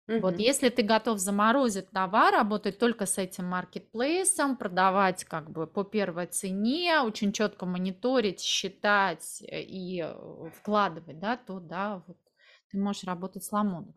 Вот 0.06 0.34
Мгм. 0.34 0.38
если 0.38 0.68
ты 0.68 0.82
готов 0.82 1.18
заморозить 1.18 1.90
товар, 1.90 2.32
работать 2.34 2.78
только 2.78 3.06
с 3.06 3.16
этим 3.18 3.46
маркетплейсом, 3.46 4.56
продавать 4.56 5.24
как 5.24 5.50
бы 5.50 5.66
по 5.66 5.82
первой 5.82 6.26
цене, 6.26 7.00
очень 7.00 7.32
четко 7.32 7.64
мониторить, 7.66 8.40
считать 8.40 9.42
э, 9.42 9.62
и 9.62 10.02
э, 10.02 10.50
вкладывать, 10.60 11.18
да, 11.18 11.36
то 11.36 11.58
да, 11.58 12.02
вот 12.06 12.18
ты 12.70 12.78
можешь 12.78 13.04
работать 13.04 13.44
с 13.44 13.52
Ламоном. 13.52 13.94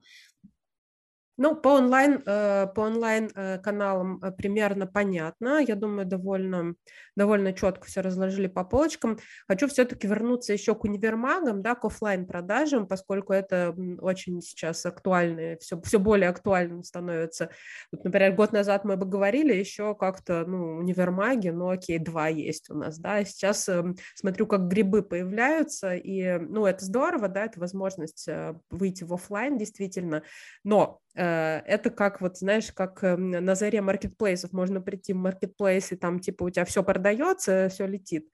Ну, 1.39 1.55
по 1.55 1.69
онлайн, 1.69 2.23
э, 2.25 2.67
по 2.73 2.81
онлайн 2.81 3.29
э, 3.35 3.59
каналам 3.59 4.19
э, 4.23 4.31
примерно 4.31 4.87
понятно. 4.87 5.59
Я 5.59 5.75
думаю, 5.75 6.07
довольно, 6.07 6.73
довольно 7.15 7.53
четко 7.53 7.85
все 7.85 8.01
разложили 8.01 8.47
по 8.47 8.63
полочкам. 8.63 9.19
Хочу 9.47 9.67
все-таки 9.67 10.07
вернуться 10.07 10.53
еще 10.53 10.73
к 10.73 10.83
универмагам, 10.83 11.61
да, 11.61 11.75
к 11.75 11.85
офлайн 11.85 12.25
продажам, 12.25 12.87
поскольку 12.87 13.33
это 13.33 13.75
очень 13.99 14.41
сейчас 14.41 14.83
актуально, 14.87 15.57
все, 15.59 15.79
все 15.81 15.99
более 15.99 16.29
актуальным 16.29 16.83
становится. 16.83 17.51
Вот, 17.91 18.03
например, 18.03 18.33
год 18.33 18.51
назад 18.51 18.83
мы 18.83 18.97
бы 18.97 19.05
говорили 19.05 19.53
еще 19.53 19.93
как-то, 19.93 20.43
ну, 20.47 20.77
универмаги, 20.77 21.49
ну, 21.49 21.69
окей, 21.69 21.99
два 21.99 22.29
есть 22.29 22.71
у 22.71 22.73
нас, 22.73 22.97
да, 22.97 23.23
сейчас 23.23 23.69
смотрю, 24.15 24.47
как 24.47 24.67
грибы 24.67 25.03
появляются, 25.03 25.93
и, 25.93 26.39
ну, 26.39 26.65
это 26.65 26.83
здорово, 26.83 27.27
да, 27.27 27.45
это 27.45 27.59
возможность 27.59 28.27
выйти 28.71 29.03
в 29.03 29.13
офлайн 29.13 29.57
действительно, 29.57 30.23
но 30.63 30.99
это 31.23 31.89
как 31.89 32.21
вот, 32.21 32.37
знаешь, 32.37 32.71
как 32.71 33.03
эм, 33.03 33.31
на 33.31 33.55
заре 33.55 33.81
маркетплейсов 33.81 34.53
можно 34.53 34.81
прийти 34.81 35.13
в 35.13 35.17
маркетплейс, 35.17 35.91
и 35.91 35.95
там 35.95 36.19
типа 36.19 36.43
у 36.43 36.49
тебя 36.49 36.65
все 36.65 36.83
продается, 36.83 37.69
все 37.69 37.87
летит. 37.87 38.29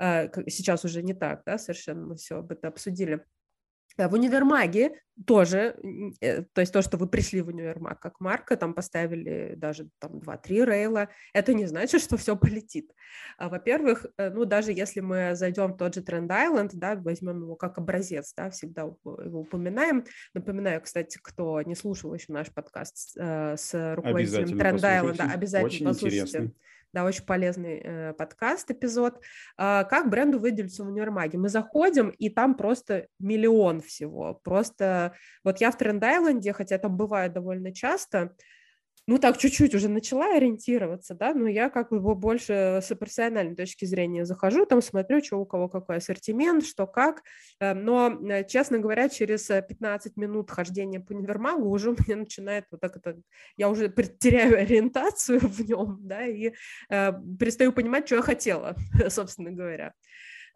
Э, 0.00 0.28
Сейчас 0.48 0.84
уже 0.84 1.02
не 1.02 1.14
так, 1.14 1.42
да, 1.46 1.58
совершенно 1.58 2.06
мы 2.06 2.16
все 2.16 2.38
об 2.38 2.52
этом 2.52 2.70
обсудили. 2.70 3.24
В 4.08 4.14
универмаге 4.14 5.00
тоже, 5.26 5.76
э, 6.20 6.42
то 6.52 6.60
есть 6.60 6.72
то, 6.72 6.82
что 6.82 6.96
вы 6.96 7.06
пришли 7.06 7.42
в 7.42 7.48
универмаг 7.48 8.00
как 8.00 8.20
марка, 8.20 8.56
там 8.56 8.74
поставили 8.74 9.54
даже 9.56 9.88
там 9.98 10.18
2-3 10.18 10.64
рейла, 10.64 11.08
это 11.32 11.52
не 11.52 11.66
значит, 11.66 12.00
что 12.00 12.16
все 12.16 12.36
полетит. 12.36 12.92
А, 13.38 13.48
Во-первых, 13.48 14.06
э, 14.16 14.30
ну 14.30 14.44
даже 14.44 14.72
если 14.72 15.00
мы 15.00 15.34
зайдем 15.34 15.72
в 15.72 15.76
тот 15.76 15.94
же 15.94 16.02
Тренд 16.02 16.30
Айленд, 16.30 16.74
да, 16.74 16.96
возьмем 16.96 17.42
его 17.42 17.56
как 17.56 17.78
образец, 17.78 18.32
да, 18.36 18.50
всегда 18.50 18.82
его 18.82 19.40
упоминаем. 19.40 20.04
Напоминаю, 20.34 20.80
кстати, 20.80 21.18
кто 21.22 21.60
не 21.62 21.74
слушал 21.74 22.14
еще 22.14 22.32
наш 22.32 22.50
подкаст 22.52 23.16
с, 23.16 23.74
э, 23.74 23.94
руководителем 23.94 24.58
Тренд 24.58 24.84
Айленда, 24.84 25.10
послушайте. 25.10 25.34
обязательно 25.34 25.66
Очень 25.66 25.86
послушайте. 25.86 26.18
интересный. 26.20 26.54
Да, 26.92 27.04
очень 27.04 27.24
полезный 27.24 27.80
э, 27.82 28.12
подкаст, 28.14 28.70
эпизод. 28.70 29.20
А, 29.56 29.84
как 29.84 30.10
бренду 30.10 30.40
выделиться 30.40 30.82
в 30.82 30.88
универмаге? 30.88 31.38
Мы 31.38 31.48
заходим, 31.48 32.08
и 32.08 32.28
там 32.30 32.56
просто 32.56 33.06
миллион 33.20 33.80
всего. 33.80 34.40
Просто 34.42 35.14
вот 35.44 35.60
я 35.60 35.70
в 35.70 35.78
Тренд-Айленде, 35.78 36.52
хотя 36.52 36.78
там 36.78 36.96
бывает 36.96 37.32
довольно 37.32 37.72
часто, 37.72 38.34
ну 39.10 39.18
так 39.18 39.38
чуть-чуть 39.38 39.74
уже 39.74 39.88
начала 39.88 40.36
ориентироваться, 40.36 41.14
да, 41.14 41.34
но 41.34 41.48
я 41.48 41.68
как 41.68 41.90
бы 41.90 41.98
бо- 41.98 42.14
больше 42.14 42.78
с 42.80 42.94
профессиональной 42.94 43.56
точки 43.56 43.84
зрения 43.84 44.24
захожу, 44.24 44.66
там 44.66 44.80
смотрю, 44.80 45.20
что 45.22 45.38
у 45.38 45.44
кого 45.44 45.68
какой 45.68 45.96
ассортимент, 45.96 46.64
что 46.64 46.86
как, 46.86 47.22
Э, 47.60 47.74
но, 47.74 48.18
э, 48.28 48.44
честно 48.44 48.78
говоря, 48.78 49.08
через 49.08 49.50
э, 49.50 49.62
15 49.62 50.16
минут 50.16 50.50
хождения 50.50 51.00
по 51.00 51.12
универмагу 51.12 51.68
уже 51.68 51.90
у 51.90 51.96
меня 52.06 52.16
начинает 52.16 52.64
вот 52.70 52.80
так 52.80 52.96
это, 52.96 53.16
я 53.56 53.68
уже 53.68 53.88
теряю 54.18 54.58
ориентацию 54.58 55.40
в 55.42 55.60
нем, 55.60 55.98
да, 56.02 56.24
и 56.26 56.52
э, 56.90 57.12
перестаю 57.38 57.72
понимать, 57.72 58.06
что 58.06 58.16
я 58.16 58.22
хотела, 58.22 58.76
собственно 59.08 59.50
говоря. 59.50 59.92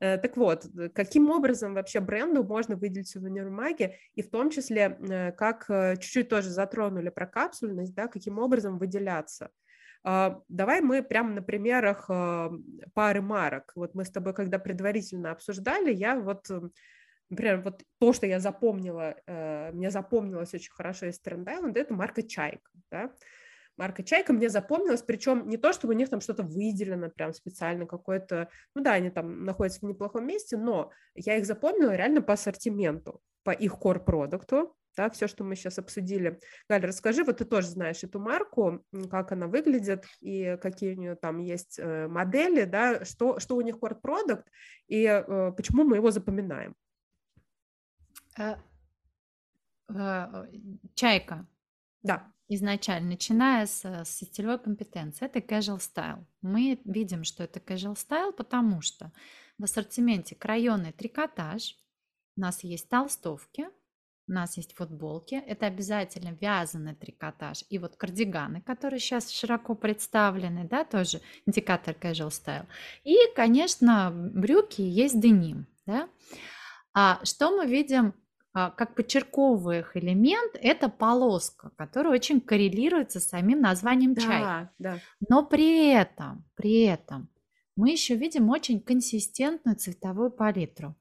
Э, 0.04 0.18
Так 0.18 0.36
вот, 0.36 0.66
э, 0.66 0.88
каким 0.90 1.30
образом 1.30 1.74
вообще 1.74 2.00
бренду 2.00 2.44
можно 2.44 2.76
выделиться 2.76 3.20
в 3.20 3.24
универмаге, 3.24 3.96
и 4.14 4.22
в 4.22 4.30
том 4.30 4.50
числе, 4.50 4.98
э, 5.00 5.32
как 5.32 5.66
чуть-чуть 5.98 6.28
тоже 6.28 6.50
затронули 6.50 7.08
про 7.08 7.26
капсульность, 7.26 7.94
да, 7.94 8.06
каким 8.08 8.38
образом 8.38 8.78
выделяться. 8.78 9.48
А, 10.06 10.42
Давай 10.48 10.82
мы 10.82 11.02
прямо 11.02 11.30
на 11.34 11.42
примерах 11.42 12.08
пары 12.94 13.22
марок. 13.22 13.72
Вот 13.76 13.94
мы 13.94 14.04
с 14.04 14.10
тобой, 14.10 14.34
когда 14.34 14.58
предварительно 14.58 15.30
обсуждали, 15.30 15.94
я 15.94 16.20
вот, 16.20 16.50
например, 17.30 17.62
вот 17.62 17.82
то, 17.98 18.12
что 18.12 18.26
я 18.26 18.38
запомнила, 18.38 19.16
мне 19.72 19.90
запомнилось 19.90 20.52
очень 20.52 20.72
хорошо 20.72 21.06
из 21.06 21.18
Тренд 21.20 21.48
это 21.48 21.94
марка 21.94 22.22
Чайка, 22.22 22.70
да. 22.90 23.10
Марка 23.76 24.02
Чайка 24.02 24.32
мне 24.32 24.48
запомнилась, 24.48 25.02
причем 25.02 25.48
не 25.48 25.56
то, 25.56 25.72
чтобы 25.72 25.94
у 25.94 25.96
них 25.96 26.08
там 26.08 26.20
что-то 26.20 26.42
выделено 26.42 27.10
прям 27.10 27.32
специально 27.32 27.86
какое-то, 27.86 28.48
ну 28.74 28.82
да, 28.82 28.92
они 28.92 29.10
там 29.10 29.44
находятся 29.44 29.80
в 29.80 29.88
неплохом 29.88 30.26
месте, 30.26 30.56
но 30.56 30.90
я 31.14 31.36
их 31.36 31.46
запомнила 31.46 31.94
реально 31.94 32.22
по 32.22 32.34
ассортименту, 32.34 33.20
по 33.42 33.50
их 33.50 33.74
core-продукту, 33.74 34.76
да, 34.96 35.10
все, 35.10 35.26
что 35.26 35.42
мы 35.42 35.56
сейчас 35.56 35.78
обсудили. 35.78 36.38
Галя, 36.68 36.88
расскажи, 36.88 37.24
вот 37.24 37.38
ты 37.38 37.44
тоже 37.44 37.68
знаешь 37.68 38.04
эту 38.04 38.20
марку, 38.20 38.84
как 39.10 39.32
она 39.32 39.48
выглядит 39.48 40.04
и 40.20 40.56
какие 40.62 40.94
у 40.94 40.98
нее 40.98 41.16
там 41.16 41.38
есть 41.38 41.78
э, 41.78 42.06
модели, 42.06 42.64
да, 42.64 43.04
что, 43.04 43.40
что 43.40 43.56
у 43.56 43.60
них 43.60 43.76
core-продукт 43.76 44.46
и 44.86 45.04
э, 45.04 45.52
почему 45.56 45.84
мы 45.84 45.96
его 45.96 46.10
запоминаем. 46.10 46.76
Э, 48.38 48.54
э, 49.88 50.46
Чайка. 50.94 51.46
Да. 52.02 52.33
Изначально, 52.48 53.10
начиная 53.10 53.66
с, 53.66 53.84
с 53.84 54.24
стилевой 54.24 54.58
компетенции, 54.58 55.26
это 55.26 55.38
casual 55.38 55.78
style. 55.78 56.24
Мы 56.42 56.80
видим, 56.84 57.24
что 57.24 57.44
это 57.44 57.60
casual 57.60 57.94
style, 57.94 58.32
потому 58.32 58.80
что 58.80 59.12
в 59.58 59.64
ассортименте 59.64 60.34
крайонный 60.34 60.92
трикотаж, 60.92 61.76
у 62.36 62.40
нас 62.40 62.64
есть 62.64 62.88
толстовки, 62.88 63.68
у 64.26 64.32
нас 64.32 64.56
есть 64.56 64.74
футболки, 64.74 65.34
это 65.34 65.66
обязательно 65.66 66.36
вязаный 66.40 66.94
трикотаж, 66.94 67.64
и 67.68 67.78
вот 67.78 67.96
кардиганы, 67.96 68.62
которые 68.62 68.98
сейчас 68.98 69.30
широко 69.30 69.74
представлены, 69.74 70.64
да, 70.64 70.84
тоже 70.84 71.20
индикатор 71.46 71.94
casual 71.94 72.30
style. 72.30 72.66
И, 73.04 73.16
конечно, 73.36 74.10
брюки 74.12 74.80
есть 74.80 75.20
деним, 75.20 75.66
да. 75.86 76.08
А 76.94 77.20
что 77.24 77.50
мы 77.50 77.66
видим 77.66 78.14
как 78.54 78.94
подчерковывая 78.94 79.80
их 79.80 79.96
элемент, 79.96 80.52
это 80.60 80.88
полоска, 80.88 81.70
которая 81.76 82.12
очень 82.14 82.40
коррелируется 82.40 83.18
с 83.18 83.26
самим 83.28 83.60
названием. 83.60 84.14
Да, 84.14 84.70
да. 84.78 85.00
Но 85.28 85.44
при 85.44 85.88
этом, 85.92 86.44
при 86.54 86.82
этом 86.82 87.28
мы 87.76 87.90
еще 87.90 88.14
видим 88.14 88.48
очень 88.50 88.80
консистентную 88.80 89.76
цветовую 89.76 90.30
палитру. 90.30 90.94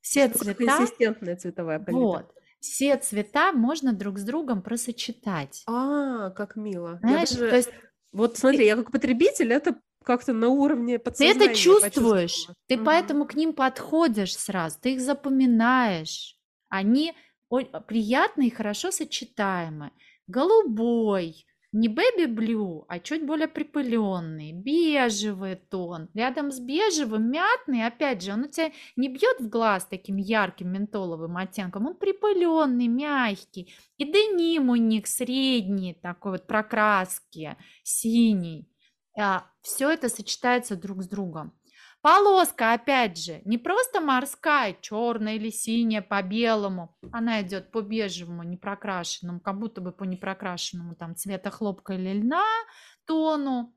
Все 0.00 0.28
Что 0.28 0.38
цвета, 0.44 0.64
Консистентная 0.64 1.34
цветовая 1.36 1.80
палитра. 1.80 1.98
вот, 2.00 2.34
все 2.60 2.96
цвета 2.96 3.52
можно 3.52 3.92
друг 3.92 4.18
с 4.18 4.22
другом 4.22 4.62
просочетать. 4.62 5.64
А, 5.66 6.30
как 6.30 6.54
мило. 6.54 7.00
Я 7.02 7.08
Знаешь, 7.08 7.30
даже- 7.30 7.50
то 7.50 7.56
есть 7.56 7.70
Вот 8.12 8.38
смотри, 8.38 8.64
я 8.66 8.76
как 8.76 8.92
потребитель 8.92 9.52
это 9.52 9.76
как-то 10.04 10.32
на 10.32 10.48
уровне 10.48 10.98
ты 10.98 11.04
подсознания 11.04 11.46
это 11.46 11.54
чувствуешь, 11.56 12.46
ты 12.68 12.76
Мгм. 12.76 12.84
поэтому 12.84 13.26
к 13.26 13.34
ним 13.34 13.52
подходишь 13.52 14.36
сразу, 14.38 14.78
ты 14.80 14.94
их 14.94 15.00
запоминаешь. 15.00 16.35
Они 16.68 17.14
о- 17.48 17.80
приятные 17.80 18.48
и 18.48 18.54
хорошо 18.54 18.90
сочетаемы. 18.90 19.92
Голубой, 20.26 21.46
не 21.72 21.88
baby 21.88 22.26
blue, 22.26 22.84
а 22.88 22.98
чуть 23.00 23.24
более 23.26 23.48
припыленный, 23.48 24.52
бежевый 24.52 25.56
тон. 25.56 26.08
Рядом 26.14 26.50
с 26.50 26.58
бежевым 26.58 27.30
мятный, 27.30 27.86
опять 27.86 28.22
же, 28.22 28.32
он 28.32 28.44
у 28.44 28.48
тебя 28.48 28.72
не 28.96 29.08
бьет 29.08 29.40
в 29.40 29.48
глаз 29.48 29.86
таким 29.86 30.16
ярким 30.16 30.72
ментоловым 30.72 31.36
оттенком, 31.36 31.86
он 31.86 31.96
припыленный, 31.96 32.88
мягкий. 32.88 33.74
И 33.98 34.04
деним 34.04 34.70
у 34.70 34.76
них 34.76 35.06
средний, 35.06 35.94
такой 35.94 36.32
вот 36.32 36.46
прокраски, 36.46 37.56
синий. 37.82 38.68
А, 39.18 39.44
Все 39.62 39.90
это 39.90 40.08
сочетается 40.08 40.76
друг 40.76 41.02
с 41.02 41.08
другом. 41.08 41.52
Полоска, 42.06 42.72
опять 42.72 43.18
же, 43.18 43.42
не 43.44 43.58
просто 43.58 44.00
морская, 44.00 44.76
черная 44.80 45.34
или 45.34 45.50
синяя 45.50 46.02
по 46.02 46.22
белому. 46.22 46.96
Она 47.10 47.42
идет 47.42 47.72
по 47.72 47.80
бежевому, 47.80 48.44
непрокрашенному, 48.44 49.40
как 49.40 49.58
будто 49.58 49.80
бы 49.80 49.90
по 49.90 50.04
непрокрашенному 50.04 50.94
там 50.94 51.16
цвета 51.16 51.50
хлопка 51.50 51.94
или 51.94 52.20
льна 52.20 52.44
тону 53.06 53.76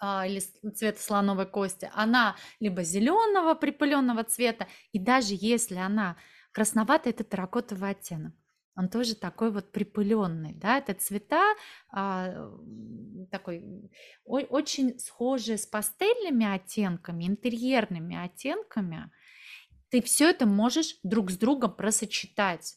а, 0.00 0.26
или 0.26 0.40
цвета 0.40 1.00
слоновой 1.00 1.46
кости. 1.46 1.88
Она 1.94 2.34
либо 2.58 2.82
зеленого 2.82 3.54
припыленного 3.54 4.24
цвета, 4.24 4.66
и 4.90 4.98
даже 4.98 5.34
если 5.38 5.76
она 5.76 6.16
красноватая, 6.50 7.12
это 7.12 7.22
терракотовый 7.22 7.90
оттенок 7.90 8.34
он 8.76 8.88
тоже 8.88 9.14
такой 9.14 9.50
вот 9.50 9.70
припыленный, 9.70 10.52
да, 10.54 10.78
это 10.78 10.94
цвета 10.94 11.54
а, 11.90 12.50
такой 13.30 13.90
о, 14.24 14.38
очень 14.40 14.98
схожие 14.98 15.58
с 15.58 15.66
пастельными 15.66 16.46
оттенками, 16.46 17.24
интерьерными 17.24 18.16
оттенками. 18.16 19.10
Ты 19.90 20.02
все 20.02 20.30
это 20.30 20.46
можешь 20.46 20.98
друг 21.04 21.30
с 21.30 21.36
другом 21.36 21.74
просочетать. 21.74 22.76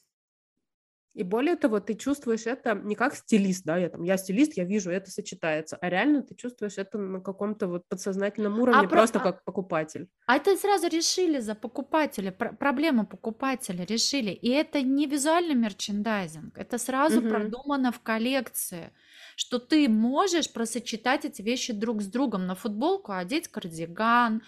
И 1.17 1.23
более 1.23 1.55
того, 1.55 1.79
ты 1.79 1.95
чувствуешь 1.95 2.45
это 2.45 2.75
не 2.75 2.93
как 2.93 3.15
стилист, 3.15 3.65
да, 3.65 3.77
я 3.77 3.89
там, 3.89 4.03
я 4.03 4.17
стилист, 4.17 4.55
я 4.55 4.65
вижу, 4.65 4.91
это 4.91 5.09
сочетается, 5.09 5.75
а 5.81 5.89
реально 5.89 6.21
ты 6.21 6.35
чувствуешь 6.35 6.77
это 6.77 6.99
на 6.99 7.21
каком-то 7.21 7.67
вот 7.67 7.87
подсознательном 7.89 8.59
уровне, 8.59 8.81
а 8.81 8.87
просто 8.87 9.19
про... 9.19 9.31
как 9.31 9.43
покупатель. 9.43 10.07
А 10.27 10.35
это 10.35 10.55
сразу 10.57 10.87
решили 10.87 11.39
за 11.39 11.55
покупателя, 11.55 12.31
Про- 12.31 12.53
проблему 12.53 13.07
покупателя 13.07 13.83
решили, 13.83 14.29
и 14.29 14.49
это 14.49 14.83
не 14.83 15.07
визуальный 15.07 15.55
мерчендайзинг, 15.55 16.55
это 16.55 16.77
сразу 16.77 17.19
угу. 17.19 17.29
продумано 17.29 17.91
в 17.91 17.99
коллекции 18.01 18.91
что 19.37 19.59
ты 19.59 19.87
можешь 19.87 20.51
просочетать 20.51 21.23
эти 21.23 21.43
вещи 21.43 21.71
друг 21.71 22.01
с 22.01 22.07
другом. 22.07 22.47
На 22.47 22.55
футболку 22.55 23.11
одеть 23.11 23.47
кардиган 23.47 24.41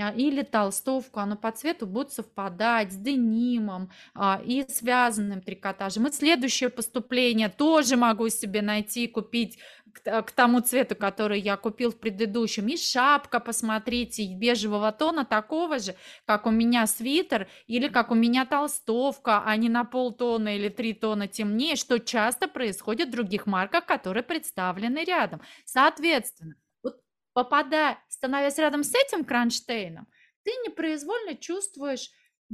а, 0.00 0.12
или 0.12 0.42
толстовку, 0.42 1.18
оно 1.18 1.34
по 1.36 1.50
цвету 1.50 1.84
будет 1.88 2.12
совпадать 2.12 2.92
с 2.92 2.96
денимом 2.96 3.90
а, 4.14 4.40
и 4.46 4.64
связанным 4.68 5.42
трикотажем. 5.42 6.06
И 6.06 6.12
следующее 6.12 6.70
поступление 6.70 7.48
тоже 7.48 7.96
могу 7.96 8.28
себе 8.28 8.62
найти, 8.62 9.08
купить 9.08 9.58
к, 10.00 10.22
к 10.22 10.30
тому 10.32 10.60
цвету, 10.60 10.96
который 10.96 11.40
я 11.40 11.56
купил 11.56 11.90
в 11.90 11.98
предыдущем. 11.98 12.68
И 12.68 12.76
шапка, 12.76 13.40
посмотрите, 13.40 14.34
бежевого 14.34 14.92
тона, 14.92 15.24
такого 15.24 15.78
же, 15.78 15.94
как 16.24 16.46
у 16.46 16.50
меня 16.50 16.86
свитер 16.86 17.48
или 17.66 17.88
как 17.88 18.10
у 18.10 18.14
меня 18.14 18.44
толстовка, 18.44 19.42
а 19.44 19.56
не 19.56 19.68
на 19.68 19.84
полтона 19.84 20.56
или 20.56 20.68
три 20.68 20.92
тона 20.94 21.28
темнее, 21.28 21.76
что 21.76 21.98
часто 21.98 22.48
происходит 22.48 23.08
в 23.08 23.12
других 23.12 23.46
марках, 23.46 23.86
которые 23.86 24.22
представлены 24.22 25.04
рядом. 25.04 25.40
Соответственно, 25.64 26.54
вот 26.82 27.00
попадая, 27.32 27.98
становясь 28.08 28.58
рядом 28.58 28.84
с 28.84 28.94
этим 28.94 29.24
кронштейном, 29.24 30.06
ты 30.42 30.50
непроизвольно 30.66 31.34
чувствуешь 31.36 32.10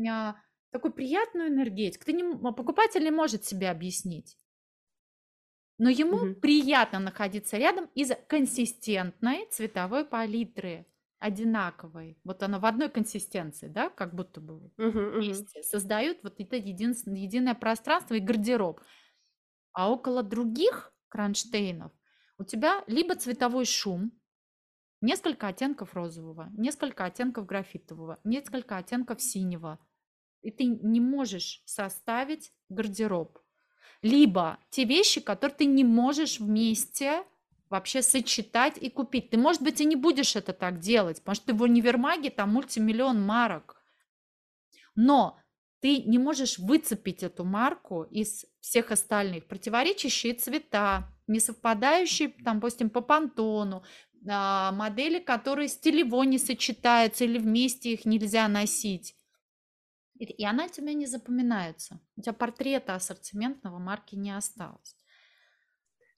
а, 0.09 0.37
такую 0.71 0.93
приятную 0.93 1.49
энергетику. 1.49 2.05
Ты 2.05 2.13
не, 2.13 2.53
покупатель 2.53 3.03
не 3.03 3.11
может 3.11 3.45
себе 3.45 3.71
объяснить 3.71 4.37
но 5.83 5.91
ему 5.91 6.17
угу. 6.17 6.35
приятно 6.37 7.01
находиться 7.01 7.59
рядом 7.59 7.87
из-за 7.97 8.15
консистентной 8.15 9.49
цветовой 9.51 10.05
палитры, 10.05 10.87
одинаковой. 11.19 12.21
Вот 12.23 12.45
она 12.45 12.61
в 12.61 12.67
одной 12.67 12.89
консистенции, 12.89 13.67
да, 13.67 13.91
как 13.91 14.15
будто 14.15 14.41
бы 14.41 14.59
угу, 14.59 14.71
вместе 14.79 15.59
угу. 15.59 15.67
создают 15.67 16.19
вот 16.23 16.39
это 16.39 16.55
единственное, 16.55 17.19
единое 17.19 17.57
пространство 17.57 18.15
и 18.15 18.21
гардероб. 18.21 18.81
А 19.73 19.91
около 19.91 20.23
других 20.23 20.95
кронштейнов 21.09 21.91
у 22.39 22.45
тебя 22.45 22.85
либо 22.87 23.17
цветовой 23.17 23.65
шум, 23.65 24.13
несколько 25.01 25.49
оттенков 25.49 25.95
розового, 25.95 26.49
несколько 26.57 27.07
оттенков 27.07 27.45
графитового, 27.45 28.21
несколько 28.23 28.77
оттенков 28.77 29.21
синего. 29.21 29.81
И 30.43 30.53
ты 30.53 30.65
не 30.65 31.01
можешь 31.01 31.61
составить 31.65 32.53
гардероб 32.69 33.43
либо 34.03 34.59
те 34.71 34.85
вещи, 34.85 35.21
которые 35.21 35.57
ты 35.57 35.65
не 35.65 35.85
можешь 35.85 36.41
вместе 36.41 37.25
вообще 37.71 38.03
сочетать 38.03 38.77
и 38.77 38.91
купить. 38.91 39.31
Ты, 39.31 39.39
может 39.39 39.63
быть, 39.63 39.81
и 39.81 39.87
не 39.87 39.97
будешь 39.97 40.37
это 40.37 40.53
так 40.53 40.79
делать, 40.79 41.19
потому 41.19 41.35
что 41.37 41.47
ты 41.47 41.55
в 41.55 41.63
универмаге 41.63 42.31
там 42.31 42.53
мультимиллион 42.53 43.21
марок. 43.23 43.83
Но 44.95 45.39
ты 45.81 46.03
не 46.03 46.19
можешь 46.19 46.59
выцепить 46.59 47.23
эту 47.23 47.45
марку 47.45 48.03
из 48.03 48.45
всех 48.61 48.91
остальных. 48.91 49.47
Противоречащие 49.47 50.35
цвета, 50.35 51.09
не 51.27 51.41
совпадающие, 51.41 52.29
там, 52.45 52.57
допустим, 52.57 52.91
по 52.91 53.01
пантону, 53.01 53.83
а, 54.29 54.71
модели, 54.73 55.19
которые 55.19 55.69
стилево 55.69 56.23
не 56.25 56.39
сочетаются 56.39 57.25
или 57.25 57.39
вместе 57.39 57.95
их 57.95 58.05
нельзя 58.05 58.47
носить. 58.49 59.17
И 60.25 60.45
она 60.45 60.69
тебе 60.69 60.95
не 60.95 61.07
запоминается. 61.07 62.01
У 62.17 62.23
тебя 62.23 62.33
портрета 62.33 62.95
ассортиментного 62.95 63.79
марки 63.79 64.15
не 64.15 64.31
осталось. 64.31 64.97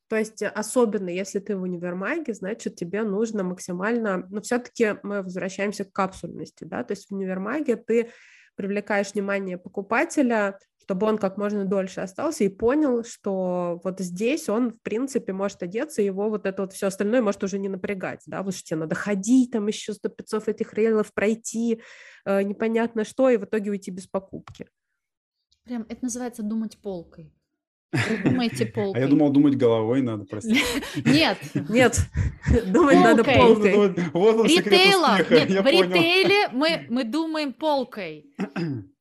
То 0.08 0.16
есть 0.16 0.42
э, 0.42 0.48
особенно 0.48 1.08
если 1.08 1.38
ты 1.38 1.56
в 1.56 1.62
универмаге, 1.62 2.34
значит, 2.34 2.76
тебе 2.76 3.02
нужно 3.02 3.42
максимально, 3.42 4.18
но 4.18 4.26
ну, 4.28 4.40
все-таки 4.42 4.96
мы 5.02 5.22
возвращаемся 5.22 5.84
к 5.84 5.92
капсульности, 5.92 6.64
да, 6.64 6.84
то 6.84 6.92
есть 6.92 7.08
в 7.08 7.14
универмаге 7.14 7.76
ты 7.76 8.10
привлекаешь 8.54 9.14
внимание 9.14 9.58
покупателя, 9.58 10.58
чтобы 10.84 11.06
он 11.06 11.18
как 11.18 11.38
можно 11.38 11.64
дольше 11.64 12.00
остался 12.00 12.44
и 12.44 12.48
понял, 12.48 13.04
что 13.04 13.80
вот 13.82 14.00
здесь 14.00 14.48
он, 14.48 14.72
в 14.72 14.82
принципе, 14.82 15.32
может 15.32 15.62
одеться, 15.62 16.02
его 16.02 16.28
вот 16.28 16.46
это 16.46 16.62
вот 16.62 16.72
все 16.72 16.88
остальное 16.88 17.22
может 17.22 17.42
уже 17.42 17.58
не 17.58 17.68
напрягать, 17.68 18.22
да, 18.26 18.42
вот 18.42 18.54
что 18.54 18.68
тебе 18.68 18.80
надо 18.80 18.94
ходить, 18.94 19.50
там 19.52 19.66
еще 19.66 19.92
100-500 19.92 20.42
этих 20.50 20.74
рейлов 20.74 21.14
пройти, 21.14 21.80
э, 22.26 22.42
непонятно 22.42 23.04
что, 23.04 23.30
и 23.30 23.38
в 23.38 23.44
итоге 23.44 23.70
уйти 23.70 23.90
без 23.90 24.06
покупки. 24.06 24.68
Прям 25.64 25.86
это 25.88 26.04
называется 26.04 26.42
думать 26.42 26.78
полкой. 26.78 27.32
думаете 28.24 28.66
полкой. 28.66 29.00
А 29.00 29.04
я 29.04 29.08
думал, 29.10 29.30
думать 29.30 29.56
головой 29.56 30.02
надо, 30.02 30.24
простите. 30.30 30.60
Нет. 31.04 31.38
Нет, 31.68 31.98
думать 32.66 32.96
надо 32.96 33.24
полкой. 33.24 33.74
Вот 34.12 34.36
он 34.36 34.46
Ритейла. 34.46 35.18
Нет, 35.30 35.64
в 35.64 35.66
ритейле 35.66 36.48
мы, 36.52 36.86
мы 36.90 37.04
думаем 37.04 37.52
полкой 37.52 38.26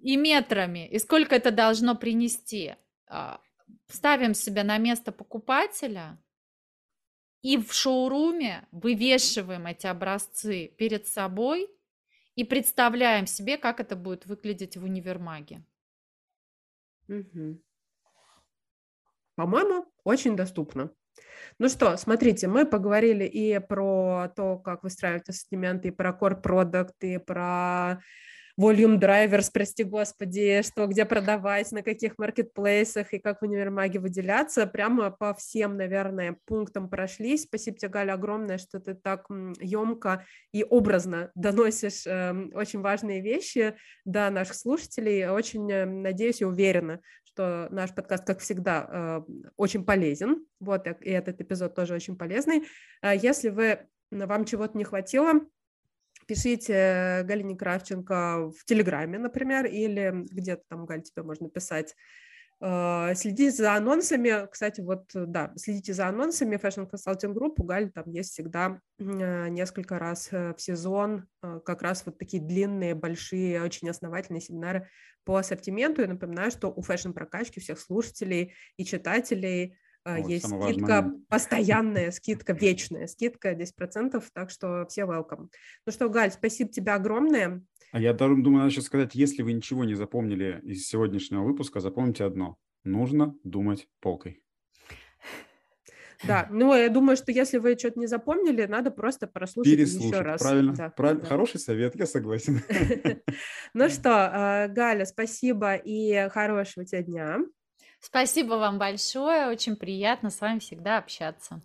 и 0.00 0.16
метрами, 0.16 0.88
и 0.88 0.98
сколько 0.98 1.34
это 1.34 1.50
должно 1.50 1.94
принести. 1.94 2.74
А, 3.06 3.40
ставим 3.88 4.34
себя 4.34 4.64
на 4.64 4.78
место 4.78 5.12
покупателя, 5.12 6.18
и 7.42 7.56
в 7.56 7.72
шоуруме 7.72 8.66
вывешиваем 8.72 9.66
эти 9.66 9.86
образцы 9.86 10.68
перед 10.76 11.06
собой 11.06 11.70
и 12.34 12.44
представляем 12.44 13.26
себе, 13.26 13.56
как 13.56 13.80
это 13.80 13.96
будет 13.96 14.26
выглядеть 14.26 14.76
в 14.76 14.84
универмаге. 14.84 15.64
Угу. 17.08 17.62
По-моему, 19.36 19.86
очень 20.04 20.36
доступно. 20.36 20.90
Ну 21.58 21.68
что, 21.68 21.96
смотрите, 21.96 22.48
мы 22.48 22.66
поговорили 22.66 23.24
и 23.24 23.58
про 23.60 24.32
то, 24.36 24.58
как 24.58 24.82
выстраивать 24.82 25.28
ассортимент, 25.28 25.84
и 25.86 25.90
про 25.90 26.10
core 26.10 26.40
product, 26.42 26.94
и 27.00 27.18
про 27.18 28.00
volume 28.58 28.98
drivers, 28.98 29.50
прости 29.52 29.84
господи, 29.84 30.62
что 30.62 30.86
где 30.86 31.04
продавать, 31.04 31.70
на 31.70 31.82
каких 31.82 32.18
маркетплейсах 32.18 33.14
и 33.14 33.18
как 33.18 33.40
в 33.40 33.44
универмаге 33.44 34.00
выделяться. 34.00 34.66
Прямо 34.66 35.10
по 35.10 35.32
всем, 35.32 35.76
наверное, 35.76 36.36
пунктам 36.44 36.90
прошлись. 36.90 37.44
Спасибо 37.44 37.78
тебе, 37.78 37.90
Галя, 37.90 38.14
огромное, 38.14 38.58
что 38.58 38.80
ты 38.80 38.94
так 38.94 39.26
емко 39.60 40.26
и 40.52 40.64
образно 40.64 41.30
доносишь 41.36 42.06
э, 42.06 42.34
очень 42.52 42.80
важные 42.80 43.20
вещи 43.20 43.76
до 44.04 44.28
наших 44.30 44.54
слушателей. 44.54 45.28
Очень 45.28 45.70
э, 45.70 45.86
надеюсь 45.86 46.40
и 46.40 46.44
уверена, 46.44 47.00
что 47.24 47.68
наш 47.70 47.94
подкаст, 47.94 48.26
как 48.26 48.40
всегда, 48.40 49.24
э, 49.28 49.32
очень 49.56 49.84
полезен. 49.84 50.44
Вот, 50.58 50.88
и 50.88 51.10
этот 51.10 51.40
эпизод 51.40 51.76
тоже 51.76 51.94
очень 51.94 52.16
полезный. 52.16 52.64
А 53.02 53.14
если 53.14 53.50
вы, 53.50 53.86
вам 54.10 54.44
чего-то 54.44 54.76
не 54.76 54.82
хватило, 54.82 55.34
пишите 56.28 57.22
Галине 57.24 57.56
Кравченко 57.56 58.50
в 58.50 58.64
Телеграме, 58.66 59.18
например, 59.18 59.66
или 59.66 60.26
где-то 60.30 60.62
там, 60.68 60.84
Галь, 60.86 61.02
тебе 61.02 61.22
можно 61.22 61.48
писать. 61.48 61.94
Э, 62.60 63.14
следите 63.14 63.50
за 63.50 63.74
анонсами. 63.74 64.46
Кстати, 64.50 64.80
вот, 64.80 65.10
да, 65.14 65.52
следите 65.56 65.94
за 65.94 66.08
анонсами 66.08 66.56
Fashion 66.56 66.90
Consulting 66.90 67.32
Group. 67.32 67.54
У 67.58 67.64
Галь 67.64 67.90
там 67.90 68.04
есть 68.10 68.32
всегда 68.32 68.80
э, 68.98 69.48
несколько 69.48 69.98
раз 69.98 70.28
э, 70.32 70.54
в 70.54 70.60
сезон 70.60 71.26
как 71.40 71.82
раз 71.82 72.04
вот 72.04 72.18
такие 72.18 72.42
длинные, 72.42 72.94
большие, 72.94 73.62
очень 73.62 73.88
основательные 73.88 74.40
семинары 74.40 74.88
по 75.24 75.36
ассортименту. 75.36 76.02
Я 76.02 76.08
напоминаю, 76.08 76.50
что 76.50 76.68
у 76.68 76.82
Fashion 76.82 77.12
прокачки 77.12 77.60
всех 77.60 77.78
слушателей 77.78 78.54
и 78.76 78.84
читателей 78.84 79.78
Вот, 80.16 80.28
есть 80.28 80.46
скидка 80.46 81.12
постоянная, 81.28 82.10
скидка 82.10 82.52
вечная, 82.52 83.06
скидка 83.06 83.52
10%, 83.52 84.22
так 84.32 84.50
что 84.50 84.86
все 84.88 85.02
welcome. 85.02 85.48
Ну 85.86 85.92
что, 85.92 86.08
Галь, 86.08 86.32
спасибо 86.32 86.70
тебе 86.70 86.92
огромное. 86.92 87.62
А 87.92 88.00
я 88.00 88.12
думаю, 88.12 88.58
надо 88.58 88.70
еще 88.70 88.82
сказать, 88.82 89.14
если 89.14 89.42
вы 89.42 89.52
ничего 89.52 89.84
не 89.84 89.94
запомнили 89.94 90.60
из 90.62 90.86
сегодняшнего 90.86 91.42
выпуска, 91.42 91.80
запомните 91.80 92.24
одно. 92.24 92.56
Нужно 92.84 93.34
думать 93.44 93.88
полкой. 94.00 94.42
Да, 96.26 96.48
ну 96.50 96.74
я 96.74 96.88
думаю, 96.88 97.16
что 97.16 97.30
если 97.30 97.58
вы 97.58 97.76
что-то 97.78 98.00
не 98.00 98.06
запомнили, 98.06 98.66
надо 98.66 98.90
просто 98.90 99.26
прослушать 99.28 99.78
еще 99.78 100.20
раз. 100.20 100.40
Правильно, 100.40 100.74
да, 100.74 100.90
правильно. 100.90 101.22
Да. 101.22 101.28
Хороший 101.28 101.60
совет, 101.60 101.94
я 101.94 102.06
согласен. 102.06 102.60
Ну 103.74 103.88
что, 103.88 104.10
э, 104.10 104.68
Галя, 104.68 105.04
спасибо 105.04 105.74
и 105.74 106.28
хорошего 106.30 106.84
тебе 106.86 107.02
дня. 107.02 107.38
Спасибо 108.00 108.54
вам 108.54 108.78
большое, 108.78 109.48
очень 109.48 109.76
приятно 109.76 110.30
с 110.30 110.40
вами 110.40 110.58
всегда 110.60 110.98
общаться. 110.98 111.60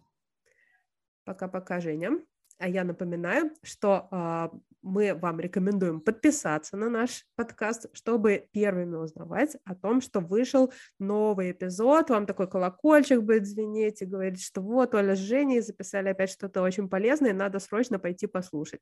Пока-пока, 1.26 1.80
Женя. 1.80 2.20
А 2.58 2.68
я 2.68 2.84
напоминаю, 2.84 3.52
что 3.62 4.08
э, 4.12 4.50
мы 4.82 5.16
вам 5.16 5.40
рекомендуем 5.40 6.02
подписаться 6.02 6.78
на 6.78 6.90
наш 6.90 7.26
подкаст, 7.36 7.88
чтобы 7.94 8.48
первыми 8.52 8.96
узнавать 8.96 9.58
о 9.64 9.76
том, 9.76 10.02
что 10.02 10.20
вышел 10.20 10.72
новый 11.00 11.52
эпизод. 11.52 12.10
Вам 12.10 12.26
такой 12.26 12.48
колокольчик 12.50 13.22
будет 13.22 13.48
звенеть 13.48 14.02
и 14.02 14.06
говорить, 14.06 14.44
что 14.44 14.62
вот 14.62 14.94
Оля 14.94 15.16
с 15.16 15.20
Женей 15.20 15.62
записали 15.62 16.10
опять 16.10 16.30
что-то 16.30 16.62
очень 16.62 16.90
полезное, 16.90 17.34
надо 17.34 17.60
срочно 17.60 18.00
пойти 18.00 18.28
послушать. 18.28 18.82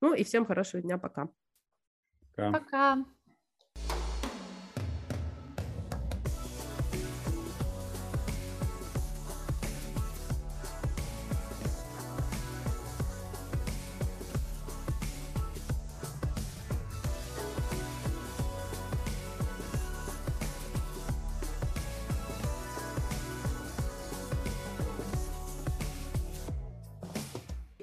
Ну 0.00 0.14
и 0.14 0.24
всем 0.24 0.46
хорошего 0.46 0.82
дня, 0.82 0.98
пока. 0.98 1.28
Пока. 2.34 2.52
пока. 2.52 3.04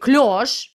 Клёш 0.08 0.72